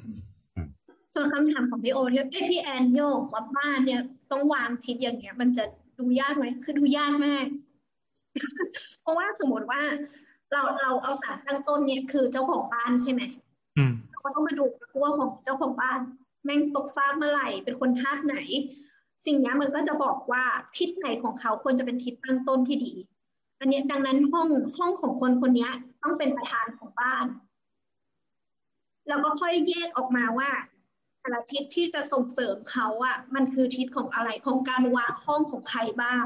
[1.16, 5.64] ส่วนคำถามของพี่โอที่เอ้ยพี่แอนโยกว่าบ้านเนี่ยต้องวางทิศอย่างเงี้ย มันจะ
[6.00, 7.46] ดูยากไหมคือดูยากมาก
[9.02, 9.82] เพราะว่าสมมติว่า
[10.52, 13.22] เราเราเอาสารตั้งต้นเนี่ยคือเจ้าของบ้านใช่ไหม
[13.78, 14.66] อืมเราก็ต้องมาดู
[15.02, 16.00] ว่าของเจ้าของบ้าน
[16.44, 18.36] แม่งตกฟากเมื่อไหร่เป็นคนธาตุไหน
[19.26, 20.44] สิ่งนี้มันก็จะบอกว่า
[20.78, 22.94] ทิศไหนของเขาควรจะเป็นทิศตั้งต้นที่ดี
[23.60, 24.48] อันนี้ดังนั้นห้อง
[24.78, 25.70] ห้องของคนคนนี้
[26.04, 27.26] ต้องเป็นประธานของบ้าน
[29.08, 30.50] แล้วก็ค่อยแยกออกมาว่า
[31.22, 36.24] แต่ละทิศที่จะส่งเสริมเขาอะมันคือทิศของอะไรของการวางห้องของใครบ้าง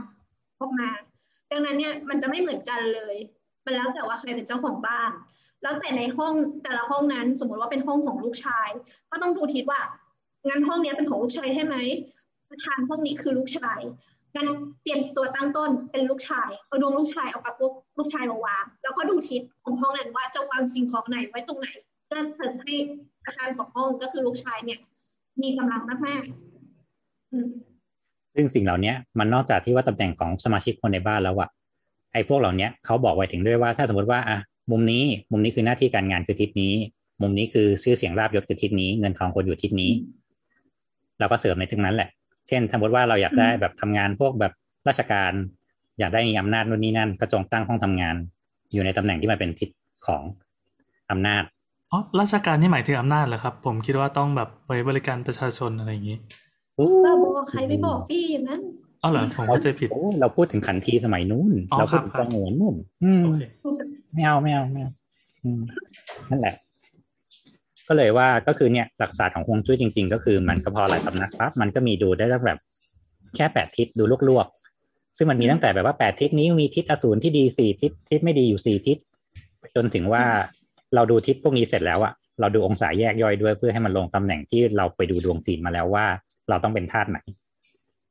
[0.59, 0.89] ออกมา
[1.51, 3.15] ดังนั้นเนี่ยมันจะไม่เหมือนกันเลย
[3.65, 5.11] มันแล้วแต่ว่าใครเป็นเจ้าของบ้าน
[5.61, 6.33] แล้วแต่ในห้อง
[6.63, 8.69] แต่ละห้องนั้น สมมติว่าเป็นห้องของลูกชาย
[9.11, 9.81] ก็ต้องดูทิศว่า
[10.47, 11.75] งั้นห้องนี้เป็นของลูกชายใช่ไหม
[12.49, 13.79] ประธานห้องนี้คือลูกชาย
[14.35, 14.47] งั้น
[14.81, 17.55] เปลี่ยนตัวตั้งต้นเป็นลูกชายเอาดวงลูกชายเอากับ
[17.97, 21.67] ลูกชายมาวางแล้วก็ดูทิศของห้องนั้นว่าจะวางสิ่งของไหนไว้ตรงไหน
[22.05, 22.73] เพื่อเสริมให้
[23.25, 24.79] ประธานของห้องก็คือลูกชายเนี่ย
[25.41, 27.47] มีกำลังมากๆอืม
[28.35, 31.49] ซึ่งสิ่งเหล่านี้มันนอกจากที่ว่าตำแหน่งของสมาชิกคนในบ้านแล้วอะ
[32.13, 34.37] ไอ้พวกเหล่านี้เขาบอกไว้ถึงด้วยว่าถ้าสมมติว่าอะ
[34.71, 36.73] มุมนี้มุมนี้คือหน้าที่การงานคือทิศนี้
[37.21, 39.91] มุมนี้คือชื่อเสียงราบยศคือทิศนี้ เงินทองคนอยู่ทิศนี้
[41.19, 42.09] เราก็เสริมในตรงนั้นแหละ
[42.49, 44.53] เช่นสมมติว่าเราอยากได้แบบทำงานพวกแบบ
[44.87, 45.31] ราชการ
[45.99, 48.15] อยากได้มีอำนาจนู่นนี่นั่น ก็จงตั้งห้องทำงาน
[48.73, 49.69] อยู่ในตำแหน่งที่มันเป็นทิศ
[50.07, 50.21] ของ
[51.11, 51.43] อำนาจ
[51.91, 56.17] อ๋อราชการนี่หมายถึงอำนาจเหรอครับ ผมคิดว่าต้องแบบไว้บริการประชาชนอะไรอย่างนี้
[57.05, 58.61] บ้าบอใครไม่บอกพี่อย่างนั้น
[59.03, 63.41] อ๋อเหรอผมเข้าใจผิดโอ้เราพูดถึงขันทีสมัยนู้นอ๋อเราพูดถึงครับสงวนนู่นอืมโอเค
[64.13, 64.91] ไม่เอาไม่เอาไม่เอา
[65.43, 65.61] อืม
[66.29, 66.53] นั่นแหละ
[67.89, 72.59] ก็เลยว่าก็คือเนี่ยหลักศาสตร์ของฮวงจุ้ยจริง ๆ ก็คือมันก็พอหลายสำนักปั๊บมันก็มีดูได้ตั้งแบบ
[73.35, 78.97] แค่แปดทิศดูลวกๆซึ่งมันมีตั้งแต่แบบว่าแปดทิศนี้มีทิศอสูรที่ดีสี่ทิศทิศไม่ดีอยู่สี่ทิศ
[79.75, 80.23] จนถึงว่า
[80.95, 86.05] เราดูทิศพวกนี้เสร็จแล้วอะเราดูองศาแยกย่อยด้วยเพื่อให้มันลงตำแหน่งที่เราไปดูดวงจีนมาแล้วว่า
[86.49, 87.19] เราต้องเป็นธาตุไหน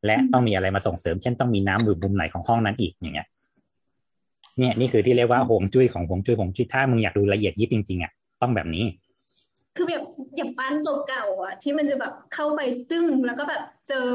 [0.06, 3.28] และต้องมีอะไรมาส่งเสริม เช่นต้องมีน้ำอยู่มุมไหนของห้องนั้นอีกอย่างเงี้ย
[4.58, 8.12] เนี่ยนี่คือที่เรียกว่าหงจุ้ยของหงจุ้ยหงจุ้ยถ้ามึงอยากดูละเอียดยิบจริงๆอะ
[8.42, 8.84] ต้องแบบนี้
[9.76, 10.04] คือแบบ
[10.36, 10.74] อย่างบ้าน
[11.06, 12.60] เก่าๆอะ ที่มันจะแบบเข้าไป
[12.90, 14.08] ตึ้งแล้วก็แบบเจอ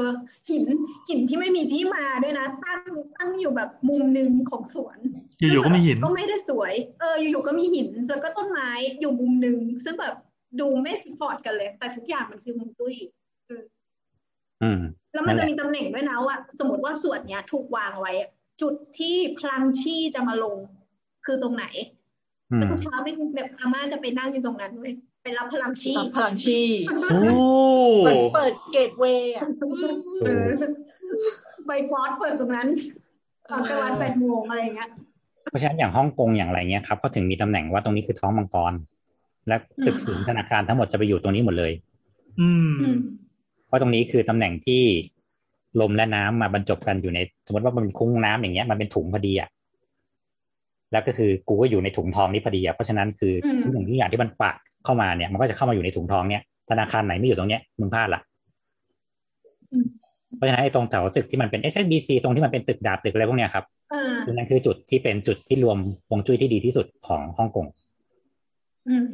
[0.50, 0.64] หิน
[1.08, 2.82] หินที่ไม่มีที่มาด้วยนะตั้ง
[3.16, 4.98] ตั้งอยู่แบบมุมหนึ่งของสวน
[5.38, 10.14] อยู่ๆก็มีหินก็ไม่ได้สวย เอออยู่ๆก็มีหิน แล้วก็ต้นไม้อยู่มุมหนึ่งซึ่งแบบ
[10.60, 12.94] ดูไม่สปอร์ตกันเลย แต่ทุกอย่างมันคือมุมตุ้ย
[14.62, 14.80] อืม
[15.12, 18.12] แล้วมันนั่นแหละจะมีตำแหน่งด้วยนะว่าสมมติว่าส่วนเนี้ย ถูกวางไว้
[18.62, 20.56] จุดที่พลังชี่จะมาลง
[21.26, 21.66] คือตรงไหน
[22.50, 24.94] อืมแล้วทุกเช้าไม่แบบอาม่าจะไปนั่งอยู่ตรงนั้นเลย
[25.24, 26.60] ไปรับพลังชี่รับพลังชี
[27.10, 27.20] โอ้
[28.02, 29.46] เหมือนเปิดเกตเวย์อะ
[30.20, 30.46] เออ
[31.66, 32.68] ใบฟอสเปิดตรงนั้น
[33.50, 34.88] ตอนกลางวันแปดโมงอะไรอย่างเงี้ย
[35.50, 38.72] เพราะฉะนั้นอย่างฮ่องกงอย่างไรเงี้ยครับเขาถึงมีตำแหน่งว่าตรงนี้คือท้องมังกร
[39.48, 39.56] และ
[39.86, 41.72] ตึกอืมศูนย์ธนาคารทั้งหมดจะไปอยู่ตรงนี้หมดเลย
[42.40, 42.98] อืมอืม
[43.66, 44.82] เพราะตรงนี้คือตำแหน่งที่
[45.80, 49.48] ลมและน้ำมาบรรจบกันอยู่ใน สมมติว่ามันเป็นคุ้งน้ำอย่างเงี้ยมันเป็นถุงพอดีอะ
[50.92, 54.52] แล้วก็คือกูก็อยู่ในถุงทองนี้พอดีอะเพราะฉะนั้นคืออมทุกอย่างทุกอย่างที่มันปะ
[54.84, 58.20] เข้ามาเนี่ย มันก็จะเข้ามาอยู่ในถุงทองเนี้ยธนาคารไหนไม่อยู่ตรงเนี้ยมึงพลาดละ
[59.72, 59.86] อืม
[60.36, 65.78] เพราะฉะนั้นไอ้ตรงแถวตึกที่มันเป็น SBC ตรงที่มันเป็นตึกดาบตึกอะไรพวกเนี้ยครับเออตรงนั้นคือจุดที่เป็นจุดที่รวม
[66.08, 67.66] ฮวงจุ้ยที่ดีที่สุดของฮ่องกง
[68.88, 69.04] อืม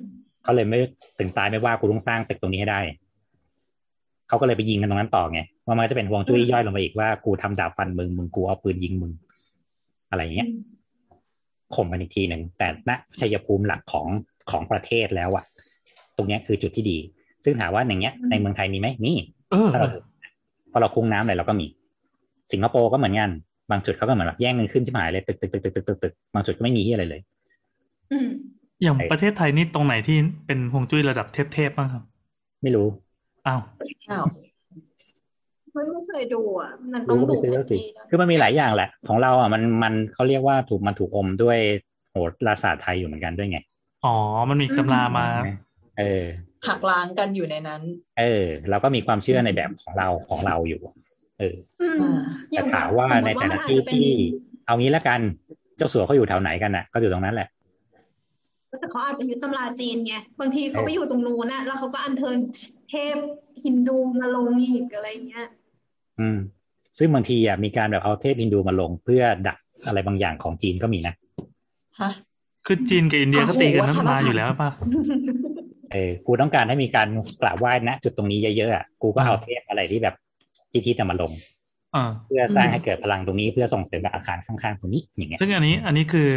[0.43, 0.79] เขาเลยไม่
[1.19, 2.81] ถึงตายไม่ว่ากูต้องสร้างตึกตรงนี้ให้ได้
[4.29, 9.13] เขาก็เลยไปยิงกันตรงนั้นต่อไงว่ามันก็จะเป็นฮวงจุ้ยย่อยลงไปอีกว่ากูทำดาบฟันมึงมึงกูเอาปืนยิงมึง
[10.11, 10.49] อะไรอย่างเงี้ย
[11.75, 12.91] ข่มกันอีกทีหนึ่งแต่ณ
[13.21, 14.07] ชัยภูมิหลักของ
[14.51, 15.50] ของประเทศแล้วอะต
[16.21, 16.99] รงเนี้ยคือจุดที่ดี
[17.45, 19.13] ซึ่งถามว่าอย่างเงี้ย ในเมืองไทยมีไหมมี
[19.51, 19.89] เออถ้าเรา
[20.73, 21.67] พอเราคุ้งน้ำเลยเราก็มี
[22.53, 23.31] สิงคโปร์ก็เหมือนกัน
[23.71, 27.21] บางจุดเขาก็เหมือนแบบแย่งเงินขึ้นชิบหายเลยตึกตึกตึกตึกตึกตึกตึกบางจุดก็ไม่มีที่อะไรเลย
[28.13, 28.29] อืม
[28.83, 30.17] อย่างประเทศไทยนี่ตรงไหนที่
[30.47, 32.03] เป็นฮวงจุ้ยระดับเทพๆบ้างครับ
[32.63, 32.87] ไม่รู้
[33.47, 33.61] อ้าว
[34.11, 34.25] อ้าว
[35.73, 41.59] ไม่ไม่เคยดูอะมันต้องรู้ก็ดูไปซื้ออีกสิทีนะคือมันมีหลายอย่างแหละ ของเราอะมันมันเขาเรียกว่าถูกมันถูกอมด้วย
[42.11, 42.17] โห
[42.47, 43.59] ราศาสตร์ไทยอยู่เหมือนกันด้วยไง
[44.05, 44.15] อ๋อ
[44.49, 45.27] มันมีตำรามา
[46.01, 46.25] เออ
[46.69, 47.83] หักล้างกันอยู่ในนั้น
[48.19, 50.81] เออเราก็มีความเชื่อในแบบของเราของเราอยู่
[51.39, 52.21] เอออืมอ่า
[52.53, 54.15] อย่แต่งถามว่าสมในมุแต่ละมันอาจที่จะเป็นที่
[54.67, 55.21] เอางี้ละกัน
[55.77, 57.49] เจ้าสัวเขาอยู่แถวไหนกันน่ะ ก็อยู่ตรงนั้นแหละ
[58.81, 62.37] แต่เขาอาจจะยึดตำราจีนไงบางทีเขาเออไปอยู่ตรงนู้นนะแล้วเขาก็อัญเชิญ
[62.91, 63.17] เทพ
[63.65, 65.47] ฮินดูมาลงอีกอะไรเงี้ย
[66.21, 66.39] อืม
[66.99, 71.15] ซึ่งบางทีอะมีการแบบเอาเทพฮินดูมาลงเพื่อดักอะไรบางอย่างของจีนก็มีนะ
[72.01, 72.11] ฮะ
[72.67, 74.71] คือจีนกับอินเดียก็ตีกันนั้นมาอยู่แล้วป่ะ
[75.93, 77.09] เออกูต้องการให้มีการ
[77.43, 80.15] กราบไหว้นะจุดตรงนี้เยอะๆอะกูก็เอาเทพอะไรที่แบบ
[80.71, 81.33] ที่คิดจะมาลง
[81.95, 86.29] อ่าเพื่อสร้างให้เกิดพลังตรงนี้เพื่อส่งเสริมแบบอาคารข้างๆตรงนี้อย่างเงี้ยซึ่งอันนี้อันนี้คือ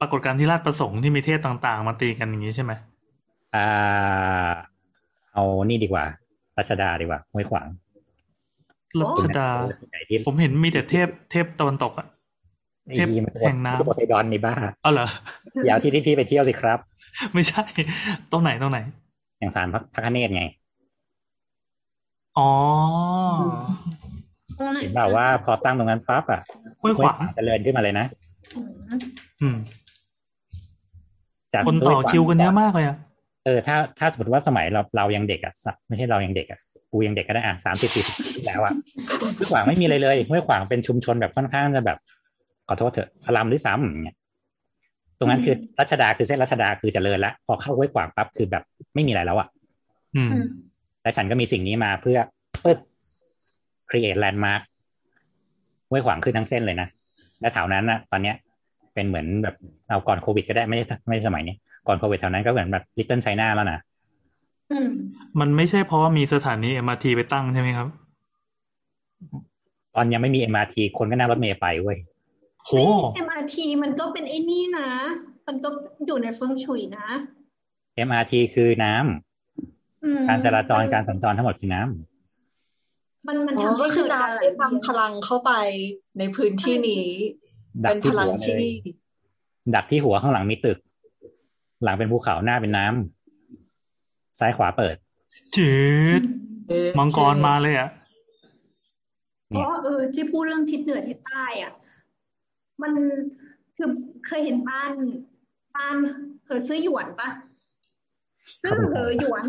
[0.00, 2.72] ปรากฏการณ์ที่ราชประสงค์ที่มีเทพต่างๆ มาตีกันอย่างนี้ใช่ไหม
[3.54, 4.50] อ่า
[5.32, 6.04] เอานี่ดีกว่า
[6.58, 7.68] รัชดาดีกว่าห้วยขวาง
[9.00, 9.48] รัชดา
[9.90, 12.06] ไหนที่ผมเห็นมีแต่เทพเทพตะวันตกอะ
[12.86, 14.54] ไอ้ที่มันแห่งน้ำโพไซดอนในบ้า
[14.84, 15.06] อ๋อเหรอ
[15.66, 16.78] อยาวที่ที่พี่ไปเที่ยวสิครับ
[17.34, 17.62] ไม่ใช่
[18.32, 18.78] ตรงไหนตรงไหน
[19.38, 20.44] อย่างสารพระพระคเนศไง
[22.38, 22.50] อ๋อ
[24.80, 26.40] เห็นเปล่าว่าพอตั้งตรงนั้นปั๊บอะ
[26.80, 28.06] ห้วยขวางเจริญขึ้นมาเลยนะ
[29.40, 29.56] อืม
[31.52, 32.96] จากคนต่อคิวกันเยอะมากเลยอะ
[33.44, 36.60] เออถ้าถ้าสมมติว่าสมัยเราเรายังเด็กอะสะไม่ใช่เรายังเด็กอะ
[36.92, 38.72] กูยังเด็กก็ได้อะสามสิบสี่สิบที่แล้วอะ
[39.38, 42.21] ห้วยขวางไม่มีอะไรเลยห้วยขวางเป็นชุมชนแบบค่อนข้างจะแบบข
[42.72, 44.16] อโทษเถอะสลัมหรือซ้ำอย่างเงี้ย
[45.18, 48.64] ตรงนั้นคือรัชดาคือเส้นรัชดาคือเจริญละพอเข้าห้วยขวางปั๊บคือแบบ
[48.94, 49.48] ไม่มีอะไรแล้วอะ
[50.16, 50.46] อืมอืม
[51.02, 52.18] และฉันก็มีสิ่งนี้มาเพื่อ
[52.64, 52.78] ปึ๊บ
[53.90, 54.62] create landmark
[55.88, 56.88] ห้วยขวางขึ้นทั้งเส้นเลยนะ
[57.40, 58.36] และแถวนั้นนะตอนเนี้ย
[58.94, 59.56] เป็นเหมือนแบบ
[59.88, 61.54] เอาก่อนโควิดก็ได้ไม่ใช่ไม่ใช่สมัยนี้
[61.86, 63.78] ก่อนโควิดแถวนั้นก็เหมือนแบบ little China แล้วนะ
[64.70, 64.88] อืม
[65.40, 67.88] มันไม่ใช่เพราะว่ามีสถานี MRT ไปตั้งใช่ไหมครับ
[69.94, 71.98] ตอนยังไม่มี MRT คนก็นั่งรถเมล์ไปเว้ย
[72.66, 72.72] โห
[73.14, 74.90] เอ็มอาร์ทีมันก็เป็นไอ้นี่นะ
[75.46, 75.68] มันก็
[76.06, 77.08] อยู่ในเฟิงฉุยนะ
[78.08, 85.52] MRT คือน้ำอืมการจราจรการสัญจรทั้งหมดคือน้ำมันมันอ๋อทำก็ให้คืเกิอดการไหลน้ำได้เวียนทำพลังเข้าไป
[86.18, 87.06] ในพื้นที่นี้
[87.84, 88.60] ดัเป็นที่พลัหังวเลชีย
[89.74, 90.78] ดักที่หัวข้างหลังมีตึก
[91.84, 94.96] หลังเป็นภูเขาหน้าเป็นน้ำซ้ายขวาเปิด
[95.56, 95.72] จื
[96.20, 96.22] ด
[96.68, 97.90] เอ๊ะมังกรมาเลยอะ
[99.48, 101.72] เพราะเออที่พูดเรื่องทิศเหนือทิศใต้อะ
[102.82, 102.92] มัน
[103.76, 103.88] คือ
[104.26, 104.92] เคยเห็นบ้าน
[105.76, 105.96] บ้าน
[106.44, 107.28] เหอซื้อหยวนปะ
[108.60, 109.44] ซื้อเหอหยวน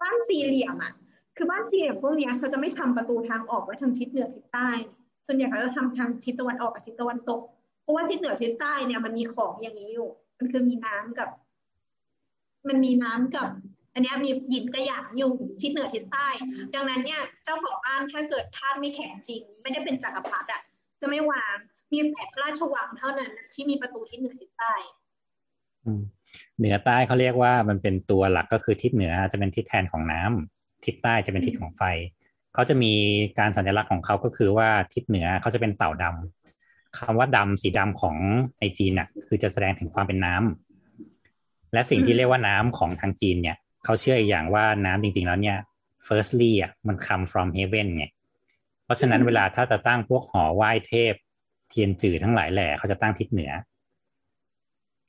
[0.00, 0.92] บ้านสี่เหลี่ยมอะ
[1.36, 4.70] คือบ้านสี่เหลี่ยมพวกเนี้ยเขาจะไม่ทำประตูทางออกไว้ทางทิศเหนือทิศใต้
[5.26, 7.40] ส่วนใหญ่เขาจะทำทางทิศตะวันออกกับทิศตะวันตก
[7.82, 10.08] เพราะว่าทิศเหนือทิศใต้เนี่ยมันมีของอย่างนี้อยู่
[10.38, 11.28] มันคือมีน้ำกับ
[12.68, 13.48] มันมีน้ำกับ
[13.94, 16.28] อันเนี้ยมีหยินกับหยางอยู่ทิศเหนือทิศใต้
[16.74, 20.62] ดังนั้นเนี่ย เจ้าของบ้านถ้าเกิดธาตุไม่แข็งจริง ไม่ได้เป็นจักรพรรดิอะ
[21.00, 21.56] จะไม่วาง
[21.92, 24.74] มีแต่พระราชวังเท่านั้นที่มีประตูทิศเหนือทิศใต้
[26.58, 31.82] เหนือใต้เขาเรียกว่ามันเป็นตัวหลักก็คือทิศเหนือจะเป็นทิศแทนของน้ำทิศใต้จะเป็นทิศของไฟ
[32.54, 32.92] เขาจะมี
[33.38, 38.16] การสัญลักษณ์ของเขาก็คือว่าทิศเหนือเขาจะเป็นเต่าดำคำว่าดำสีดำของ
[38.60, 45.56] ในจีนน่ะ คือจะแสดงถึงความเป็นน้ำและสิ่งที่เรียกว่าน้ำของทางจีนเนี่ยเขาเชื่ออีกอย่างว่าน้ำจริง ๆ แล้วเนี่ย
[46.06, 48.04] firstly อะมัน come from heaven ไง
[48.84, 51.14] เพราะฉะนั้นเวลาถ้าจะตั้งพวกหอไหว้เทพ
[51.68, 53.52] เทียนจืดทั้งหลายแหล่เขาจะตั้งทิศเหนือ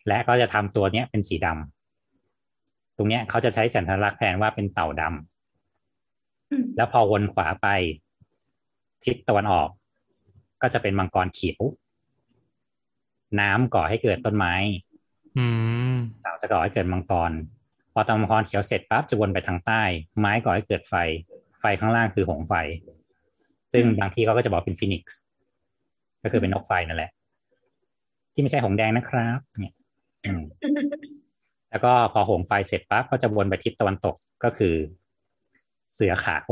[0.07, 7.68] และก็จะทำตัวเนี้ยเป็นสีดำตรงเนี้ยเขาจะใช้สัญลักษณ์แทนว่าเป็นเต่าดำอืมแล้วพอวนขวาไป
[9.05, 9.70] ทิศตะวันออก
[10.62, 11.62] ก็จะเป็นมังกรเขียว
[13.39, 14.53] น้ำก่อให้เกิดต้นไม้
[15.38, 15.45] อื
[15.93, 17.32] มเต่าจะก่อให้เกิดมังกร
[17.93, 19.84] พอตอนมังกรเขียวเสร็จปั๊บจะวนไปทางใต้
[20.20, 20.93] ไม้ก่อให้เกิดไฟ
[21.60, 22.53] ไฟข้างล่างคือหงส์ไฟ
[23.74, 25.20] ซึ่งบางที่เขาก็จะบอกเป็นฟีนิกซ์
[26.24, 27.11] ก็คือเป็นนกไฟนั่นแหละ
[28.34, 29.74] ที่ไม่ใช่หงแดงนะครับเนี่ย
[31.70, 34.74] แล้วก็พอหงไฟเสร็จปั๊บก็จะวนไปทิศตะวันตกก็คือ
[35.93, 36.49] เสือขาว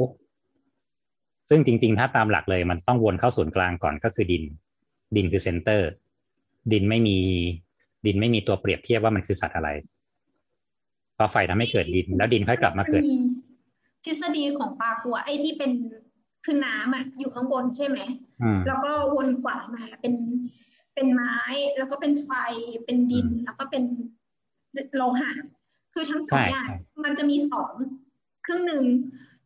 [1.49, 4.43] ซึ่งจริง ๆ ถ้าตามหลักเลยมันต้องวนเข้าศูนย์กลางก่อนก็คือดิน
[5.15, 5.89] ดินคือเซนเตอร์
[6.71, 7.17] ดินไม่มี
[8.05, 9.69] ดินไม่มีตัวเปรียบเทียบว่ามันคือสัตว์อะไร
[11.15, 13.03] เพราะไฟทำให้เกิดดิน แล้วดินค่อยกลับมาเกิด
[14.05, 15.71] ทฤษฎีของปลากัวไอ้ที่เป็น
[16.49, 17.97] คือน้ำอะอยู่ข้างบนใช่ไหม
[18.41, 20.13] อืมแล้วก็วนขวามาเป็น
[20.95, 21.37] เป็นไม้
[21.77, 22.31] แล้วก็เป็นไฟ
[22.85, 23.83] เป็นดินอืมแล้วก็เป็น
[24.95, 25.31] โลหะ
[25.93, 27.73] คือทั้งสองใช่อย่างใช่มันจะมีสอง
[28.45, 28.85] ครึ่งหนึ่ง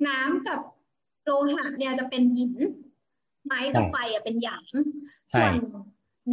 [0.07, 0.59] น้ำกับ
[1.25, 2.53] โลหะเนี่ยจะเป็นหยิน
[3.45, 4.71] ไม้กับไฟอะเป็นหยาง
[5.31, 5.53] ใช่ส่วน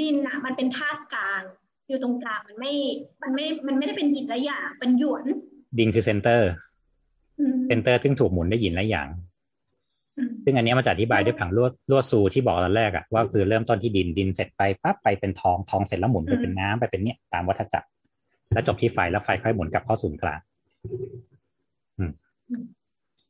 [0.01, 1.43] ดินอะ มันเป็นธาตุกลาง
[1.89, 2.73] อยู่ตรงกลางมันไม่
[3.23, 5.25] มันไม่ มันไม่ได้เป็นหยินและหยางเป็นหยวน
[5.79, 6.51] ดินคือ center
[7.41, 9.28] อืม center ซึ่งถูกหมุนได้หยินและหยางอืม
[10.45, 17.89] ซึ่งอันเนี้ยมันจะอธิบายด้วยผังลั่วลั่วซูที่บอกตอนแรกอะว่าคือเริ่มต้นที่ดินดินเสร็จไปปั๊บไปเป็นทองทองเสร็จแล้วหมุนไปเป็นน้ำไปเป็นเนี้ยตามวัฏจักร
[18.53, 20.41] แล้วจบที่ไฟแล้วไฟค่อยหมุนกลับเข้าศูนย์กลาง
[21.99, 22.13] อืม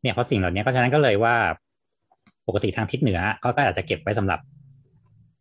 [0.03, 1.35] เนี่ยเพราะสิ่งเหล่านี้ก็ฉะนั้นก็เลยว่า
[2.49, 4.41] ปกติทางทิศเหนือเขาก็อาจจะเก็บไว้สำหรับ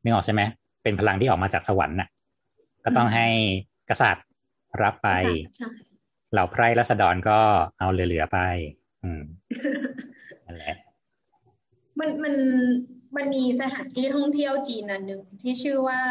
[0.04, 0.41] นึกออกใช่ไหม
[0.84, 2.10] เป็นพลังที่ออกมาจากสวรรค์น่ะ
[2.86, 3.28] ก็ต้องให้
[3.89, 4.26] กษัตริย์
[4.84, 5.10] รับไป
[5.58, 5.70] ใช่
[6.32, 7.39] เหล่าไพร่รัษฎรก็
[7.80, 8.39] เอาเหลือๆไป
[9.04, 9.22] อืม
[10.45, 10.76] นั่นแหละ
[12.00, 12.36] มันมัน
[13.16, 16.02] มันมีสถานที่ท่องเที่ยวจีนอันหนึ่งที่ชื่อว่า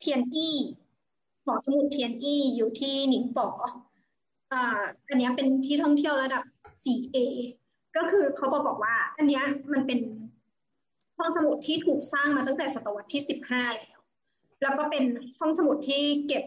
[0.00, 0.56] เทียนอี้
[1.44, 3.48] หอสมุดเทียนอี้อยู่ที่หนิงป๋อ
[4.52, 6.42] อ่าอันนี้เป็นที่ท่องเที่ยวระดับ
[6.84, 7.18] 4A
[7.96, 9.42] ก็คือเขาบอกบอกว่า อันนี้
[9.72, 10.00] มันเป็น
[11.18, 13.98] ห้องสมุดที่ถูกสร้างมาตั้งแต่ศตวรรษที่ 15 แล้ว
[14.62, 15.04] แล้วก็เป็น
[15.38, 16.44] ห้องสมุดที่เก็บ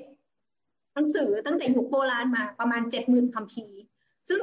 [0.93, 3.80] หนังสือตั้งแต่ยุคโบราณมาประมาณ 70,000คัมภีร์
[4.30, 4.39] ซึ่ง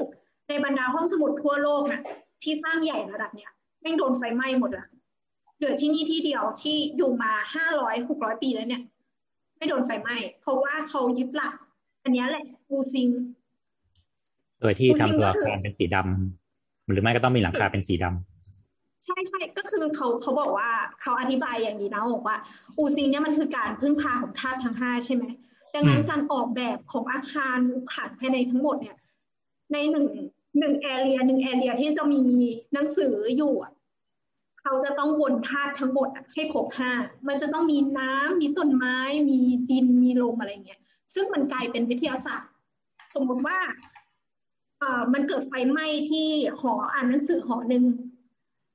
[0.49, 2.01] ในบรรดาห้องสมุดทั่วโลกนะ
[2.43, 4.87] ที่สร้างใหญ่ระดับเนี้ย แม่งโดนไฟไหม้หมดละ
[5.57, 8.83] เหลือที่นี่ที่เดียวที่อยู่มาห้าร้อยหกร้อยปีแล้วเนี่ย
[9.57, 11.53] ไม่โดนไฟไหม้เพราะว่าเขายึดหลัก
[12.05, 13.09] อันเนี้ยแหละปูซิง
[14.61, 22.37] โดยที่ผู้ทำซิ่งตัวก็อาคือคารเป็นสีดำหรือไม่ก็ต้องมีหลังคาเป็นสีดำใช่ใช่ก็คือเขาเขาบอกว่าเขาอธิบายอย่างนี้นะบอกว่า
[22.77, 25.25] ปูซิงเนี่ยมันคือการพึ่งพาของธาตุทั้งห้าใช่ไหม
[25.75, 28.97] ดังนั้นอืมการออกแบบของอาคารหรือผ่านภายในทั้งหมดเนี่ย
[29.73, 30.07] ในหนึ่ง
[30.59, 32.23] หนึ่งแอเรียหนึ่งแอเรียที่จะมี
[32.75, 33.55] หนังสืออยู่
[34.61, 36.93] เขาจะต้องวนธาตุทั้งหมดให้ครบห้า
[37.29, 38.97] มันจะต้องมีน้ำมีต้นไม้
[39.31, 39.41] มี
[39.71, 40.81] ดินมีลมอะไรเงี้ย
[41.15, 42.53] ซึ่งมันกลายเป็นวิทยาศาสตร์
[43.15, 43.59] สมมติว่า
[44.79, 46.29] เอ่อมันเกิดไฟไหม้ที่
[46.61, 47.85] หออ่านหนังสือหอหนึ่ง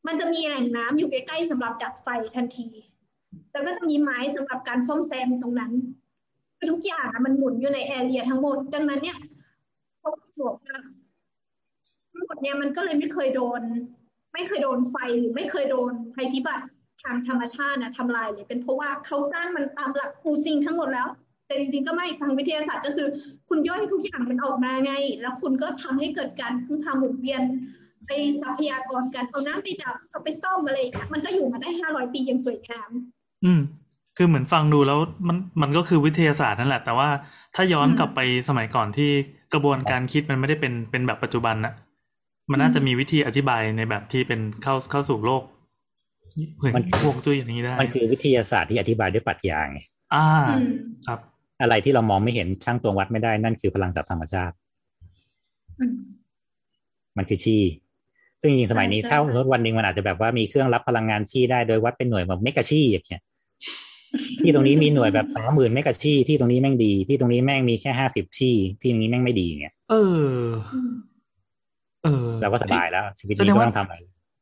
[0.08, 2.68] มันจะมีแหล่งน้ำอยู่ใกล้ๆสำหรับดับไฟทันที
[3.52, 5.72] แล้วก็จะมีไม้สำหรับการซ่อมแซมตรงนั้น
[6.72, 9.18] ทุกอย่างอะมันหมุนอยู่ในแอเรียทั้งหมด ดังนั้นเนี่ย
[10.00, 10.10] เขา
[10.44, 10.78] บอกว่า
[12.26, 13.62] หมดเนี่ยมันก็เลยไม่เคยโดน
[14.34, 16.66] ไม่เคยโดนไฟหรือไม่เคยโดนภัยพิบัติ
[17.04, 21.08] ทางธรรมชาตินะทำลายเลยเป็นเพราะว่าเขาสร้างมันตามหลักปูซิงทั้งหมดแล้ว
[21.48, 23.08] แต่จริงๆก็ไม่ทางวิทยาศาสตร์ก็คือ
[23.50, 27.42] คุณย่อยทุกอย่างมันออกมาไง แล้วคุณก็ทำให้เกิดการพึ่งพาหมุนเวียน
[28.08, 28.12] ไป
[28.42, 32.90] ทรัพยากรกันเอาน้ำไปดับเอาไปซ่อมอะไรอย่าเงี้ยมันก็อยู่มาได้ห้าร้อยปีย่างสวยงาม
[33.46, 33.62] อืม
[34.18, 37.10] คือเหมือนฟังดูแล้วมันมันก็คือวิทยาศาสตร์นั่นแหละ แต่ว่า
[37.56, 38.20] ถ้าย้อนกลับไป
[38.50, 39.10] สมัยก่อนที่
[39.54, 41.74] กระบวนการคิดมันไม่ได้เป็นเป็นแบบปัจจุบันนะ
[42.52, 45.44] มันน่าจะมีวิธีอธิบายในแบบที่เป็นเข้าเข้าสู่โลก
[46.58, 49.80] เหมือนมันพวกจุ้ยอย่างนี้ได้ มันคือวิทยาศาสตร์ที่อธิบายด้วยปรัชญาไง
[50.14, 50.28] อ่า
[50.60, 50.74] อืม
[51.08, 51.20] ครับ
[51.62, 54.56] อะไรที่เรามองไม่เห็นช่างตวงวัดไม่ได้นั่นคือพลังจากธรรมชาติ
[55.80, 55.96] อืม
[57.18, 57.58] มันคือชี
[58.42, 63.22] ซึ่งจริงๆสมัยนี้ใช่ถ้าสมมติวันหนึ่งมันอาจจะแบบว่ามีเครื่องรับพลังงานชีได้โดยวัดเป็นหน่วยแบบเมกะชีอย่างเงี้ย
[64.42, 69.96] ที่ตรงนี้มีหน่วยแบบสามหมื่นไม่กะชี่ที่ตรงนี้แม่งดี ที่ตรงนี้แม่งมีแค่ห้าสิบชี่ที่ตรงนี้แม่งไม่ดีเงี้ยเอ
[70.34, 70.44] อ
[72.06, 73.96] เออเราก็สบายแล้ว ชีวิตแสดนี้งก็ว่าต้องทำอะไร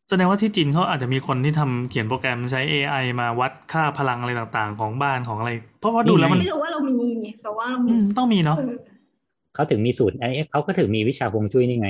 [0.09, 6.99] แสดงว่าที่จีนเขาอาจจะมีคนที่ทำเขียนโปรแกรมใช้ AI มาวัดค่าพลังอะไรต่างๆ ของบ้านของอะไร เพราะว่าดูแล้วมันไม่รู้ว่าเรามี
[7.43, 8.75] แต่ว่าเราอืมีมต้องมีเนาะเออ
[9.55, 11.89] เขาถึงมีสูตรไอ้เขาก็ถึงมีวิชาฮวงจุ้ยนี่ไง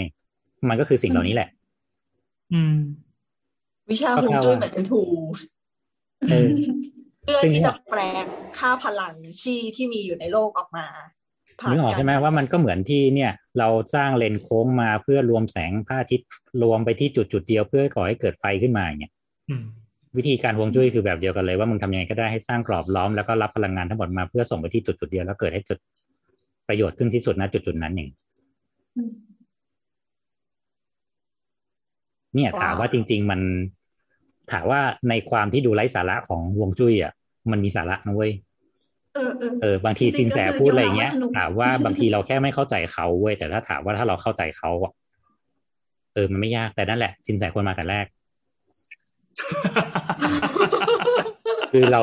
[0.70, 1.50] มันก็คือสิ่งเหล่านี้แหละ
[2.54, 2.76] อืม
[3.91, 5.02] วิชาฮวงจุ้ยเหมือนเป็นทู
[6.30, 6.50] เออ
[7.22, 8.26] เพื่อซึ่งที่จะแปลง
[8.58, 11.23] ค่าพลังชีที่มีอยู่ในโลกออกมาผ่า
[11.69, 16.27] นึกออกใช่ไหมว่ามันก็เหมือนที่เนี่ย เราสร้างเลนโค้งมาเพื่อรวมแสงพระอาทิตย์
[16.63, 19.13] รวมไปที่จุดจุดๆเดียวเพื่อก่อให้เกิดไฟขึ้นมาอย่างเงี้ย
[19.49, 19.63] อืม
[20.17, 25.77] วิธีการฮวงจุ้ยคือแบบเดียวกันเลยว่ามึงทำยังไงก็ได้ให้สร้างกรอบล้อมแล้วก็รับพลังงานทั้งหมดมาเพื่อส่งไปที่จุดจุดๆเดียวแล้วเกิดให้จุด
[26.67, 28.09] ประโยชน์ขึ้นที่สุดนะจุดจุดๆนั้นอย่าง
[32.35, 33.39] เนี่ยถามว่าจริง ๆ มัน
[34.51, 37.13] ถามว่าในความที่ดูไร้สาระของฮวงจุ้ยอะ
[37.51, 38.31] มันมีสาระนะเว้ย
[39.15, 44.94] เออเออเออบางทีจริสิงนๆแสก็คือพูดอะไรเงี้ยยอมรับว่าสนุกถามว่าบางทีเราแค่ไม่เข้าใจเขาเว้ยแต่ถ้าถามว่าถ้าเราเข้าใจเขาอะ
[46.14, 48.06] เออมันไม่ยากแต่นั่นแหละ สินแสควรมาแต่แรก
[51.72, 52.02] คือเรา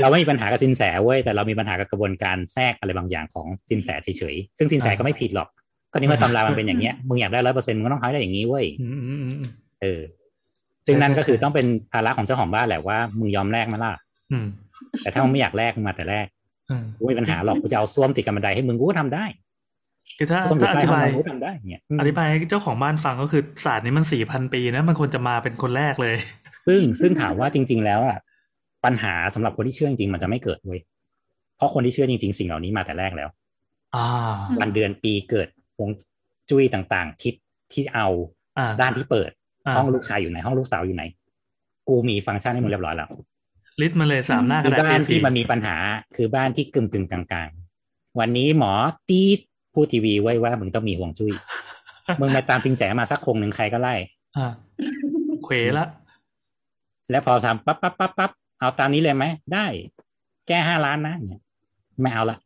[0.00, 5.48] เราไม่มีปัญหากับสินแสเว้ยแต่เรามีปัญหากับกระบวนการแทรกอะไรบางอย่างของสินแสเฉยๆซึ่งสินแสก็ไม่ผิดหรอก
[5.92, 9.44] ก็นี่มาตำรามันเป็นอย่างเงี้ยมึงอยากได้ร้อยเปอร์เซ็นต์มึงก็ต้องทำได้อย่างนี้เว้ยอืมอืมอืมอืม
[9.82, 10.00] เออ
[10.86, 13.92] ซึ่งนั่นใช่ก็คือใช่ต้องเป็นภาระของเจ้าของบ้านแหละว่ามึงยอมแลกมาล่ะ
[14.32, 14.46] อืม
[15.02, 16.37] แต่ถ้ามึงไม่อยากแลกมึงมาแต่แรกเออกู
[16.96, 19.24] ไม่มีปัญหาหรอกกูจะเอาส้วมติดกับบันไดให้มึงกูก็ทำได้
[20.18, 26.16] คือถ้าส้วมอยู่ถ้าอใต้ธิห้องบายเรากูก็ทำได้เนี่ยอืมอธิบายให้เจ้าของบ้านฟังก็คือศาสตร์นี้มันสี่พันปีนะมันควรจะมาเป็นคนแรกเลย
[26.66, 28.18] ซึ่งซึ่งถามว่าจริง ๆ แล้วอะ
[28.84, 30.80] ปัญหาสำหรับคนที่เชื่อจริงๆมันจะไม่เกิดเว้ย
[31.56, 33.28] เพราะคนที่เชื่อจริง ๆ สิ่งเหล่านี้มาแต่แรกแล้ว
[33.96, 34.06] อ่า
[34.60, 35.48] วันเดือนปีเกิด
[35.80, 35.90] วง
[36.50, 37.34] จุ้ยต่างๆ ทิศ
[37.72, 38.08] ที่เอา
[38.58, 39.30] อ่าด้านที่เปิด
[39.66, 41.02] อ่าห้องลูกชายอยู่ไหนห้องลูกสาวอยู่ไหน
[41.88, 43.08] กูมีฟังก์ชันให้มึงเรียบร้อยแล้ว
[43.80, 45.76] ลิสต์มาเลยสามหน้ากคืระอดาษบ้าน A4 ที่มันมีปัญหา
[46.16, 48.72] คือบ้านที่กึ่งกึ่งๆกลางๆ วันนี้หมอ
[49.08, 49.38] ตีด
[49.74, 51.32] พูดทีวีไว้ว่ามึงต้องมีห่วงจุ้ย
[52.20, 53.94] มึงมาตามสิงแสมาสักคงหนึ่งใครก็ไล่
[54.36, 54.46] อ่า
[55.44, 55.86] เขวละ
[57.10, 59.24] แล้วพอทำปั๊บปั๊บปั๊บปั๊บเอาตามนี้เลยไหม
[59.54, 59.66] ได้
[60.48, 61.40] แก้ห้าล้านนะเนี่ย
[62.00, 62.36] ไม่เอาละ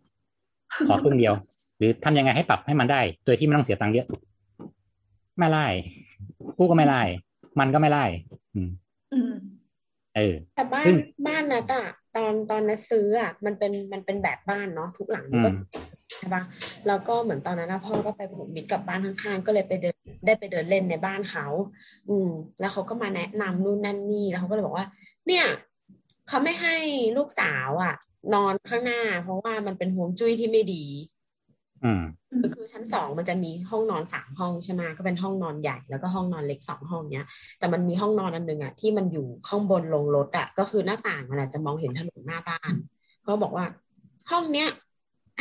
[0.88, 1.34] ขอครึ่งเดียว
[1.78, 4.06] หรือทำยังไงให้ปรับให้มันได้ โดยที่ไม่ต้องเสียตังค์เยอะ
[5.38, 5.66] ไม่ไล่
[6.58, 7.02] กูก็ไม่ไล่
[7.60, 8.04] มันก็ไม่ไล่
[8.54, 8.68] อืม
[9.14, 9.32] อืม
[10.16, 11.86] เออแต่บ้าซึ่นงบ้านนัดอะ
[12.16, 15.56] ตอนตอนนัดซื้ออะมันเป็นมันเป็นแบบบ้านเนาะทุกหลังมันก็อืม
[16.16, 16.42] ใช่ปะ
[16.86, 21.46] แล้วก็เหมือนตอนนั้นนะพ่อก็ไปผูกมิตรกับบ้านข้างๆ ก็เลยไปเดินได้ไปเดินเล่นในบ้านเขา
[22.08, 22.28] อืม
[22.60, 24.86] แล้วเขาก็มาแนะนำนู่นนั่นนี่แล้วเขาก็เลยบอกว่า
[25.26, 25.44] เนี่ย
[26.28, 26.76] เขาไม่ให้
[27.16, 27.94] ลูกสาวอะ
[28.34, 30.84] นอนข้างหน้า เพราะว่ามันเป็นห่วงจุ้ยที่ไม่ดี
[31.84, 32.02] อืม
[32.54, 37.26] คือชั้นสองมันจะมีห้องนอนสามห้องใช่ไหมก็เป็นห้องนอนใหญ่แล้วก็ห้องนอนเล็กสองห้องเนี้ย
[37.58, 42.72] แต่มันมีห้องนอนอันหนึ่งอะที่มันอยู่ข้างบนลงรถอะก็คือหน้าต่างมันอาจจะมองเห็นถนนหน้าบ้าน
[43.22, 43.66] เขาบอกว่า
[44.30, 44.68] ห้องเนี้ย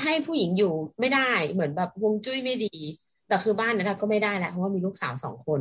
[0.04, 2.76] ให้ผู้หญิงอยู่ไม่ได้เหมือนแบบฮวงจุ้ยไม่ดี
[3.28, 5.60] แต่คือบ้านนั้นอะก็ไม่ได้แหละเพราะว่ามีลูกสาวสองคน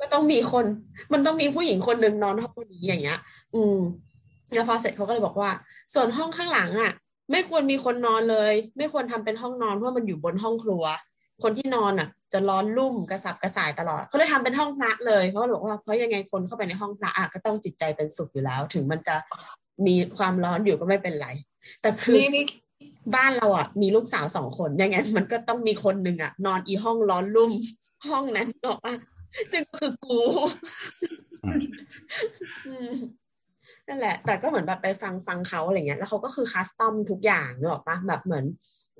[0.00, 0.64] ก็ต้องมีคน
[1.12, 3.18] มันต้องมีผู้หญิงคนหนึ่งนอนห้องนี้อย่างเงี้ย
[3.54, 3.78] อืม
[4.54, 5.50] แล้วพอเสร็จเขาก็เลยบอกว่า
[5.94, 6.92] ส่วนห้องข้างหลังอะ
[7.32, 10.84] ไม่ควรมีคนนอนเลย ไม่ควรทำเป็นห้องนอนเพราะมันอยู่บนห้องครัว
[11.42, 19.16] คนที่นอนอะ จะร้อนรุ่มกระสับกระส่ายตลอดเขาเลยทำเป็นห้องพระเลยเขาก็เลยบอกว่าเพราะยังไงคนเข้าไปในห้องพระอะก็ต้องจิตใจเป็นสุขอยู่แล้ว ถึงมันจะ
[19.86, 21.28] มีความร้อนอยู่ก็ไม่เป็นไร
[21.82, 22.44] แต่คือนี่นี่
[23.14, 27.52] บ้านเราอะมีลูกสาวสองคนยังไงมันก็ต้องมีคนหนึ่งอะ นอนอีห้องร้อนรุ่ม
[28.08, 28.94] ห้องนั้นบอกว่า
[29.52, 30.20] ซึ่งก็คือกู
[31.44, 31.62] อืม
[32.66, 32.92] อืม
[33.92, 38.44] นั่นแหละ แต่ก็เหมือนแบบไปฟังฟังเขาอะไรเงี้ย แล้วเขาก็คือคัสตอมทุกอย่างเนออกปะแบบเหมือน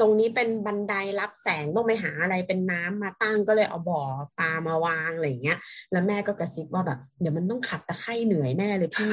[0.01, 4.02] ตรงนี้เป็นบันไดรับแสงต้องไปหาอะไรเป็นน้ำมาตั้งก็เลยเอาบ่อ
[4.39, 5.59] ปลามาวางอะไรเงี้ย
[5.93, 9.10] แล้วแม่ก็กระซิบว่าแบบเดี๋ยวมันต้องขัดตะไคร่เหนื่อยแน่เลยพี่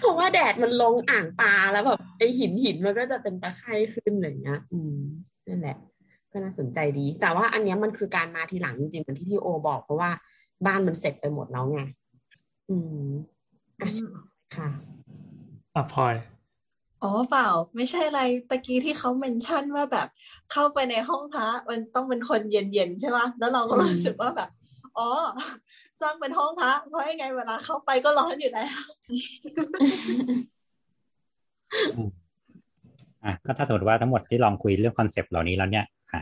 [0.00, 4.96] เพราะว่าแดดมันลงอ่างปลาแล้วแบบไอหินหินมันก็จะเป็นตะไคร่ขึ้นอะไรเงี้ย อืม
[5.48, 5.76] นั่นแหละ
[6.32, 10.10] ก็น่าสนใจดี แต่ว่าอันเนี้ยมันคือการมาทีหลังจริงๆเหมือนที่พี่โอบอกเพราะว่า
[10.66, 11.80] บ้านมันเสร็จไปหมดแล้วไง
[12.70, 13.06] อืม
[13.80, 13.90] อะ
[14.54, 14.68] ค่ะ
[15.74, 16.14] อะพลอย
[17.02, 18.20] อ๋อเปล่า ไม่ใช่อะไร
[18.50, 20.08] ตะกี้ที่เขาเมนชั่นว่าแบบ
[20.52, 24.50] เข้าไปในห้องพระมันต้องเป็นคนเย็นๆใช่ปะแล้วเราก็อืมรู้สึกว่าแบบ
[24.98, 25.08] อ๋อ
[26.00, 28.82] สร้างเป็นห้องพระเพราะยังไงเวลาเข้าไปก็ร้อนอยู่แล้ว
[33.24, 36.20] อะก็ถ้าสมมติว่าทั้งหมดที่ลองคุยเรื่อง concept เหล่านี้แล้วเนี่ยอะ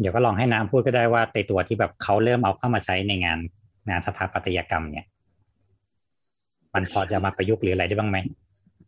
[0.00, 3.38] เดี๋ยวก็ลองให้น้ำพูดก็ได้ว่าในตัวที่แบบเขาเริ่มเอาเข้ามาใช้ในงาน
[3.88, 5.06] งานสถาปัตยกรรมเนี่ย
[6.76, 8.18] มันพอจะมาประยุกต์หรืออะไรได้บ้างไหม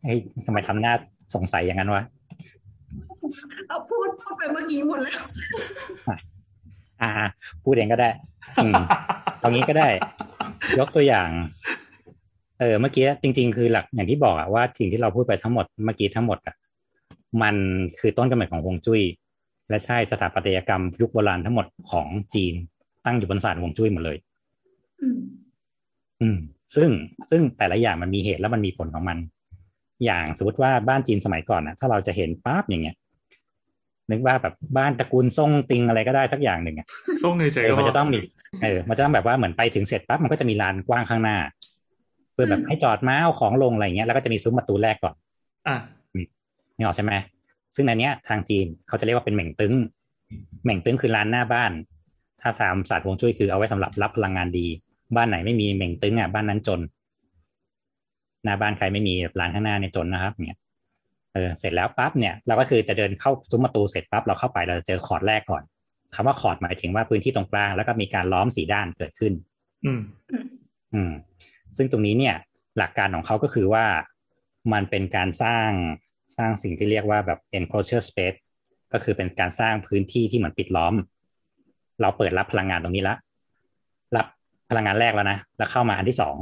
[0.03, 0.93] เฮ้ยทำไมทำหน้า
[1.35, 2.03] สงสัยอย่างนั้นวะ
[3.67, 5.19] เอาพูดพูดไปเมื่อกี้หมดแล้ว
[7.01, 7.11] อ่า
[7.63, 8.09] พูดเองก็ได้
[8.63, 8.81] อืม
[9.41, 9.87] ตรงนี้ก็ได้
[10.79, 11.29] ยกตัวอย่าง
[12.59, 16.55] เออ เมื่อกี้จริง ๆ คือหลักอย่างที่บอกอะว่าสิ่งที่เราพูดไปทั้งหมดเมื่อกี้ทั้งหมดอะ
[17.41, 17.55] มัน
[17.99, 19.01] คือต้นกำเนิดของฮวงจุ้ย
[19.69, 22.53] และใช่สถาปัตยกรรมยุคโบราณทั้งหมดของจีน
[23.05, 24.17] ตั้งอยู่บนศาสตร์ฮวงจุ้ยหมดเลย
[25.01, 25.19] อืม
[26.21, 26.37] อืม
[26.75, 26.89] ซึ่ง
[27.29, 29.17] ซึ่งแต่ละอย่างมันมีเหตุแล้วมันมีผลของมัน
[30.05, 32.95] อย่างสมมติว่าบ้านจีนสมัยก่อนนะถ้าเราจะเห็นปั๊บอย่างเงี้ย
[34.11, 36.87] นึกว่าแบบบ้านตระกูลซ่งติงอะไรก็ได้สักอย่างหนึ่งอะ
[37.23, 38.19] ส่งเฉยเอๆอก็มันพจะต้องมี
[38.63, 41.37] เออมันจะต้องแบบว่าเหมือนไปถึงเสร็จปั๊บมันก็จะมีลานกว้างข้างหน้า
[42.33, 45.15] เพื่อแบบให้จอดม้าเอาของลงอะไรเงี้ยแล้วก็จะมีซุ้มประตูแรกก่อน
[45.67, 45.75] อะ
[46.77, 47.13] นี่ออกใช่ไหม
[47.75, 49.75] ซึ่งในเนี้ย ทางจีนเขาจะเรียกว่าเป็นเหม่งตึ้ง
[50.63, 51.71] เหม่งตึ้งคือลานหน้าบ้าน
[52.41, 54.67] ถ้าตามศาสตร์ฮวงจุ้ยคือเอาไว้สำหรับรับพลังงานดี
[55.15, 56.79] บ้านไหนไม่มีเหม่งตึ้งอะบ้านนั้นจน
[58.43, 60.57] หน้าบ้านใครไม่มีลานข้างหน้าเนี่ยจนนะครับ เนี่ย
[61.33, 65.63] เออเสร็จแล้วปั๊บเนี่ยเราก็คือจะเดินเข้าซุ้มประตูเสร็จปั๊บเราเข้าไปเราจะเจอคอร์ดแรกก่อน
[66.15, 69.33] คำว่าคอร์ดหมายถึงว่าพื้นที่ตรงกลางแล้วก็มีการล้อมสีด้านเกิดขึ้น
[69.85, 70.01] อืม
[70.93, 71.11] อืม
[71.77, 72.35] ซึ่งตรงนี้เนี่ย
[72.77, 73.85] หลักการของเขาก็คือว่า
[74.73, 75.69] มันเป็นการสร้าง
[76.37, 78.39] สร้างสิ่งที่เรียกว่าแบบ enclosure space
[78.93, 80.93] ก็คือเป็นการสร้างพื้นที่ที่เหมือนปิดล้อม
[82.01, 83.19] เราเปิดรับพลังงานตรงนี้ละรับ
[84.69, 86.35] พลังงานแรกแล้วนะแล้วเข้ามาอันที่สอง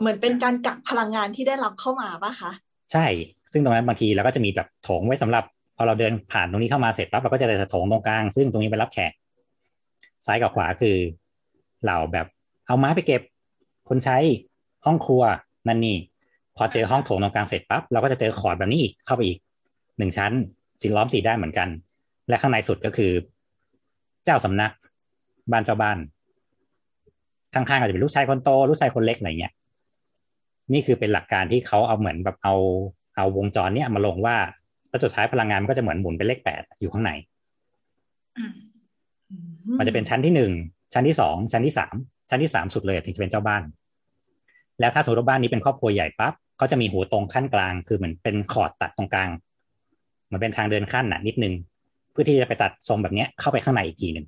[0.00, 2.52] เหมือนเป็นการกักพลังงานที่ได้รับเข้ามาปะคะ
[2.92, 3.06] ใช่
[3.52, 5.44] ซึ่งตรงนั้นบางทีเราก็จะมีแบบโถงไว้สำหรับ
[5.76, 9.12] พอเราเดินผ่านตรงนี้เข้ามาเสร็จปั๊บเราก็จะเดินโถงตรงกลางซึ่งตรงนี้ไปรับแขก
[10.26, 10.96] ซ้ายกับขวาคือ
[11.82, 12.26] เหล่าแบบ
[12.66, 13.22] เอาไม้ไปเก็บ
[13.88, 14.16] คนใช้
[14.86, 15.22] ห้องครัว
[15.68, 15.96] นั่นนี่
[16.56, 19.38] พอเจอห้องโถงตรงกลางเสร็จปั๊บเราก็จะเจอคอร์ดแบบนี้อีกเข้าไปอีก
[19.98, 20.32] หนึ่งชั้น
[20.80, 21.68] สีล้อมสีได้านเหมือนกัน
[22.28, 23.12] และข้างในสุดก็คือ
[24.24, 24.72] เจ้าสำนัก
[25.52, 25.98] บ้านเจ้าบ้าน
[27.54, 29.52] ข้างๆก็จะเป็นลูกชายคนโตลูกชายคนเล็กอะไรเงี้ย
[30.72, 32.54] นี่คือเป็นหลักการที่เขาเอาเหมือนแบบเอา
[33.16, 34.36] เอาวงจรเนี้ยมาลงว่า
[34.88, 37.10] แล้วสุดท้ายพลังงานมันก็จะเหมือนหมุนเป็นเลขแปดอยู่ข้างใน
[39.78, 40.52] มันจะเป็นชั้นที่หนึ่ง
[40.94, 41.94] ชั้นที่สองชั้นที่สาม
[42.30, 43.62] ชั้นที่สามสุดเลยถึงจะเป็นเจ้าบ้าน
[44.80, 49.30] แล้วถ้าสมมติว่าบ้านนี้เป็นครอบครัวใหญ่ปั๊บเขาจะมีหัวตรงขั้นกลาง คือเหมือนเป็นขอดตัดตรงกลาง
[50.24, 51.54] เหมือนเป็นทางเดินขั้นน่ะนิดนึง
[52.12, 54.26] เพื่อที่จะไปตัดทรงแบบเนี้ยเข้าไปข้างในอีกทีหนึ่ง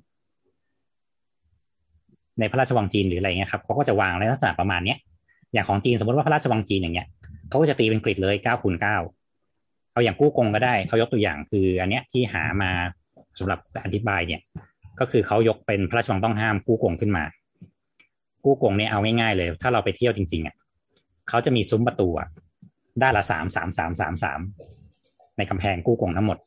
[2.39, 4.97] ในพระราชวังจีนหรืออะไรเงี้ยครับเขาก็จะวางในลักษณะประมาณเนี้ย
[5.53, 7.07] อย่างของจีนสมมติว่าพระราชวังจีนอย่างเงี้ย
[7.49, 8.97] เขาก็จะตีเป็นกริดเลยเก้าคูณเก้า
[9.93, 12.71] เอาอย่างกู้กงก็ได้เขายกตัวอย่างคืออันเนี้ยที่หามา
[13.39, 14.41] สำหรับอธิบายเนี่ย
[14.99, 17.23] ก็คือเขายกเป็นพระราชวังต้องห้ามกู้กงขึ้นมา
[18.45, 20.55] กู้กงเนี่ยเอาง่ายๆเลย ถ้าเราไปเที่ยวจริงๆอะ
[21.29, 22.07] เขาจะมีซุ้มประตู
[23.01, 24.39] ด้านละสามสามสามสามสาม
[25.37, 26.37] ในกำแพงกู้กงทั้งหมด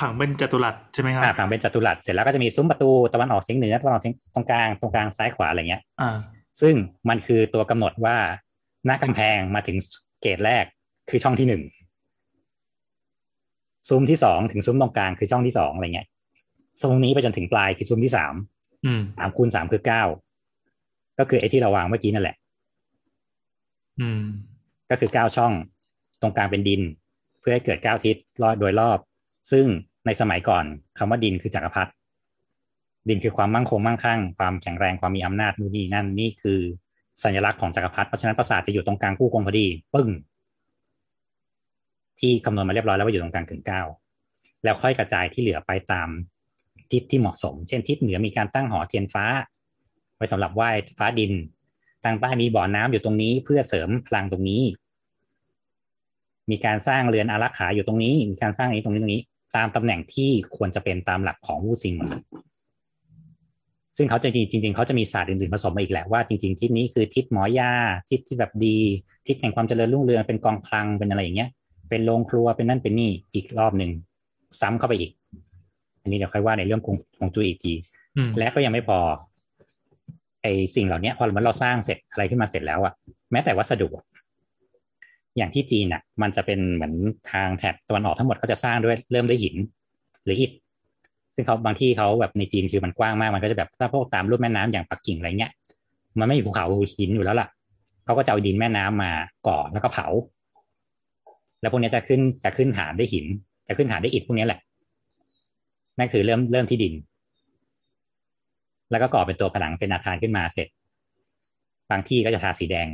[0.00, 6.16] ผังเป็นจัตุรัสใช่ไหมครับอ่าผังเป็นจัตุรัสเสร็จแล้วก็จะมีซุ้มประตูตะวันออกเฉียงเหนือตะวันออกเฉียงตรงกลางตรงกลางซ้ายขวาอะไรเงี้ยอ่า
[6.60, 6.74] ซึ่ง
[7.08, 8.16] มันคือตัวกำหนดว่า
[8.86, 9.76] หน้ากำแพงมาถึง
[10.20, 10.64] เกตแรก
[11.10, 11.62] คือช่องที่หนึ่ง
[13.88, 16.06] ซุ้มที่สองถึงซุ้มตรงกลางคือช่องที่สองอะไรเงี้ย
[16.80, 18.34] ซุ้มนี้ไปจนถึงปลายคือซุ้มที่สาม
[18.86, 20.02] อืมสามคูณสามคือเก้า
[21.18, 22.36] ก็คือไอ้ที่เราวางเมื่อกี้นั่นแหละ
[24.00, 24.22] อืม
[24.90, 25.52] ก็คือเก้าช่อง
[26.20, 26.82] ตรงกลางเป็นดิน
[27.40, 28.98] เพื่อให้เกิดเก้าทิศรอบโดยรอบ
[29.50, 29.66] ซึ่ง
[30.06, 30.64] ในสมัยก่อน
[30.98, 31.90] คำว่าดินคือจักรพรรดิ
[33.08, 36.60] ดินคือความมั่งคงมั่งคั่งความแข็งแรงความมีอำนาจนู่นนี่นั่นนี่คือ
[37.22, 40.08] สัญลักษณ์ของจักรพรรดิเพราะฉะนั้นปราสาทจะอยู่ตรงกลางกู้กงพอดี ปึ้ง
[42.20, 43.82] ที่คำนวณมาเรียบร้อยแล้วว่าอยู่ตรงกลางถึงเก้า
[44.64, 46.08] แล้วค่อยกระจายที่เหลือไปตาม
[46.92, 49.24] ทิศที่เหมาะสม เช่นทิศเหนือมีการตั้งหอเทียนฟ้า
[50.16, 51.32] ไว้สำหรับไหว้ฟ้าดิน
[52.04, 54.62] ทางใต้มีบ่อน้ำอยู่ตรงนี้ เพื่อเสริมพลังตรงนี้
[56.50, 59.22] มีการสร้างเรือนอารักขาอยู่ตรงนี้ มีการสร้างนี้ตรงนี้ตรงนี้
[59.56, 62.22] ตามตำแหน่งที่ควรจะเป็นตามหลักของวูซิงหมดเลย
[63.96, 67.72] ซึ่งเขาจะจริงจริง ๆ เขาจะมีศาสตร์อื่นๆผสมมาอีกแหละว่าจริง ๆ ทิศนี้คือทิศหมอยา
[68.10, 68.78] ทิศที่แบบดี
[69.26, 71.50] ทิศแห่งความเจริญรุ่งเรืองเป็นกองคลังเป็นอะไรอย่างเงี้ย
[71.90, 73.90] เป็นโรงครัวเป็นนั่นเป็นนี่อีกรอบหนึ่ง
[74.60, 75.12] ซ้ำเข้าไปอีก
[76.02, 77.74] อันนี้เดี๋ยวค่อยว่าในเรื่องของของจุยอีกที
[78.16, 78.98] อืมและก็ยังไม่พอ
[80.42, 82.92] ไอสิ่งเหล่านี้พอมันเราสร้างเสร็จอะไรขึ้นมาเสร็จแล้วอะ
[83.32, 83.88] แม้แต่วัสดุ
[85.36, 86.94] อย่างที่จีนอะมันจะเป็นเหมือน
[87.32, 89.56] ทางแถบตะวันออกทั้งหมดเขาจะสร้างด้วยเริ่มด้วยหิน
[90.24, 90.50] หรืออิฐ
[91.34, 95.52] ซึ่งเขาบางที่เขาแบบในจีนคือมันกว้างมากมันก็จะแบบถ้าพวกตามรูปแม่น้ำอย่างปักกิ่งอะไรเงี้ย
[96.18, 96.66] มันไม่มีภูเขา
[96.98, 97.48] หินอยู่แล้วล่ะ
[98.04, 99.12] เขาก็จะเอาดินแม่น้ำมา
[99.46, 100.06] ก่อแล้วก็เผา
[101.60, 103.26] แล้วพวกนี้จะขึ้นจะขึ้นฐานด้วยหิน
[103.68, 104.60] จะขึ้นฐานด้วยอิฐพวกนี้แหละ
[105.98, 106.94] นั่นคือเริ่มเริ่มที่ดิน
[108.90, 110.68] แล้วก็ก่อเป็นตัวผนังเป็นอาคารขึ้นมาเสร็จ
[111.90, 112.88] บางที่ก็จะทาสีแดง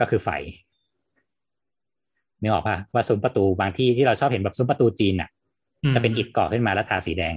[0.00, 0.28] ก็คือไฟ
[2.40, 5.28] นึกออกปะว่าซุ้มประตูบางที่ที่เราชอบเห็นแบบซุ้มประตูจีนอะ
[5.82, 7.34] อืมจะเป็นอิฐก่อขึ้นมาแล้วทาสีแดง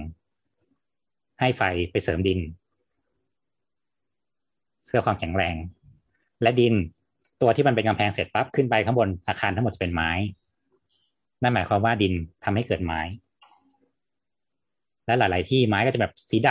[1.40, 2.38] ให้ไฟไปเสริมดิน
[4.86, 5.54] เพื่อความแข็งแรง
[6.42, 6.74] และดิน
[7.42, 10.10] ตัวที่มันเป็นกำแพงเสร็จปั๊บขึ้นไปข้างบนอาคารทั้งหมดจะเป็นไม้
[11.42, 12.12] นั่นหมายความว่าดิน
[12.44, 13.00] ทำให้เกิดไม้
[15.06, 16.50] และหลาย ๆ ที่ไม้ก็จะแบบสีด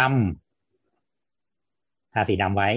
[0.85, 2.69] ำทาสีดำไว้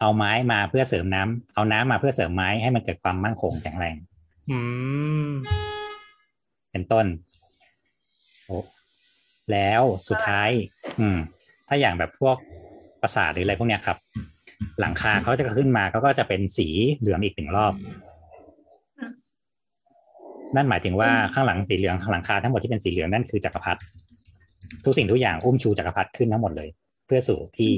[0.00, 3.96] เอาไม้มาเพื่อเสริมน้ำเอาน้ำมาเพื่อเสริมไม้ให้มันเกิดความมั่นคงแข็งแรง
[4.50, 4.58] อื
[5.28, 5.30] ม
[6.72, 7.06] เป็นต้น
[8.46, 8.58] โอ้
[9.52, 10.50] แล้วสุดท้าย
[11.00, 11.18] อืม
[11.68, 12.36] ถ้าอย่างแบบพวก
[13.02, 13.98] ปราสาทหรืออะไรพวกเนี้ยครับ
[14.80, 16.68] หลังคาเขาจะขึ้นมาเขาก็จะเป็นสี
[16.98, 17.74] เหลืองอีกหนึ่งรอบ
[20.56, 23.80] นั่นหมายถึงว่าข้างหลังสีเหลืองข้างหลังคาทั้งหมดที่เป็นสีเหลืองนั่นคือจักรพรรดิ
[24.84, 26.68] ทุกสิ่งทุกอย่างอุ้มชูจักรพรรดิขึ้นทั้งหมดเลย
[27.06, 27.70] เพื่อสู่ที่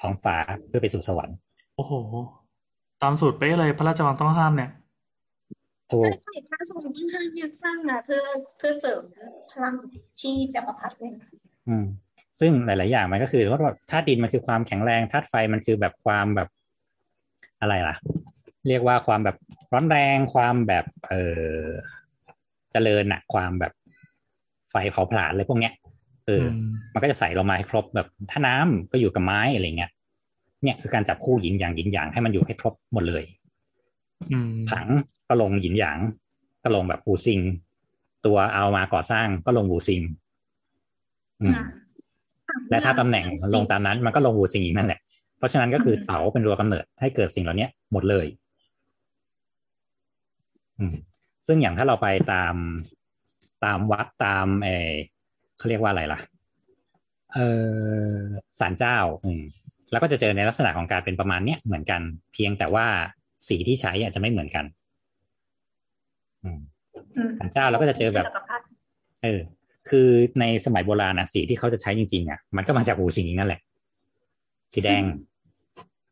[0.00, 0.36] ท้องฟ้า
[0.68, 1.36] เพื่อไปสู่สวรรค์
[1.76, 1.92] โอ้โห
[3.02, 4.70] ตามสูตรเป๊ะเลยพระราชวังต้องห้ามเนี่ย
[5.92, 8.22] ถูใช่กใช่พระราชวังที่ห้าเนี่ยสร้างมาเพื่อ
[8.58, 9.02] เพื่อเสริม
[9.52, 9.74] พลัง
[10.20, 11.28] ที่จักรพรรดิเลยนะ
[11.68, 11.86] อืม
[12.40, 13.60] ซึ่งหลาย ๆ อย่างมันก็คือว่า
[13.90, 16.48] ธาตุดินมันคือความแข็งแรงธาตุไฟมันคือแบบความแบบ
[17.60, 17.96] อะไรล่ะ
[18.68, 19.36] เรียกว่าความแบบ
[19.72, 21.66] ร้อนแรงความแบบ เออ
[22.72, 23.72] เจริญอะความแบบ
[24.70, 25.74] ไฟเผาผลาญอะไรพวกเนี้ย
[26.26, 29.90] เอออมมันก็จะใส่ลงมาให้ครบแบบถ้าน้ำก็อยู่กับไม้อะไรเงี้ย
[30.62, 33.24] เนี่ยคือการจับคู่หยินหยางหยินหยางให้มันอยู่ให้ครบหมดเลย
[34.32, 34.86] อืมผัง
[35.28, 35.98] ก็ลงหยินหยาง
[36.62, 37.40] ก็ลงแบบวูซิง
[38.26, 40.02] ตัวเอามาก่อสร้างก็ลงวูซิง
[41.40, 41.66] อืมอ่า
[42.70, 45.00] และถ้าตำแหน่งลงตามนั้น มันก็ลงวูซิงอีกนั่นแหละ
[45.38, 48.26] เพราะฉะนั้นก็คือเต๋าเป็นตัวกำเนิดให้เกิดสิ่งเหล่านี้หมดเลย
[50.78, 50.94] อืม
[51.46, 52.54] ซึ่งอย่างถ้าเราไปตาม
[53.64, 54.92] ตามวัดตามเออ
[55.58, 56.20] เขาเรียกว่าอะไรล่ะ
[57.34, 57.38] เอ
[58.10, 58.14] อ
[58.58, 59.42] ศาลเจ้า อืม
[59.90, 62.00] แล้วก็จะเจอในลักษณะของการเป็นประมาณเนี้ยเหมือนกัน
[62.32, 62.86] เพียงแต่ว่า
[63.48, 64.64] สีที่ใช้อาจจะไม่เหมือนกัน
[66.46, 66.58] อืม
[67.16, 68.64] อืมศาลเจ้าเราก็จะเจอแบบจักรพรรดิ
[69.22, 69.40] เออ
[69.88, 70.08] คือ
[70.40, 73.60] ในสมัยโบราณนะสีที่เขาจะใช้จริงๆอะมันก็มาจากอูสิงนั่นแหละ
[74.74, 75.02] สีแดง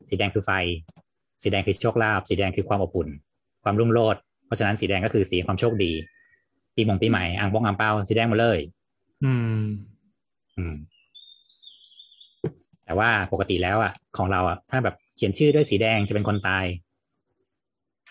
[0.08, 0.50] สีแดงคือไฟ
[1.42, 3.08] สีแดงคือโชคลาภสีแดงคือความอบอุ่น
[3.64, 5.92] ความรุ่งโรจน์เพราะฉะนั้นสีแดงก็คือสีความโชคดี
[6.74, 8.58] ปีมงปีใหม่อ่างบ้องอ่างเปาสีแดงหมาเลย
[9.24, 9.62] อืม
[10.56, 10.74] อืม
[12.84, 16.64] แต่ว่าปกติแล้วอะ ของเราอะถ้าแบบเขียนชื่อด้วยสีแดงจะเป็นคนตาย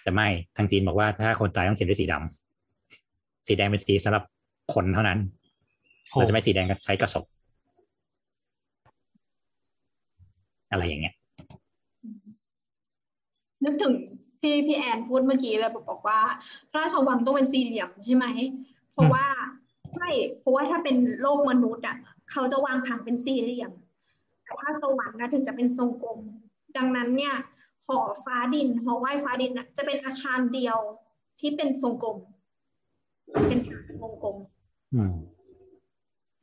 [0.04, 0.28] แต่ไม่
[0.58, 4.24] ทางจีนบอกว่าถ้าคนตายต้องเขียนด้วยสีดำสีแดงเป็นสีสำหรับ
[4.74, 5.20] คนเท่านั้น
[6.10, 7.24] โหเราจะไม่สีแดงก็ใช้กระสบ
[10.72, 11.16] อะไรอย่างเงี้ย
[13.64, 13.94] นึกถึง
[14.42, 16.20] ที่พี่แอนพูดเมื่อกี้เลยบอกว่า
[16.70, 18.26] พระราชวังต้องเป็นสี่เหลี่ยมใช่ไหม
[18.94, 19.26] เพราะว่า
[19.94, 20.08] ใช่
[20.40, 21.98] เพราะว่าถ้าเป็นโลกมนุษย์อะ
[22.32, 23.72] เขาจะวางผังเป็นสี่เหลี่ยม
[24.44, 26.20] แต่ถ้าสวรรค์นะถึงจะเป็นทรงกลม
[26.78, 27.36] ดังนั้นเนี่ย
[27.88, 30.78] หอฟ้าดิน หอไหว้ฟ้าดินน่ะจะเป็นอาคารเดียว
[31.40, 32.18] ที่เป็นทรงกลม
[33.48, 34.38] เป็นฐานวงกลม
[34.94, 35.16] อืม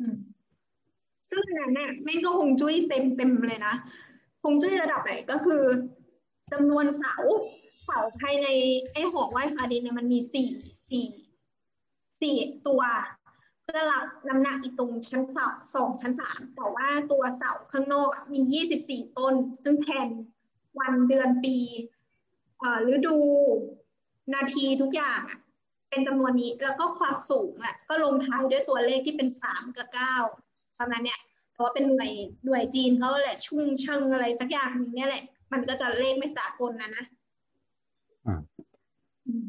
[0.00, 0.16] อืม
[1.30, 3.74] ซึ่งอันนั้นเนี่ยแม่งก็ฮวงจุ้ยเต็มเต็มเลยนะ
[4.42, 5.62] ฮวงจุ้ยระดับไหนก็คือ
[6.52, 7.14] จำนวนเสา
[7.84, 8.46] เสาภายใน
[8.92, 10.48] ไอ้หอไหว้ฟ้าดินเนี่ยมันมีสี่
[10.88, 11.06] สี่
[12.20, 12.36] สี่
[12.66, 12.82] ตัว
[13.62, 19.34] เพื่อรับน้ำหนักอีกตรงชั้นเสาสองชั้นสามแต่ว่าตัวเสาข้างนอกอะมียี่สิบสี่ต้น
[19.64, 20.08] ซึ่งแทน
[20.80, 21.56] วันเดือนปี
[22.58, 23.16] เอ่อฤดู
[24.34, 25.38] นาทีทุกอย่างอะ
[25.90, 30.14] เป็นจำนวนนี้แล้วก็ความสูงอะก็ลงท้ายด้วยตัวเลขที่เป็นสามกับเก้า
[30.78, 31.20] ประมาณเนี้ย
[31.52, 32.12] เพราะว่าเป็นหน่วย
[32.44, 37.04] หน่วยจีนเขาแหละชุ่งเชิงอะไรสักอย่างหนึงเนี่ยแหละ มันก็จะเลขไม่สากลนะนะ
[38.26, 38.40] อืม
[39.26, 39.44] อืม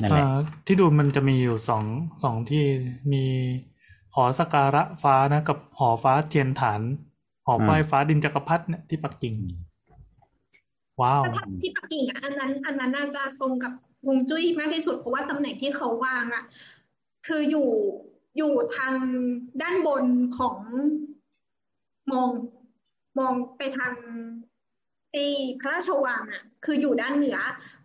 [0.00, 1.84] นั่นแหละอ่าที่ดูมันจะมีอยู่สอง
[2.24, 2.64] สองที่
[3.12, 3.24] มี
[4.14, 6.80] หอสกการะฟ้านะ กับหอฟ้าเทียนฐาน
[7.46, 9.34] หอไฟฟ้าดินจักรพรรดิเนี่ยที่ปักกิ่ง
[11.02, 13.72] ว้าวถ้าทำที่ปักกิ่งอะอันนั้น อันนั้นน่าจะตรงกับ
[14.04, 16.44] ฮวงจุ้ยมากที่สุดเพราะว่าตำแหน่งที่เขาวางอะ
[17.26, 17.70] คืออยู่
[18.38, 18.94] อยู่ทาง
[19.62, 20.04] ด้านบน
[20.38, 20.56] ของ
[22.10, 22.30] มอง
[23.18, 23.94] มองไปทาง
[25.12, 25.26] ไอ้
[25.60, 27.38] พระราชวังอะ คืออยู่ด้านเหนือ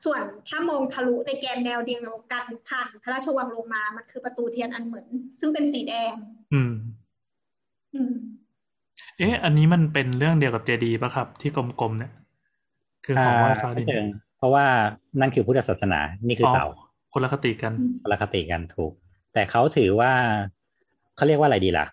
[0.03, 5.07] ส่วนถ้ามองทะลุในแกนแนวเดียวกันผ่านพระราชวังลงมา มันคือประตูเทียนอันเหมือน
[5.39, 6.13] ซึ่งเป็นสีแดง
[6.53, 6.73] อืม
[7.95, 8.13] อืม
[9.17, 12.11] เอ๊ะ อันนี้มันเป็นเรื่องเดียวกับเจดีย์ปะครับ ที่กลมๆเนี่ย
[13.05, 14.05] คือหอไหว้ฟ้าดินไม่เชิง
[14.37, 14.65] เพราะว่า
[15.19, 16.67] นั่นคือพุทธศาสนา นี่คือเต่า
[17.13, 18.91] คนละคติกัน คนละคติกันถูก
[19.33, 20.11] แต่เขาถือว่า
[21.15, 21.85] เขาเรียกว่าอะไรดีล่ะ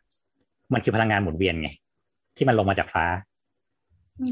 [0.72, 1.70] มันคือพลังงานหมุนเวียนไง
[2.36, 3.04] ที่มันลงมาจากฟ้า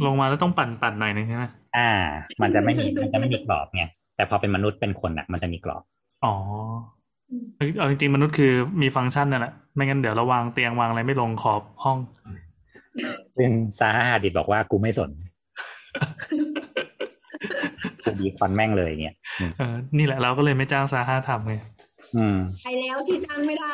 [0.06, 1.44] ลงมาแล้วต้องปั่นปั่นหน่อยนึงใช่ไหม
[1.76, 1.90] อ่า
[2.42, 3.84] มันจะไม่มีมันจะไม่มีกรอบไง
[4.16, 5.82] แต่พอเป็นมนุษย์เป็นคนอะ มันจะมีกรอบ
[6.24, 6.34] อ๋อ
[7.78, 11.98] เอาจริงๆมนุษย์คือมีฟังก์ชันนั่นแหละไม่งั้นเดี๋ยวเราวางเตียงวางอะไรไม่ลงขอบห้อง
[13.36, 15.10] ซึ่งซาฮาฮาดิดบอกว่ากูไม่สน
[18.04, 21.54] กูดีควันแม่งเลยเนี่ยอืมเออนี่แหละเราก็เลยไม่จ้างซาห้าทำไง
[22.16, 23.72] อืมไปแล้วที่จ้างไม่ได้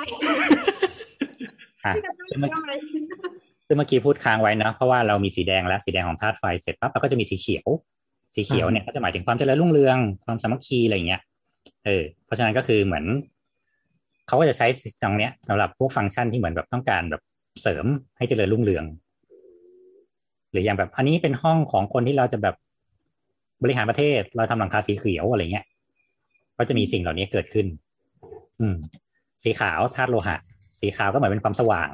[1.85, 2.75] อะที่จะจ้างซึ่งเมื่อจ้างอะไร
[3.67, 7.67] ซึ่งเมื่อกี้พูดค้างไว้นะ เพราะว่าเรามีสีแดงแล้วสีแดงของธาตุไฟเสร็จปั๊บเราก็จะมีสีเขียว
[8.35, 11.23] สีเขียวเนี่ยก็จะหมายถึงความเจริญรุ่งเรืองความสามัคคีอะไรอย่างเงี้ย
[11.85, 13.05] เออเพราะฉะนั้นก็คือเหมือน
[14.27, 14.67] เขาก็จะใช้
[15.03, 17.23] ตรงเนี้ยสำหรับพวกฟังก์ชันที่เหมือนแบบต้องการแบบ
[17.63, 17.87] เสริม
[18.17, 18.85] ให้เจริญรุ่งเรือง
[20.51, 22.57] หรืออย่างแบบอันนี้เป็นห้องของคนที่เราจะแบบ
[23.63, 25.67] บริหารประเทศเราทำหลังคาสีเขียวอะไรเงี้ย
[26.59, 27.67] ก็จะมีสิ่งเหล่านี้เกิดขึ้น
[28.61, 28.77] อืม
[29.45, 30.37] สีขาวธาตุโลหะ
[30.81, 31.91] สีขาวก็เหมือนเป็นความสว่าง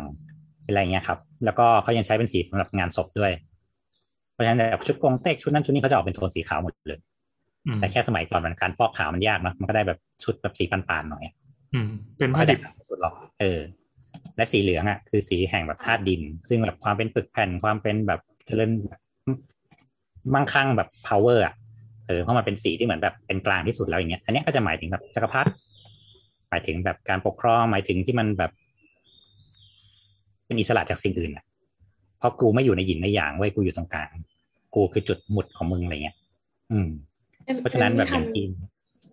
[0.63, 3.33] เป็นอะไรเงี้ยครับ แล้วก็เขายังใช้เป็นสีสำหรับงานศพด้วย
[4.33, 7.01] เพราะฉะนั้นแบบชุดกงเต็กชุดนั้นชุดนี้เขาจะออกเป็นโทนสีขาวหมดเลย
[7.67, 11.25] อืมแต่แค่สมัยก่อนมันการฟอกขาวมันยากเนอะมันก็ได้แบบชุดแบบสีปานๆหน่อย
[11.75, 11.89] อืม
[12.19, 12.59] เป็นไม่ผ้าได้ดิบ
[12.89, 13.61] สุดหรอกเออ
[14.37, 19.01] และสีเหลืองอะคือสีแห่งแบบธาตุดิน ซึ่งแบบความเป็นปึกแผ่นความเป็นแบบเจริญแบบ
[20.35, 21.55] มั่งคั่งแบบ power อะ
[22.07, 25.51] เออเพราะมันเป็นสีที่เหมือนแบบเป็นกลางที่สุดแล้วอย่างเงี้ยอันเนี้ยก็จะหมายถึงแบบจักรพรรดิ
[26.51, 28.51] หมายถึงแบบการปกครองหมายถึงที่มันแบบ
[30.47, 31.45] เป็นอิสระจากสิ่งอื่นอะ
[32.19, 34.11] เพราะกูไม่อยู่ในหยินในหยางเว้ยกูอยู่ตรงกลาง
[34.75, 36.17] กูคือจุดหมุดของมึงอะไรเงี้ย
[36.73, 36.89] อืม
[37.61, 38.45] เพราะฉะนั้นแบบอย่างที่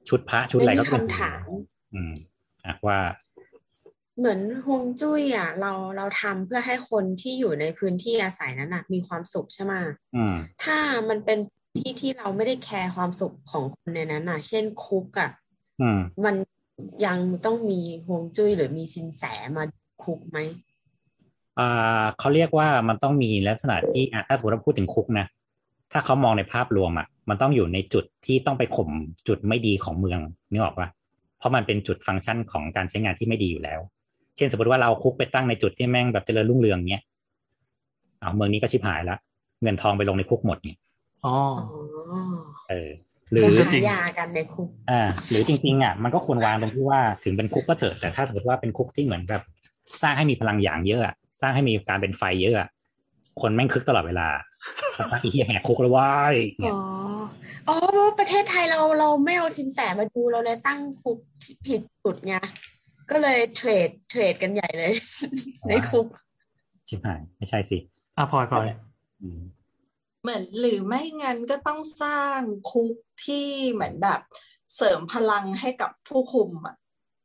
[0.09, 1.47] ชุดพระชุดอะไรก็มีคือคำถาม
[1.93, 2.11] อืม
[2.65, 2.97] อะว่า
[4.17, 9.73] เหมือนฮวงจุ้ยอะเราเราทำเพื่อให้คนที่อยู่ในพื้นที่อาศัยนั้นนะมีความสุขใช่ไหม
[10.15, 10.77] อืมถ้า
[11.09, 11.39] มันเป็น
[11.77, 15.31] ที่ที่เราไม่ได้แคร์ความสุขของคนในนั้นอะ เช่นคุกอะ
[15.81, 16.35] อืมมัน
[17.05, 19.23] ยังต้องมีฮวงจุ้ยหรือมีสินแส
[19.57, 19.63] มา
[20.03, 20.37] คุกไหม
[21.59, 25.25] อ่าเขาเรียกว่ามันต้องมีลักษณะที่อะถ้าสมมติเราพูดถึงคุกนะ
[25.91, 28.89] ถ้าเขามองในภาพรวมอะ มันต้องอยู่ในจุดที่ต้องไปข่ม
[29.27, 30.19] จุดไม่ดีของเมือง
[30.51, 30.89] นึกออกปะ
[31.37, 33.79] เพราะมันเป็นจุดฟังก์ชันของการใช้งานที่ไม่ดีอยู่แล้ว
[34.37, 37.03] เช่นสมมติว่าเราเอาคุกไปตั้งในจุดที่แม่งแบบเจริญรุ่งเรืองเงี้ย
[38.19, 39.17] เอาเมืองนี้ก็ชิบหายละ
[39.61, 40.77] เงินทองไปลงในคุกหมดเนี่ย
[41.25, 41.37] อ๋อ
[41.71, 41.79] อ๋
[42.17, 42.19] อ
[42.69, 42.89] เออ
[43.31, 49.43] หรือก็จะจริหางยากันในคุกอ่า หรือจริงๆอะมันก็ควรวางตรงที่ว่าถึงเป็นคุกก็เถอะแต่ถ้าสมมติว่าเป็นคุกที่เหมือนแบบ
[50.01, 52.67] สร้างให้มีพลังอย่างเยอะอะสร้างให้มีการเป็นไฟเยอะอะ
[53.41, 54.27] คนแม่งคึกตลอดเวลา
[54.97, 56.81] สักพักไอ้เหี้ยแหกคุกแล้วว้ายเนี่ยอ๋อ
[57.67, 61.17] อ๋อเพราะว่าประเทศไทยเราเราไม่เอาสินแสมาดูเราเลยตั้งคุก
[61.67, 62.33] ผิดจุดไง
[63.09, 64.93] ก็เลยเทรดเทรดกันใหญ่เลย
[65.69, 66.07] ในคุก
[66.87, 67.77] ชิบหาย ไม่ใช่สิ
[68.17, 68.67] อะพลอยพลอย
[69.21, 69.41] อืม
[70.21, 72.39] เหมือนหรือไม่งั้นก็ต้องสร้าง
[72.71, 72.95] คุก
[73.25, 74.21] ที่เหมือนแบบ
[74.75, 76.75] เสริมพลังให้กับผู้คุมอะ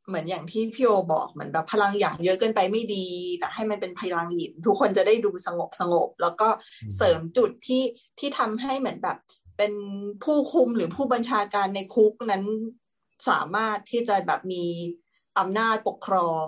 [0.07, 3.05] เหมือนอย่างที่พี่โอบอกเหมือนแบบพลังอย่างเยอะเกินไปไม่ดี
[3.39, 6.49] แต่ให้มันเป็นพลังหยินทุกคนจะได้ดูสงบสงบ แล้วก็
[6.97, 7.83] เสริมจุดที่
[8.19, 9.17] ที่ทำให้เหมือนแบบ
[9.57, 9.73] เป็น
[10.23, 12.43] ผู้คุมหรือผู้บัญชาการในคุกนั้น
[13.29, 14.63] สามารถที่จะแบบมี
[15.39, 16.47] อำนาจปกครอง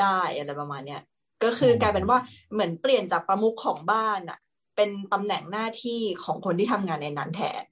[0.00, 1.02] ได้อะไรประมาณเนี้ย
[1.44, 2.18] ก็คือกลายเป็นว่า
[2.52, 4.38] เหมือนเปลี่ยนจากประมุขของบ้านอะ
[4.76, 7.64] เป็นตำแหน่งหน้าที่ของคนที่ทำงานในนั้นแทน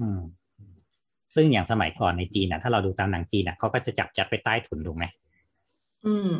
[0.00, 0.20] อืม
[1.34, 5.04] ซึ่งอย่างสมัยก่อนในจีนนะถ้าเราดูตามหนังจีนนะเขาก็จะจับจัดไปใต้ถุนถูกไหม
[6.06, 6.32] อืม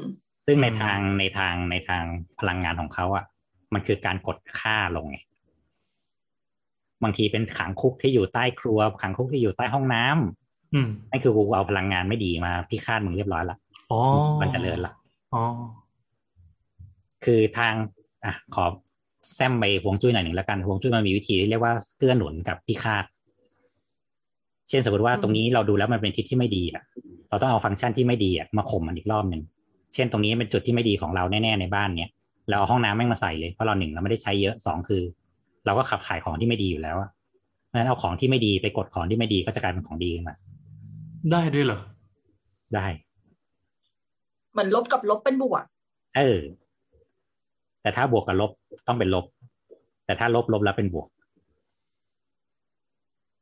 [0.47, 2.05] ซึ่งในทางในทางในทาง
[2.39, 3.25] พลังงานของเขาอะ
[3.75, 5.19] มันคือการกดค่าลงไง
[7.03, 10.27] บางทีเป็นขังคุกที่อยู่ใต้ครัวขังคุกที่อยู่ใต้ห้องน้ำอืม
[11.11, 13.57] นั่นคือกูเอาพลังงานไม่ดีมาพิฆาตมึงเรียบร้อยละ
[13.91, 14.01] อ๋อ
[14.41, 14.93] มันเจริญละ
[15.35, 15.43] อ๋อ
[17.25, 17.75] คือทาง
[18.25, 18.65] อะขอ
[19.35, 23.05] แซมไปฮวงจุ้ยหน่อยหนึ่งแล้วกันฮวงจุ้ยมันมีวิธีที่เรียกว่าเกื้อหนุนกับพิฆาต
[24.69, 26.83] เช่นสมมติว่าอืมตรงนี้เราดูแล้วมันเป็นทิศที่ไม่ดีอะ
[27.29, 29.43] เราต้องเอาฟังก์ชันที่ไม่ดีอะมาข่มมันอีกรอบหนึ่ง
[29.95, 32.11] เช่นตรงนี้เป็นจุดที่ไม่ดีของเราแน่ๆในบ้านเนี้ย
[32.49, 35.03] เราเอาห้องน้ำแม่งมาใส่เลยเพราะเราหนึ่งเราไม่ได้ใช้เยอะสองคือ
[35.67, 37.11] เราก็ขับขายของที่ไม่ดีอยู่แล้วอะ
[37.67, 40.37] เพราะฉะนั้นเอาของที่ไม่ดีไปกดของที่ไม่ดีก็จะกลายเป็นของดีขึ้นมา
[41.33, 41.81] ได้ด้วยเหรอ
[42.75, 42.87] ได้
[44.53, 45.65] เหมือนลบกับลบเป็นบวก
[46.17, 46.41] เออ
[47.83, 48.51] แต่ถ้าบวกกับลบ
[48.87, 49.25] ต้องเป็นลบ
[50.07, 51.09] แต่ถ้าลบลบแล้วเป็นบวก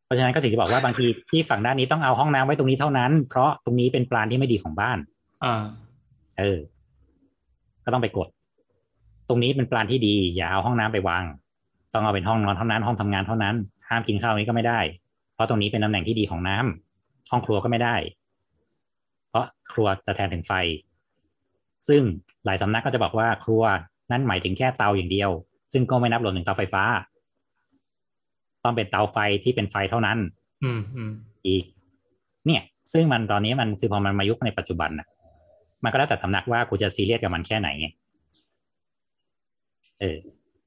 [0.05, 4.98] เพราะฉะนั้นก็ถึงจะบอกว่าบางทีที่ฝั่งด้านนี้ต้องเอาห้องน้ำไว้ตรงนี้เท่านั้น เพราะตรงนี้เป็นปลานที่ไม่ดีของบ้าน
[5.44, 5.55] อ่า
[6.38, 6.59] เออ
[7.84, 8.28] ก็ต้องไปกด
[9.28, 11.24] ตรงนี้เป็นปลานที่ดี อย่าเอาห้องน้ำไปวาง
[11.92, 13.55] ต้องเอาเป็นห้องนอนเท่านั้น ห้องทำงานเท่านั้น
[13.88, 14.80] ห้ามกินข้าวนี้ก็ไม่ได้
[15.34, 16.88] เพราะตรงนี้เป็นตำแหน่งที่ดีของน้ำ
[17.30, 17.96] ห้องครัวก็ไม่ได้
[19.28, 20.52] เพราะครัวจะแทนถึงไฟ
[21.88, 22.02] ซึ่ง
[22.44, 23.62] หลายสำนักก็จะบอกว่าครัว
[24.10, 25.30] นั้นหมายถึงแค่เตาอย่างเดียว
[25.72, 26.82] ซึ่งก็ไม่นับรวมถึงเตาไฟฟ้า
[28.64, 30.18] ต้องเป็นเตาไฟที่เป็นไฟเท่านั้น
[30.64, 31.12] อืมอืม
[31.46, 31.64] อีก
[32.46, 35.06] เนี่ย ซึ่งมันตอนนี้มันคือพอมันมายุคในปัจจุบันน่ะ
[35.84, 37.88] มันก็แล้วแต่สำนักว่ากูจะซีเรียสกับมันแค่ไหนไง
[40.00, 40.18] เออ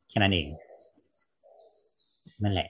[0.10, 0.48] แค่นั้นเอง
[2.44, 2.68] นั่นแหละ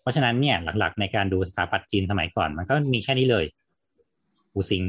[0.00, 3.44] เพราะฉะนั้นเนี่ยหลักๆ ในการดูสถาปัตย์จีนสมัยก่อน มันก็มีแค่นี้เลย
[4.54, 4.82] อูซิง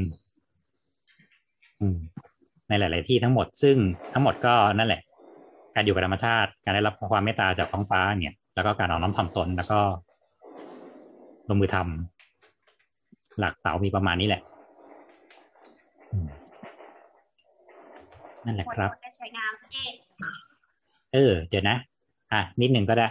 [1.80, 1.96] อืม
[2.68, 3.76] ในหลาย ๆ ที่ทั้งหมดซึ่ง
[4.12, 5.00] ทั้งหมดก็นั่นแหละ
[5.74, 9.80] การอยู่กับธรรมชาติ การได้รับความเมตตาจากท้องฟ้าเนี่ย แล้วก็การเอาน้อมถ่อมตนแล้วก็
[11.48, 14.42] ลงมือทำหลักเสามีประมาณนี้แหละ
[16.12, 16.28] อืม
[18.44, 19.92] นั่นแหละครับได้ใช้งานเอง
[21.12, 21.76] เออ เดี๋ยวนะ
[22.32, 23.06] อะ นิดหนึ่งก็ได้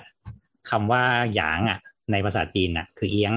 [0.69, 1.03] คำว่า
[1.36, 1.80] หยางอะ
[2.12, 3.34] ในภาษาจีนน่ะ คือเอียง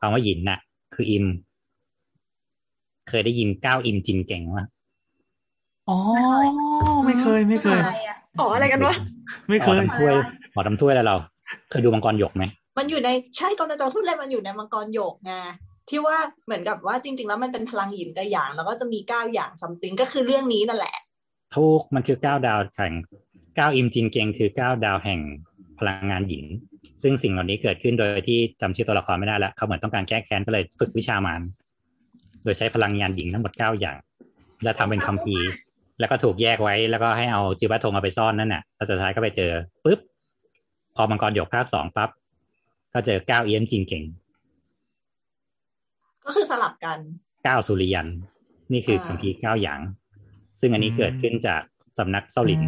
[0.00, 0.58] คำว่าหยินน่ะ
[0.94, 1.26] คืออิม
[3.08, 4.68] เคยได้ยินก้าวอิมจิมเก่งมั้ย
[5.88, 5.98] อ๋อ
[7.06, 8.94] ไม่เคยไม่เคยอะไรอะอ๋ออะไรกันวะ
[9.48, 10.14] ไม่เคยหมอทำถ้วย
[10.52, 11.16] หมอทำถ้วยแล้วเรา
[11.70, 12.44] เคยดูมังกรหยกไหม
[12.78, 15.32] มันอยู่ในใช่กำลังจะพูดเลยมันอยู่ในมังกรหยกไง
[15.88, 20.96] ที่ว่าเหมือนกับว่าจริง ๆ แล้วมันเป็นพลังหยินกับหยาง แล้วก็จะมีเก้าอย่างซัมติงก็คือเรื่องนี้นั่นแหละ
[21.54, 22.92] ทุกมันคือเก้าดาวแห่ง
[23.56, 25.20] เก้าอิมจินเกงคือเก้าดาวแห่ง
[25.78, 26.44] พลังงานหญิง
[27.02, 31.40] ซึ่งสิ่งเหล่านี้เกิดขึ้นโดยที่จำชื่อตัวละครไม่ได้แล้วเขาเหมือนต้องการแก้แค้นก็เลยฝึกวิชามาร
[32.42, 33.96] โดยใช้พลังงานหญิงทั้งหมดเก้าอย่าง
[34.64, 35.48] แล้วทำเป็นคัมภีร์
[36.00, 39.52] แล้วก็ถูกแยกไว้แล้วก็ให้เอาจิวัตทงเอาไปซ่อนนั่นน่ะแล้วสุดท้ายก็ไปเจอ
[39.84, 39.98] ปุ๊บ
[40.96, 42.10] พอมังกรหยกภาคสองปั๊บ
[42.92, 44.04] ก็เจอเก้าเอี้ยมจินเก่ง
[46.24, 46.98] ก็คือสลับกัน
[47.44, 48.08] เก้าสุริยัน
[48.72, 49.80] นี่คืออ่าคัมภีร์เก้าอย่าง
[50.60, 51.62] ซึ่งอันนี้เกิดขึ้นจาก
[51.98, 52.62] สำนักเซาหลิน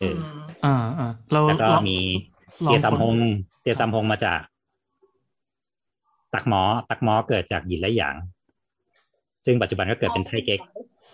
[0.00, 0.18] เออม
[0.64, 1.98] อ่าอ่าเราแล้วก็เรามี
[2.66, 3.16] ลองเตียซัมฟังฮง
[3.60, 4.40] เตียซัมฮงมาจาก
[6.34, 8.16] ตักหมอ ตักหมอเกิดจากหยินและหยาง
[9.46, 10.60] ซึ่งปัจจุบันก็เกิดเป็นไทเก๊ก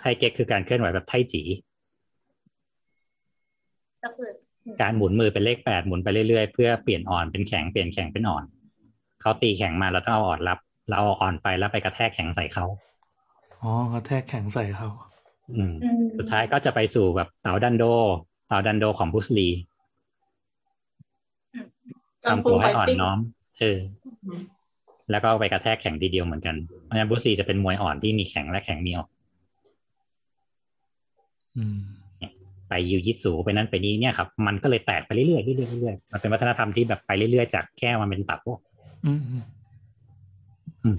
[0.00, 1.42] ไทเก๊กคือการเคลื่อนไหวแบบไทจี
[4.02, 4.30] ก็คือ
[4.80, 8.44] การหมุนมือเป็นเลขแปดหมุนไปเรื่อยๆ เพื่อเปลี่ยนอ่อนเป็นแข็งเปลี่ยนแข็งเป็นอ่อน
[9.20, 12.64] เขาตีแข็งมาเราต้องเอาอ่อนรับ เราเอาอ่อนไปแล้วไปกระแทกแข็งใส่เขา
[13.62, 14.88] อ๋อกระแทกแข็งใส่เขา
[15.56, 17.84] อืมอืมสุดท้ายก็จะไปสู่แบบเต๋าดันโด
[18.52, 19.48] เต๋าดันโดของบุสลี
[22.24, 23.18] กังทำฟูตัวไฟให้อ่อนติ้งน้อม
[23.58, 23.78] เออ
[25.10, 29.08] แล้วก็ไปกระแทกแข็งทีเดียวเหมือนกันเพราะฉะนั้นบุสลีจะเป็นมวยอ่อนที่มีแข็งและแข็งมีอ่อน
[31.56, 31.80] อืม
[32.68, 38.58] ไปยูยิตสูไปนั้นไปนี้เนี่ยครับ มันก็เลยแตกไปเรื่อยๆเรื่อยๆเรื่อยๆมันเป็นวัฒนธรรมที่แบบไปเรื่อยๆจากแค่มันเป็นตับพวก
[39.06, 39.44] อืมอืม
[40.84, 40.96] อืม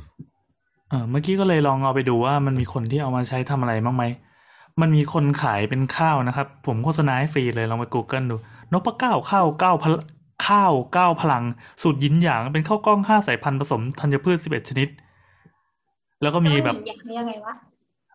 [0.90, 4.04] เออเมื่อกี้ก็เลยลองเอาไปดูว่ามันมีคนที่เอามาใช้ทำอะไรบ้างไหม
[4.82, 8.36] มันมีคนขายเป็นข้าวนะครับ ผมโฆษณาให้ฟรีเลยลองไป Google ดู
[8.72, 9.94] นพเก้าข้าวเก้าพล
[10.48, 11.44] ข้าวเก้าพลัง
[11.82, 14.90] สูตรยินหยางเป็นข้าวกล้องห้าสายพันธุ์ผสมธัญพืชสิบเอ็ดชนิด
[16.22, 17.54] แล้วก็มีแบบล้วอย่างนี้ยังไงวะ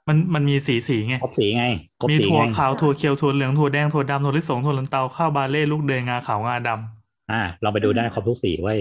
[0.08, 1.64] มันมันมีสีสีไงครบสีไง
[2.00, 8.78] ครบมีสีถั่วไงขาวถั่วเขียวถั่วเหลืองถั่วแดงถั่วดำถั่วลิสงถั่วลันเตาข้าวบาเล่ลูกเดยงาขาวงาดำอ่า เราไปดูได้ครบทุกสีเว้ย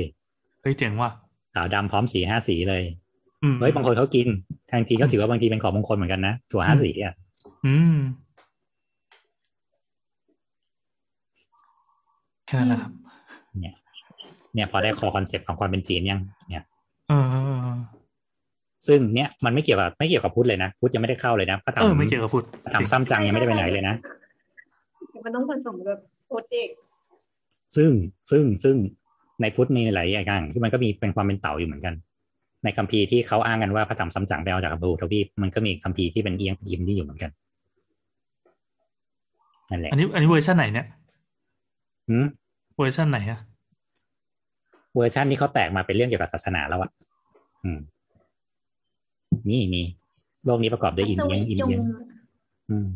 [0.61, 1.09] เฮ้ยเจ๋งว่ะ
[1.55, 2.83] ขาวดำพร้อมสีห้าสีเลย
[3.43, 4.27] อืมเฮ้ยบางคนเขากิน
[4.71, 7.13] ทางจีนก็ถือว่าบางทีเป็นของมงคลเหมือนกันนะถั่วห้าสีอะ
[7.65, 7.97] อืม
[12.47, 12.91] แค่นั้นแหละครับ
[13.61, 13.73] เนี่ย
[14.53, 16.63] เนี่ยพอได้คอ concept ของความเป็นจีนยัง เนี่ย
[17.09, 17.77] เออเออเออ
[18.87, 23.95] ซึ่งเนี่ยมันไม่เกี่ยวกับไม่เกี่ยวกับพุทธเลยนะพุทธยังไม่ได้เข้าเลยนะพระธรรเอมอไม่เกี่ยวกับพุทธพระถังซัมจั๋งยังไม่ได้ไปไหนเลยนะ
[25.25, 25.97] มันต้องผสมกับ
[26.27, 26.69] โปรตีน
[27.75, 27.91] ซึ่ง
[28.31, 28.75] ซึ่งซึ่ง
[29.41, 31.93] ในพุทธมีหลายอย่างที่มันก็มีเป็นความเป็นเต๋าอยู่เหมือนกัน
[32.63, 37.31] ในคัมภีร์ที่เขาอ้างกันว่าพระถังซัมจั๋งไปเอาจากชมพูทวีปมันก็มีคัมภีร์ที่เป็นเอียงยิมที่อยู่เหมือนกัน
[39.69, 40.87] นั่นแหละ อันนี้อันนี้เวอร์ชันไหนเนี่ย
[42.09, 42.25] หืม
[42.77, 43.39] เวอร์ชันไหนอะ
[44.95, 46.91] เวอร์ชันที่เขาแตกมาเป็นเรื่องเกี่ยวกับศาสนาแล้วอะ
[47.63, 47.79] อืม
[49.49, 49.81] นี่มี
[50.45, 51.81] โลกนี้ประกอบด้วยอินสเดีวียงอินจงเดียง
[52.71, 52.89] อืม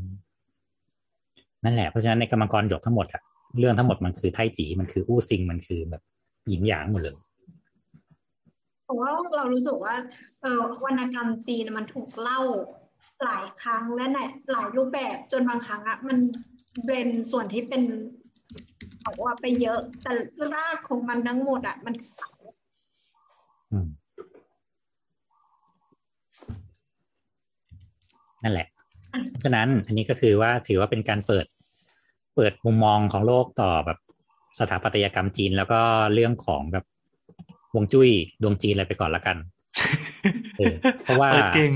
[1.64, 3.22] นั่นแหละ เพราะฉะนั้นในกรรมกรหยกทั้งหมดอะ
[3.60, 6.02] เรื่องทั้งหมดมันคือไทจีมันคืออู้ซิงมันคือแบบ
[6.48, 7.16] หยินหยางหมดเลย
[8.88, 9.96] ผมว่าเรารู้สึกว่า
[10.42, 12.42] เออวรรณกรรมจีนมันถูกเล่า
[13.24, 14.18] หลายครั้งและใน
[14.52, 16.18] หลายรูปแบบจนบางครั้งอะมัน
[16.84, 17.84] เบรนส่วนที่เป็น
[19.06, 20.12] บอกว่าไปเยอะ แต่
[20.54, 22.12] รากของมันทั้งหมดอะมันคือ
[23.72, 23.88] อืม
[28.44, 28.68] นั่นแหละ
[29.30, 31.46] เพราะฉะนั้นอันนี้ก็คือว่าถือว่าเป็นการเปิด
[32.36, 33.98] เปิดมุมมองของโลกต่อแบบ
[34.60, 35.82] สถาปัตยกรรมจีนแล้วก็
[36.14, 36.86] เรื่องของแบบ
[37.74, 38.10] ฮวงจุ้ย
[38.42, 39.38] ดวงจีนอะไรไปก่อนละกัน
[40.58, 40.74] เออ
[41.04, 41.74] เพราะว่าเปิดเก่ง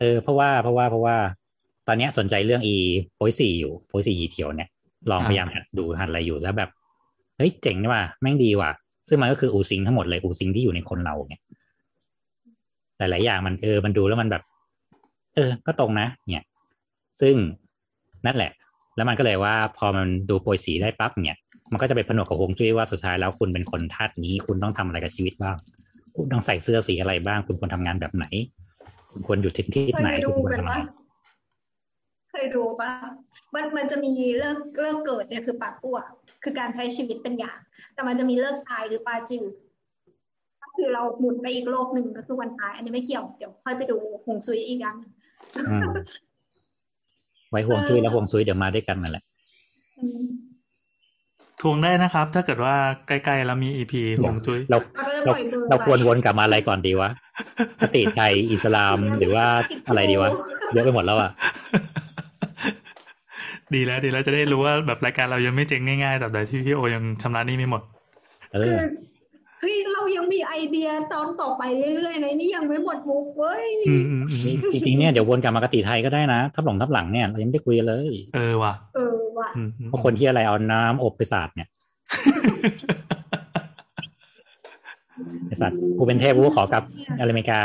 [0.00, 1.16] เออเพราะว่าเพราะว่าเพราะว่า
[1.86, 2.76] ตอนเนี้ยสนใจเรื่องอี
[3.14, 4.68] โพยสี่อยู่โพยสี่ยีเถียวเนี่ย
[5.10, 6.70] ลองอ่าพยายามหัดดูหัดอะไรอยู่แล้วแบบ
[7.36, 8.70] เฮ้ยเจ๋งนี่ว่ะแม่งดีว่ะ
[9.08, 11.42] ซึ่งมันก็คืออูซิงทั้งหมดเลยอูซิงที่อยู่ในคนเราเนี่ย
[12.98, 14.42] หลาย ๆ อย่างมันเออมันดูแล้วมันแบบ
[15.34, 16.46] เออ ก็ตรงนะ เนี่ย
[17.20, 17.34] ซึ่ง
[18.26, 18.50] นั่นแหละ
[18.96, 21.38] แล้วมันก็เลยว่าพอมันดูโปรยสีได้ปั๊บเนี่ย
[21.72, 25.56] มันก็จะไปผนวกกับฮวงจุ้ยว่าสุดท้ายแล้วคุณเป็นคนธาตุนี้ คุณต้องทำอะไรกับชีวิตบ้าง
[26.16, 28.26] คุณต้องใส่เสื้อสีอะไรบ้าง คุณควรทำงานแบบไหน
[29.10, 31.01] คุณควรอยู่ที่ที่เคไหนยดูคุณควรกันทำอะไรปะ
[32.32, 32.90] เคยดูปะ
[33.54, 35.98] มันมันจะมีเลิกเลิกเกิดเนี่ยคือปากั่ว
[36.42, 37.58] คือการใช้ชีวิตเป็นอย่าง
[37.94, 39.52] แต่มันจะมีเลิกตายหรือปาจืด
[40.62, 43.96] ก็คือเราหมุนไปอีกโลกหนึ่งก็คือวันตาย อันนี้ไม่เกี่ยวเดี๋ยวค่อยไปดู
[44.26, 44.96] หงซุยอีกอัน
[45.70, 45.90] อืม
[47.50, 49.24] ไว้ห่วงจุ้ยและห่วงซุยเดี๋ยวมาด้วยกันนั่นแหละ
[49.98, 50.24] อืม
[51.60, 52.74] ทวงได้นะครับ ถ้าเกิดว่า
[53.06, 57.10] ใกล้ๆแล้วมีอีพีหงจุ้ยเราเราก็จะเราปล่อยมือเราควรไวนกลับมาอะไรก่อนดีวะ
[57.80, 59.46] คติไทยอิสลามหรือว่า
[59.88, 60.30] อะไรดีวะ
[60.72, 61.30] เยอะไปหมดแล้วอะ
[63.76, 67.82] ดีแล้วดีแล้วจะได้รู้ว่าแบบรายการเรายังไม่เจ๊งง่ายๆแต่ใดที่พี่โอยังชำระหนี้ไม่หมด
[68.52, 68.84] เอคืออ
[69.60, 71.62] เฮ้ยเรายังมีไอเดียตอนต่อไป
[71.96, 74.40] เรื่อยๆนะนี่ยังไม่หมดมุกเว้ยอืมอืมอืม
[74.72, 81.68] จริงๆเนี่ยเดี๋ยววนกลับมากติไทยก็ได้นะทับหลงทับหลังเนี่ยเรายังไม่ได้คุยกันเลย เออว่ะเออว่ะอืมอืมเพราะคนที่อะไรเอาน้ำอบไปสาดเนี่ย
[85.46, 86.82] ไอ้สัตว์กูเป็นเทพกูก็ขอกลับ
[87.18, 87.60] อเมริกา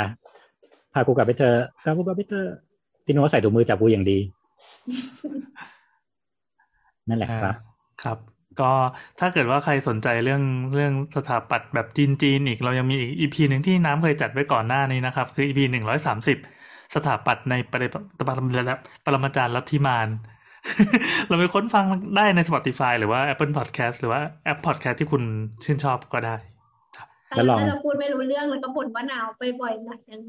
[0.93, 2.47] พากูกลับไปเธอะกลับกูกลับไปเธอะ
[3.05, 4.17] พี่โน้ตใส่ถุงมือจับกูอย่างดี
[7.07, 7.55] นั่นแหละครับ
[8.03, 8.17] ครับ
[8.61, 8.71] ก็
[9.19, 10.43] ถ้าเกิดว่าใครสนใจเรื่อง
[10.75, 16.37] เรื่องสถาปัตย์แบบจีนจีนๆอีก เรายังมีอีกอีพีหนึ่งที่น้ำเคยจัดไว้ก่อนหน้านี้นะครับ คืออีพีหนึ่งร้อยสามสิบ
[16.95, 18.75] สถาปัตย์ในปริปรมา
[19.05, 20.07] ปรมาจารย์ลัทธิมาน
[21.27, 21.85] เราไปค้นฟัง
[22.15, 25.23] ได้ใน Spotify หรือว่า Apple Podcast หรือว่าแอป Podcast ที่คุณ
[25.63, 26.35] ชื่นชอบก็ได้
[27.35, 30.21] แล้วลองก็จะพูดไม่รู้เรื่องแล้วก็บ่นว่าหนาวไปบ่อยหน่อยนึง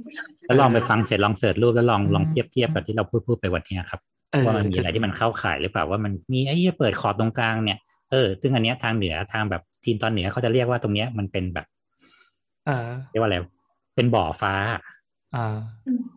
[0.46, 7.78] แล้วลองไปฟังเสร็จลองเสิร์ชรูปแล้วลองลองเทียบเทียบกับที่เราพูดพูดไปวันนี้ครับเออ ว่ามันมีอะไรที่มันเข้าข่ายหรือเปล่าว่ามันมีไอ้เหี้ยเปิดขอบตรงกลางเนี่ย
[8.10, 11.66] เออซึ่งอันเนี้ยทางเหนือทางแบบจีนตอนเหนือเขาจะเรียกว่าตรงเนี้ยมันเป็นแบบ
[12.66, 13.36] เออเรียกว่าอะไร
[13.96, 14.52] เป็นบ่อฟ้า
[15.36, 15.56] อ่า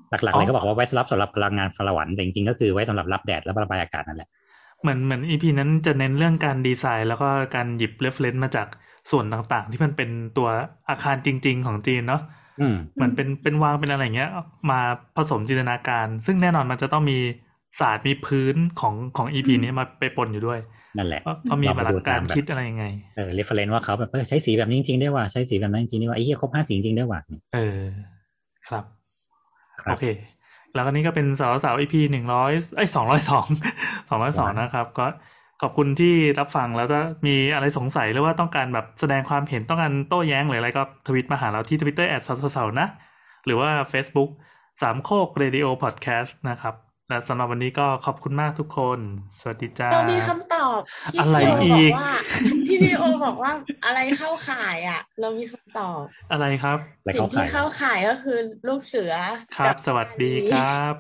[0.10, 4.30] หลักๆเลยก็บอกว่าไว้สำหรับสำหรับพลังงานสวรรค์แต่จริงๆก็คือไว้สำหรับรับแดดและระบายอากาศนั่นแหละ
[4.82, 8.68] เหมือนเหมือน EP นั้นจะเน้นเรื่องการดีไซน์ แล้วก็การหยิบ reference มาจาก
[9.12, 10.50] ส่วนต่างๆ ที่มันเป็นตัว
[10.90, 12.22] อาคารจริง ๆ ของจีนเนาะ
[12.62, 14.30] อืมเหมือนเป็นเป็นวังเป็นอะไรอย่างเงี้ย
[14.72, 14.80] มา
[15.18, 17.18] ผสมจินตนาการ ซึ่งแน่นอนมันจะต้องมี
[17.80, 20.60] ศาสตร์มีพื้นของของ EP นี้มาไปปนอยู่ด้วย
[20.98, 22.86] นั่นแหละว่าเขามีหลักการคิดอะไรยังไง
[23.16, 27.20] เออ reference ว่าเขาแบบเออใช้สีแบบนี้จริงๆได้ว่าใช้สีแบบนั้นจริงๆได้ว่าไอ้เหี้ยครบห้าสีจริงๆได้ว่า
[27.54, 27.80] เออ
[28.68, 28.84] ครับ
[29.82, 30.06] ครับโอเค
[30.74, 33.46] แล้วก็นี่ก็เป็นสาวสาว EP หนึ่งร้อยไอ้สองร้อยสอง
[34.10, 35.06] สองร้อยสองนะครับ ก็
[35.62, 42.24] ขอบคุณที่รับฟังแล้วถ้ามีอะไรสงสัยหรือว่าต้องการแบบแสดงความเห็นต้องการโต้แย้งหรืออะไรก็ทวิตมาหาเราที่ Twitter แอด
[42.56, 42.88] สาวนะ
[43.46, 44.30] หรือว่า Facebook
[44.82, 46.76] สามโคกเรดิโอพอดแคสต์นะครับ
[47.12, 49.00] และสำหรับวันนี้ก็ขอบคุณมากทุกคน
[49.40, 50.80] สวัสดีจ้าเรามีคำตอบ
[51.14, 52.14] ที่อะไรพี่โออีบอกว่า
[52.68, 53.52] ที่พี่โอบอกว่า
[53.86, 56.02] อะไรเข้าข่ายอะ เรามีคำตอบ
[56.32, 59.14] อะไรครับและสิ่งเข้าที่ข่ายเข้าข่ายก็คือลูกเสือ
[59.58, 60.94] ครับกัสวัสดีครับ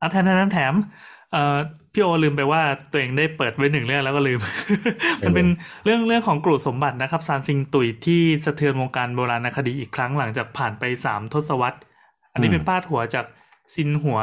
[0.00, 0.74] อะแถมแถมแถม
[1.32, 1.56] เอ่อ
[1.92, 4.40] พี่โอลืมไปว่าตัวเองได้เปิดไว้หนึ่งเรื่องแล้วก็ลืม
[5.24, 5.46] มันเป็น
[5.84, 11.78] เรื่องเรื่องของกรุสมบัตินะครับซานซิงตุยที่สะเทือนวงการโบราณคดีอีกครั้งหลังจากผ่านไปสามทศวรรษ
[12.32, 13.26] อันนี้เป็นพาดหัวจาก
[13.74, 14.18] ซินหัว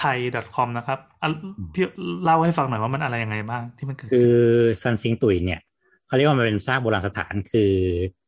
[0.00, 0.18] ไทย
[0.56, 1.28] .com นะครับอะ
[1.74, 1.84] พี่
[2.24, 4.34] เล่าให้ฟังหน่อยว่ามันอะไรยังไงบ้างที่มันเกิดคือ
[4.82, 5.60] ซันซิงตุยเนี่ย
[6.06, 7.72] เขาเรียกว่ามันเป็นซากโบราณสถานคือ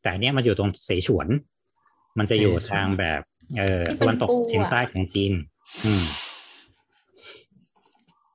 [0.03, 1.27] แต่อันเนี้ยมันอยู่ตรงเสฉวน
[2.19, 3.21] มันจะอยู่ทางแบบ
[3.59, 5.33] เอ่อตะวันตกเฉียงใต้ของจีน
[5.85, 6.03] อืม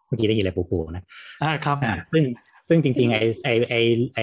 [0.09, 1.03] เมื่อกี้ได้ยินอะไรปูๆนะ
[1.43, 2.23] อ่าครับอ่าซึ่ง
[2.67, 3.75] ซึ่งจริงๆไอไอไอ
[4.15, 4.19] ไอ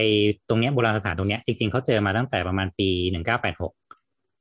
[0.48, 3.72] ตรงเนี้ยโบราณสถานตรงเนี้ยจริงๆเขาเจอมาตั้งแต่ประมาณปีหนึ่งเก้าแปดหก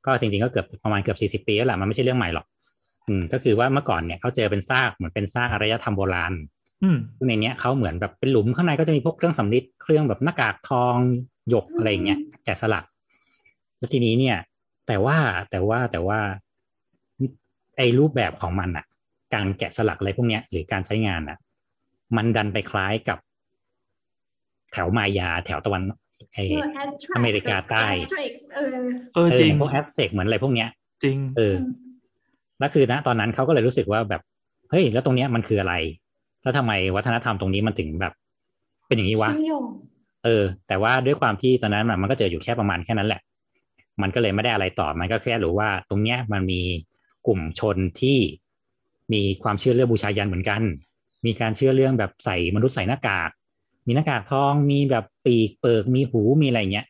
[0.06, 2.46] ก็จริงๆก็เกือบประมาณเกือบสี่สิบ40ปีแล้วแหละมันไม่ใช่เรื่องใหม่หรอก
[3.08, 6.32] อืม ก็คือว่าเมื่อก่อนเนี่ยเขาเจอเป็นซากเหมือนเป็นซากอารยธรรมโบราณ
[6.82, 10.96] อืมซึ่งในเนี้ยเขาเหมือนแบบเป็นหลุมข้างในก็จะมีพวกเครื่องสำริดเครื่องแบบหน้ากากทอง
[11.50, 12.84] หยกอะไรอย่างเงี้ยแกะสลัก
[13.78, 14.36] แล้วทีนี้เนี่ย
[14.86, 15.16] แต่ว่า
[15.50, 16.18] แต่ว่าแต่ว่า
[17.76, 18.84] ไอ้รูปแบบของมันอะ
[19.34, 21.38] การแกะสลักอะไรพวกเนี้ย หรือการใช้งานอะ
[22.16, 23.18] มันดันไปคล้ายกับ
[24.72, 25.82] แถวมายาแถวตะวัน
[26.34, 26.38] ไอ
[27.16, 27.86] อเมริกาใต้
[28.56, 28.76] เออ
[29.14, 30.68] เออเอจริงอพวกแอสเซกเหมือนอะไรพวกเนี้ย
[31.04, 31.56] จริง เออ
[32.58, 34.22] แล้วคือนะตอนนั้นเขาก็เลยรู้สึกว่าแบบ
[34.70, 35.74] เฮ้ยแล้วตรงเนี้ยมันคืออะไร
[36.42, 38.12] แล้วทำไมวัฒนธรรมตรงนี้มันถึงแบบ
[38.86, 39.64] เป็นอย่างนี้วะเชื่อมโยง
[40.24, 43.20] เออ แต่ว่าด้วยความที่ตอนนั้นมันมันก็เจออยู่แค่ประมาณแค่นั้นแหละ
[44.02, 46.60] มันก็เลยไม่ได้อะไรต่อมันก็แค่รู้ว่า ตรงเนี้ยมันมี
[47.26, 48.18] กลุ่มชนที่
[49.12, 50.62] มีความเชื่อเรื่องบูชายันเหมือนกัน
[51.26, 53.30] มีการเชื่อเรื่องแบบใส่มนุษย์ใส่หน้ากาก
[53.86, 56.86] มีหน้ากากทอง มีแบบปีกเปิก มีหู มีอะไรเงี้ย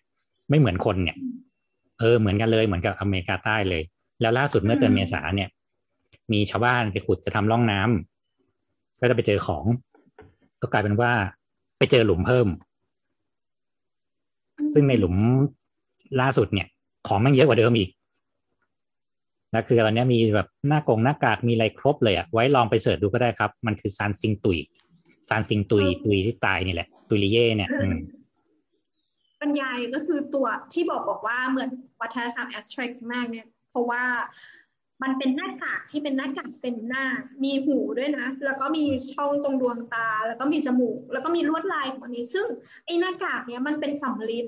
[0.48, 1.16] ไม่เหมือนคนเนี่ย
[1.98, 3.82] เออ เหมือนกันเลย เหมือนกับอเมริกาใต้เลย
[4.20, 5.48] แล้วล่าสุดเมื่อเดือนเมษาเนี่ย
[6.32, 9.64] มีชาวบ้านไปขุดจะทำร่องน้ำก็จะไปเจอของ
[10.60, 11.12] ก็กลายเป็นว่า
[11.78, 12.46] ไปเจอหลุมเพิ่ม
[14.74, 15.16] ซึ่งในหลุม
[16.20, 16.66] ล่าสุดเนี่ย
[17.08, 17.90] ของมันเยอะกว่าเดิมอีก
[19.56, 24.58] แล้วคือตอนเนี้ยมีแบบหน้ากงหน้ากากมีอะไรครบเลยอะไว้ลองไป search ดูก็ได้ครับ มันคือซานซิงตุย
[25.28, 27.96] ซานซิงตุยตุยที่ตายนี่แหละ ตุยลิเย่เนี่ยอืม
[29.40, 31.70] บรรยายก็คือตัวที่บอกบอกว่าเหมือน
[32.00, 34.02] วัฒนธรรมแอสตร c มากเนี่ย เพราะว่า
[35.02, 37.04] มันเป็นหน้ากากที่เป็นหน้ากากเต็มหน้า
[37.44, 42.46] มีหูด้วยนะ แล้วก็มีช่องตรงดวงตา แล้วก็มีจมูก แล้วก็มีลวดลายของอันนี้ ซึ่ง
[42.84, 44.46] ไอ้หน้ากากเนี้ยมันเป็นสำลิด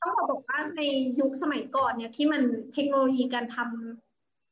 [0.00, 0.82] ต้องบอกบอกว่าใน
[1.20, 2.42] ยุคสมัยก่อนเนี่ยที่มัน
[2.74, 4.03] เทคโนโลยีการทำ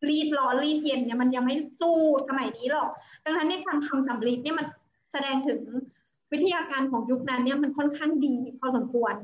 [0.09, 1.99] รีดร้อนรีดเย็นเนี่ยมันยังไม่สู้
[2.29, 2.89] สมัยนี้หรอก
[3.25, 4.67] ดังนั้นในยการทำสำลิดเนี่ยมัน
[5.13, 5.61] แสดงถึง
[6.33, 9.15] วิทยาการของยุคนั้นเนี่ยมันค่อนข้างดีพอสมควร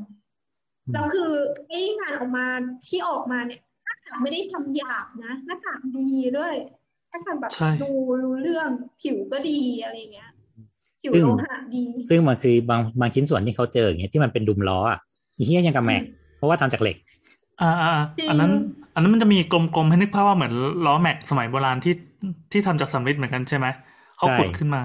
[0.93, 1.33] แล้วคือ
[1.69, 2.47] ไอ้งานออกมา
[2.89, 6.55] ที่ออกมาเนี่ยหน้ากากไม่ได้ทำหยาบนะหน้ากากดีด้วย
[7.11, 7.91] หน้ากากแบบใช่ดู
[8.23, 8.69] รู้เรื่อง
[9.03, 10.31] ผิวก็ดีอะไรเงี้ย
[11.03, 14.99] ผิวซึ่งโลหะดี ซึ่งมันคือบางบางชิ้นส่วนที่เขาเจออย่างเงี้ยที่มันเป็นดุมล้ออะ
[15.37, 16.03] อีเหี้ยยังกับแม็ก
[16.37, 16.97] เพราะว่าทำจากเหล็ก
[17.63, 18.53] อ่าอ่าอ่าอันนั้น
[18.95, 20.53] อันนั้นมันจะมีกลมๆให้นึกภาพว่าเหมือน
[20.87, 21.95] ล้อแม็กสมัยโบราณที่
[22.53, 23.67] ที่ทำจากสำริดเหมือนกันใช่ไหม
[24.19, 24.83] เขาใช่ขุดขึ้นมา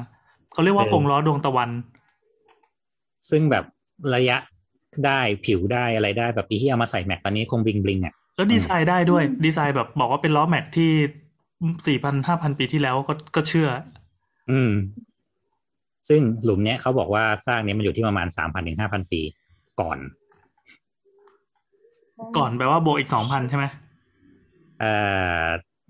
[0.54, 1.70] เขาเรียกว่าเออกงล้อดวงตะวัน
[3.30, 3.64] ซึ่งแบบ
[4.16, 4.38] ระยะ
[5.06, 10.92] ได้ผิวได้อะไรได้แบบปีที่เอามาใส่แม็กตอนนี้คงบลิงบลิงอะแล้วดีไซน์ได้ด้วย ดีไซน์แบบบอกว่าเป็นล้อแม็กที่
[11.88, 13.70] สี่พันห้าพันปีที่แล้วก็ก็เชื่อ
[14.52, 14.72] อืม
[16.08, 19.22] ซึ่งหลุมเนี้ยเขาบอกว่าสร้างเนี้ยมันอยู่ที่ประมาณสามพันถึงห้าพันปี
[19.82, 19.98] ก่อน
[22.38, 23.66] ก่อนแปลว่าบวกอีกสองพันใช่ไหม
[24.80, 24.92] เอ่
[25.44, 25.46] อ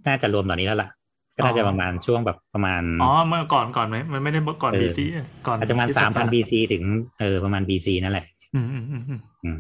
[0.08, 0.90] น่าจะรวมตอนนี้แล้วล่ะ
[1.36, 5.06] ก็น่าอ๋อจะประมาณช่วงแบบประมาณ อ๋อ เมื่อก่อนก่อนไหมมันไม่ได้ก่อนเออบีซี
[5.48, 6.84] ก่อนอาจจะประมาณคริสตสามพันศักรบีซีถึง
[7.20, 9.60] เออประมาณบีซีนั่นแหละ อืมอืมอืมอืมอืม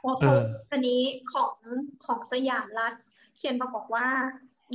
[0.00, 0.40] เพราะเอเขาอ
[0.72, 1.00] อันนี้
[1.32, 1.52] ของ
[2.06, 2.92] ของสยามรัฐ
[3.36, 4.06] เขียนมาบอกว่า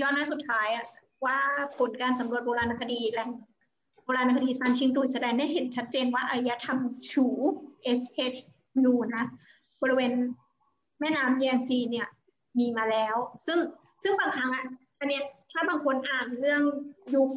[0.01, 0.85] ย้อนหน้าสุดท้ายอะ
[1.25, 1.37] ว่า
[1.77, 3.29] ผลการสำรวจโบราณคดีแหล่ง
[4.03, 6.77] โบราณคดีซันชิงตุยแสดงได้เห็นชัดเจนว่าอารยธรรม
[7.11, 7.27] ฉู
[7.99, 8.37] SH
[8.91, 9.25] U นะ
[9.81, 10.13] บริเวณ
[11.03, 12.07] แม่น้ำแยงซีเนี่ย
[12.59, 13.15] มีมาแล้ว
[13.45, 13.59] ซึ่ง
[14.03, 14.65] ซึ่งบางครั้งอะ
[14.99, 16.61] อันเนี้ยถ้าบางคนอ่านเรื่อง
[17.15, 17.29] ยุค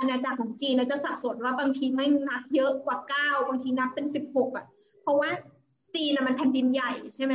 [0.00, 4.66] อาณาจักรของจีนแล้วจะสับสนว่าบางทีไม่นับเยอะกว่าเก้าบางทีนับเป็นสิบหกอะ
[5.02, 5.30] เพราะว่า
[5.94, 7.34] จีนนะมันแผ่นดินใหญ่ใช่ไหม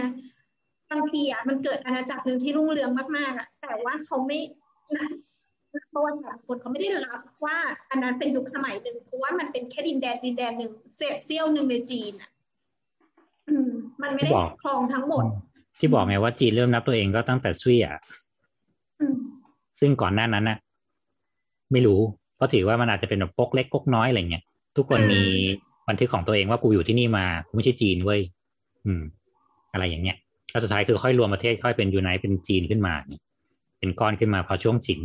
[0.91, 4.39] บางทีอะมันเกิดอาณาจักรหนึ่งที่รุ่งเรืองมากๆอะแต่ว่าเขาไม่
[4.97, 5.07] นะ
[5.93, 7.57] ประวัติศาสตร์คนเขาไม่ได้รับว่า
[7.89, 12.31] อันนั้นเป็นยุคสมัยหนึ่งเพราะว่ามันเป็นแค่ดินแดนดินแดนหนึ่งเศษเสี้ยวหนึ่งในจีนอะ
[13.49, 13.71] อืม
[14.01, 15.25] มันไม่ได้ที่บอกครองทั้งหมด
[15.79, 17.95] ที่บอกไงว่าจีนเริ่มนับตัวเองก็ตั้งแต่ซุยอะ
[18.99, 19.15] อืม
[19.79, 20.57] ซึ่งก่อนหน้านั้นน่ะ
[21.71, 21.99] ไม่รู้
[22.35, 24.43] เพราะถือว่ามันอาจจะเป็นแบบก๊กเล็กก๊กน้อยอะไรเงี้ย
[24.77, 25.21] ทุกคนอืมมี
[25.87, 28.21] บันทึกของตัวเองว่ากูอยู่ที่นี่มากูไม่ใช่จีนเว้ย
[28.85, 29.01] อืม
[29.73, 30.17] อะไรอย่างเงี้ย
[30.51, 33.21] แล้วสุดท้ายคือค่อยรวมประเทศค่อยเป็นยูไนต์เป็นจีนขึ้นมาเนี่ย
[33.79, 35.01] เป็นก้อนขึ้นมาพอช่วงฉิน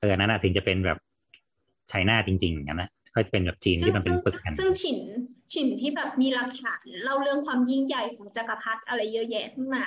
[0.00, 0.98] เอออนนั้นนะถึงจะเป็นแบบ
[1.88, 4.98] ไชน่าจริงๆอย่างนั้นนะค่อยเป็นแบบจีนซึ่งที่มันเป็ซึ่นงปึกกันซึ่งฉิน
[5.54, 9.82] ฉินที่แบบมีหลักฐานเล่าเรื่องความยิ่งใหญ่ของจักรพรรดิอะไรเยอะแยะขึ้นมา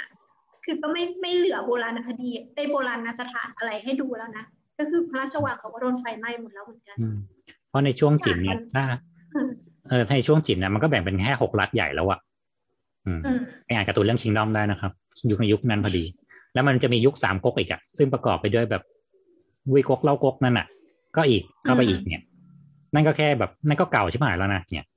[0.66, 4.46] คือก็ไม่ไม่เหลือโบราณคดีได้โบราณสถานอะไรให้ดูแล้วนะ
[4.80, 7.18] ก็คือพระราชวังเขาก็โดนไฟไหม้หมดแล้วเหมือนกันอืม
[7.70, 8.84] เพราะในช่วงจีนเนี่ยถ้า
[9.36, 9.50] อืม
[9.90, 12.20] เออในช่วงจีนนะมันก็แบ่งเป็นแค่หกรัฐใหญ่แล้วอะ
[13.06, 14.92] อืมอืมไปอ่านการ์ตูนเรื่องคิงดอมได้นะครับ
[15.32, 16.04] ยุคในยุคนั้นพอดี
[16.54, 18.84] แล้วมันจะมียุคสามก๊กอีกอะซึ่งประกอบไปด้วยแบบ
[19.74, 20.68] วิก๊กเล่าก๊กนั่นอะ
[21.16, 22.22] ก็อีกเข้าไปอีกเนี่ย
[22.94, 24.93] นั่นก็แค่แบบนั่นก็เก่าใช่ไหมแล้วนะเนี่ยอืม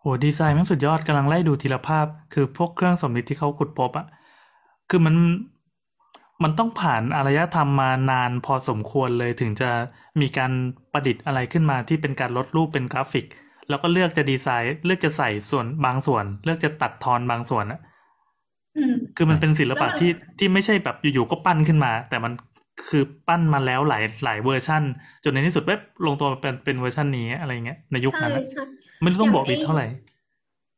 [0.00, 4.06] โหดีไซน์มันสุดยอดกำลังไล่ดูทีละภาพ คือพวกเครื่องสมริดที่เขาขุดพบอะ
[4.90, 5.14] คือมัน
[6.42, 9.70] มันต้องผ่านอารยธรรมมานานพอสมควรเลยถึงจะ
[10.20, 10.52] มีการ
[10.92, 13.26] ประดิษฐ์อะไรขึ้นมาที่เป็นการลดรูปเป็นกราฟิก
[13.68, 17.80] แล้วก็เลือกจะดีไซน์เลือกจะใส่ส่วนบางส่วน เลือกจะตัดทอนบางส่วนอะ
[18.76, 22.32] อืมคือมันเป็นศิลปะแล้วมันที่ที่ไม่ใช่แบบอยู่ๆก็ปั้นขึ้นมา แต่มัน
[22.88, 24.82] คือปั้นมาแล้วหลายหลายเวอร์ชั่น
[25.24, 28.64] จนในที่สุดเว็บลงตัวเป็นเป็นเวอร์ชันนี้อะไรเงี้ยในยุคใช่นั้นอะใช่
[29.02, 29.86] ไม่รู้ต้องบอกอย่างไอ้อีกเท่าไหร่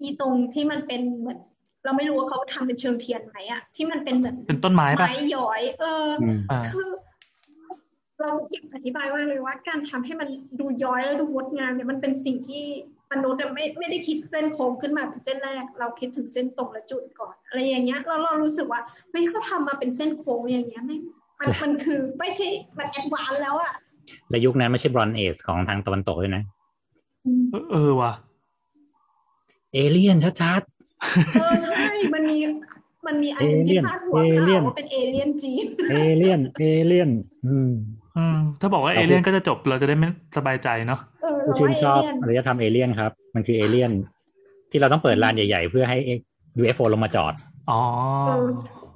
[0.01, 1.39] อีตรงที่มันเป็นเหมือน
[1.85, 6.89] เราไม่รู้ว่าเขาทำเป็นเชิงเทียนไหมอะที่มันเป็นเหมือนเป็นต้นไม้ปะไม้ย้อย เออออืมอ่าคือ
[8.21, 10.29] เราอยากอธิบายว่าเลยว่า การทำให้มัน
[10.61, 12.65] ดูย้อยแล้วดูงดงามเนี่ยมันเป็นสิ่งที่
[13.13, 18.81] มนุษย์อะไม่ไม่ได้คิดเส้นโค้งขึ้นมาเป็นเส้นแรก เราคิดถึงเส้นตรงและจุดก่อน อะไรอย่างเงี้ยแล้วเรารู้สึกว่า
[19.11, 20.97] เฮ้ยเขาทำมาเป็นเส้นโค้งอย่างเงี้ยไม่
[21.41, 22.47] มันมันคือไม่ใช่
[22.79, 23.73] มัน advance แล้วอะ
[24.31, 26.43] และยุคนั้นไม่ใช่ Bronze Age ของทางตะวันตกด้วยนะ
[27.53, 28.13] เออเออว่ะ
[29.75, 30.63] เอเลี่ยนชัด
[31.41, 31.85] เออใช่
[32.15, 32.39] มันมี
[33.07, 37.11] มันมีอันหนึงที่ Alien พาดหัว Alien ข่าวว่าเป็นเอเลี่ยนจีนๆเอเลี่ยน เอเลี่ยน
[37.47, 37.71] อืม
[38.17, 43.91] อืมถ้าบอกว่าเราเอเลี่ยนก็จะจบเราจะได้ไม่สบายใจเนาะเออผู้เราชื่นว่าเอชอบเลี่ยนอารยธรรมเอเลี่ยนครับ มันคือเอเลี่ยน
[44.71, 45.99] ที่เราต้องเปิดลานใหญ่ ๆ เพื่อให้
[46.63, 47.35] UFO ลงมาจอด
[47.71, 47.81] อ๋อ
[48.27, 48.47] เออ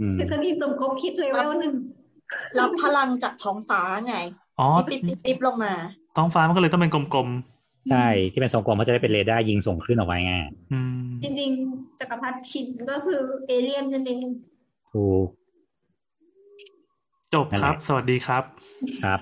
[0.01, 1.75] อืมทฤษฎีสมคบคิดเลยว่าหนึ่ง
[2.59, 4.17] รับพลังจากท้องฟ้าไง
[4.61, 5.75] อ๋อปิ๊บปิ๊บปิ๊บลงมา
[6.17, 7.29] ท้องฟ้ามันก็เลยต้องเป็นกลม
[7.91, 14.25] ใช่ ที่เป็นทรงกลมเขาจะได้เป็นเรดาร์ยิงส่งขึ้นออกไปไงๆอืมจริงๆจักรพรรดิชินก็คือเอเลี่ยนนั่นเอง
[14.93, 15.29] ถูก
[17.35, 18.45] จบครับ สวัสดีครับ
[19.05, 19.21] ครับ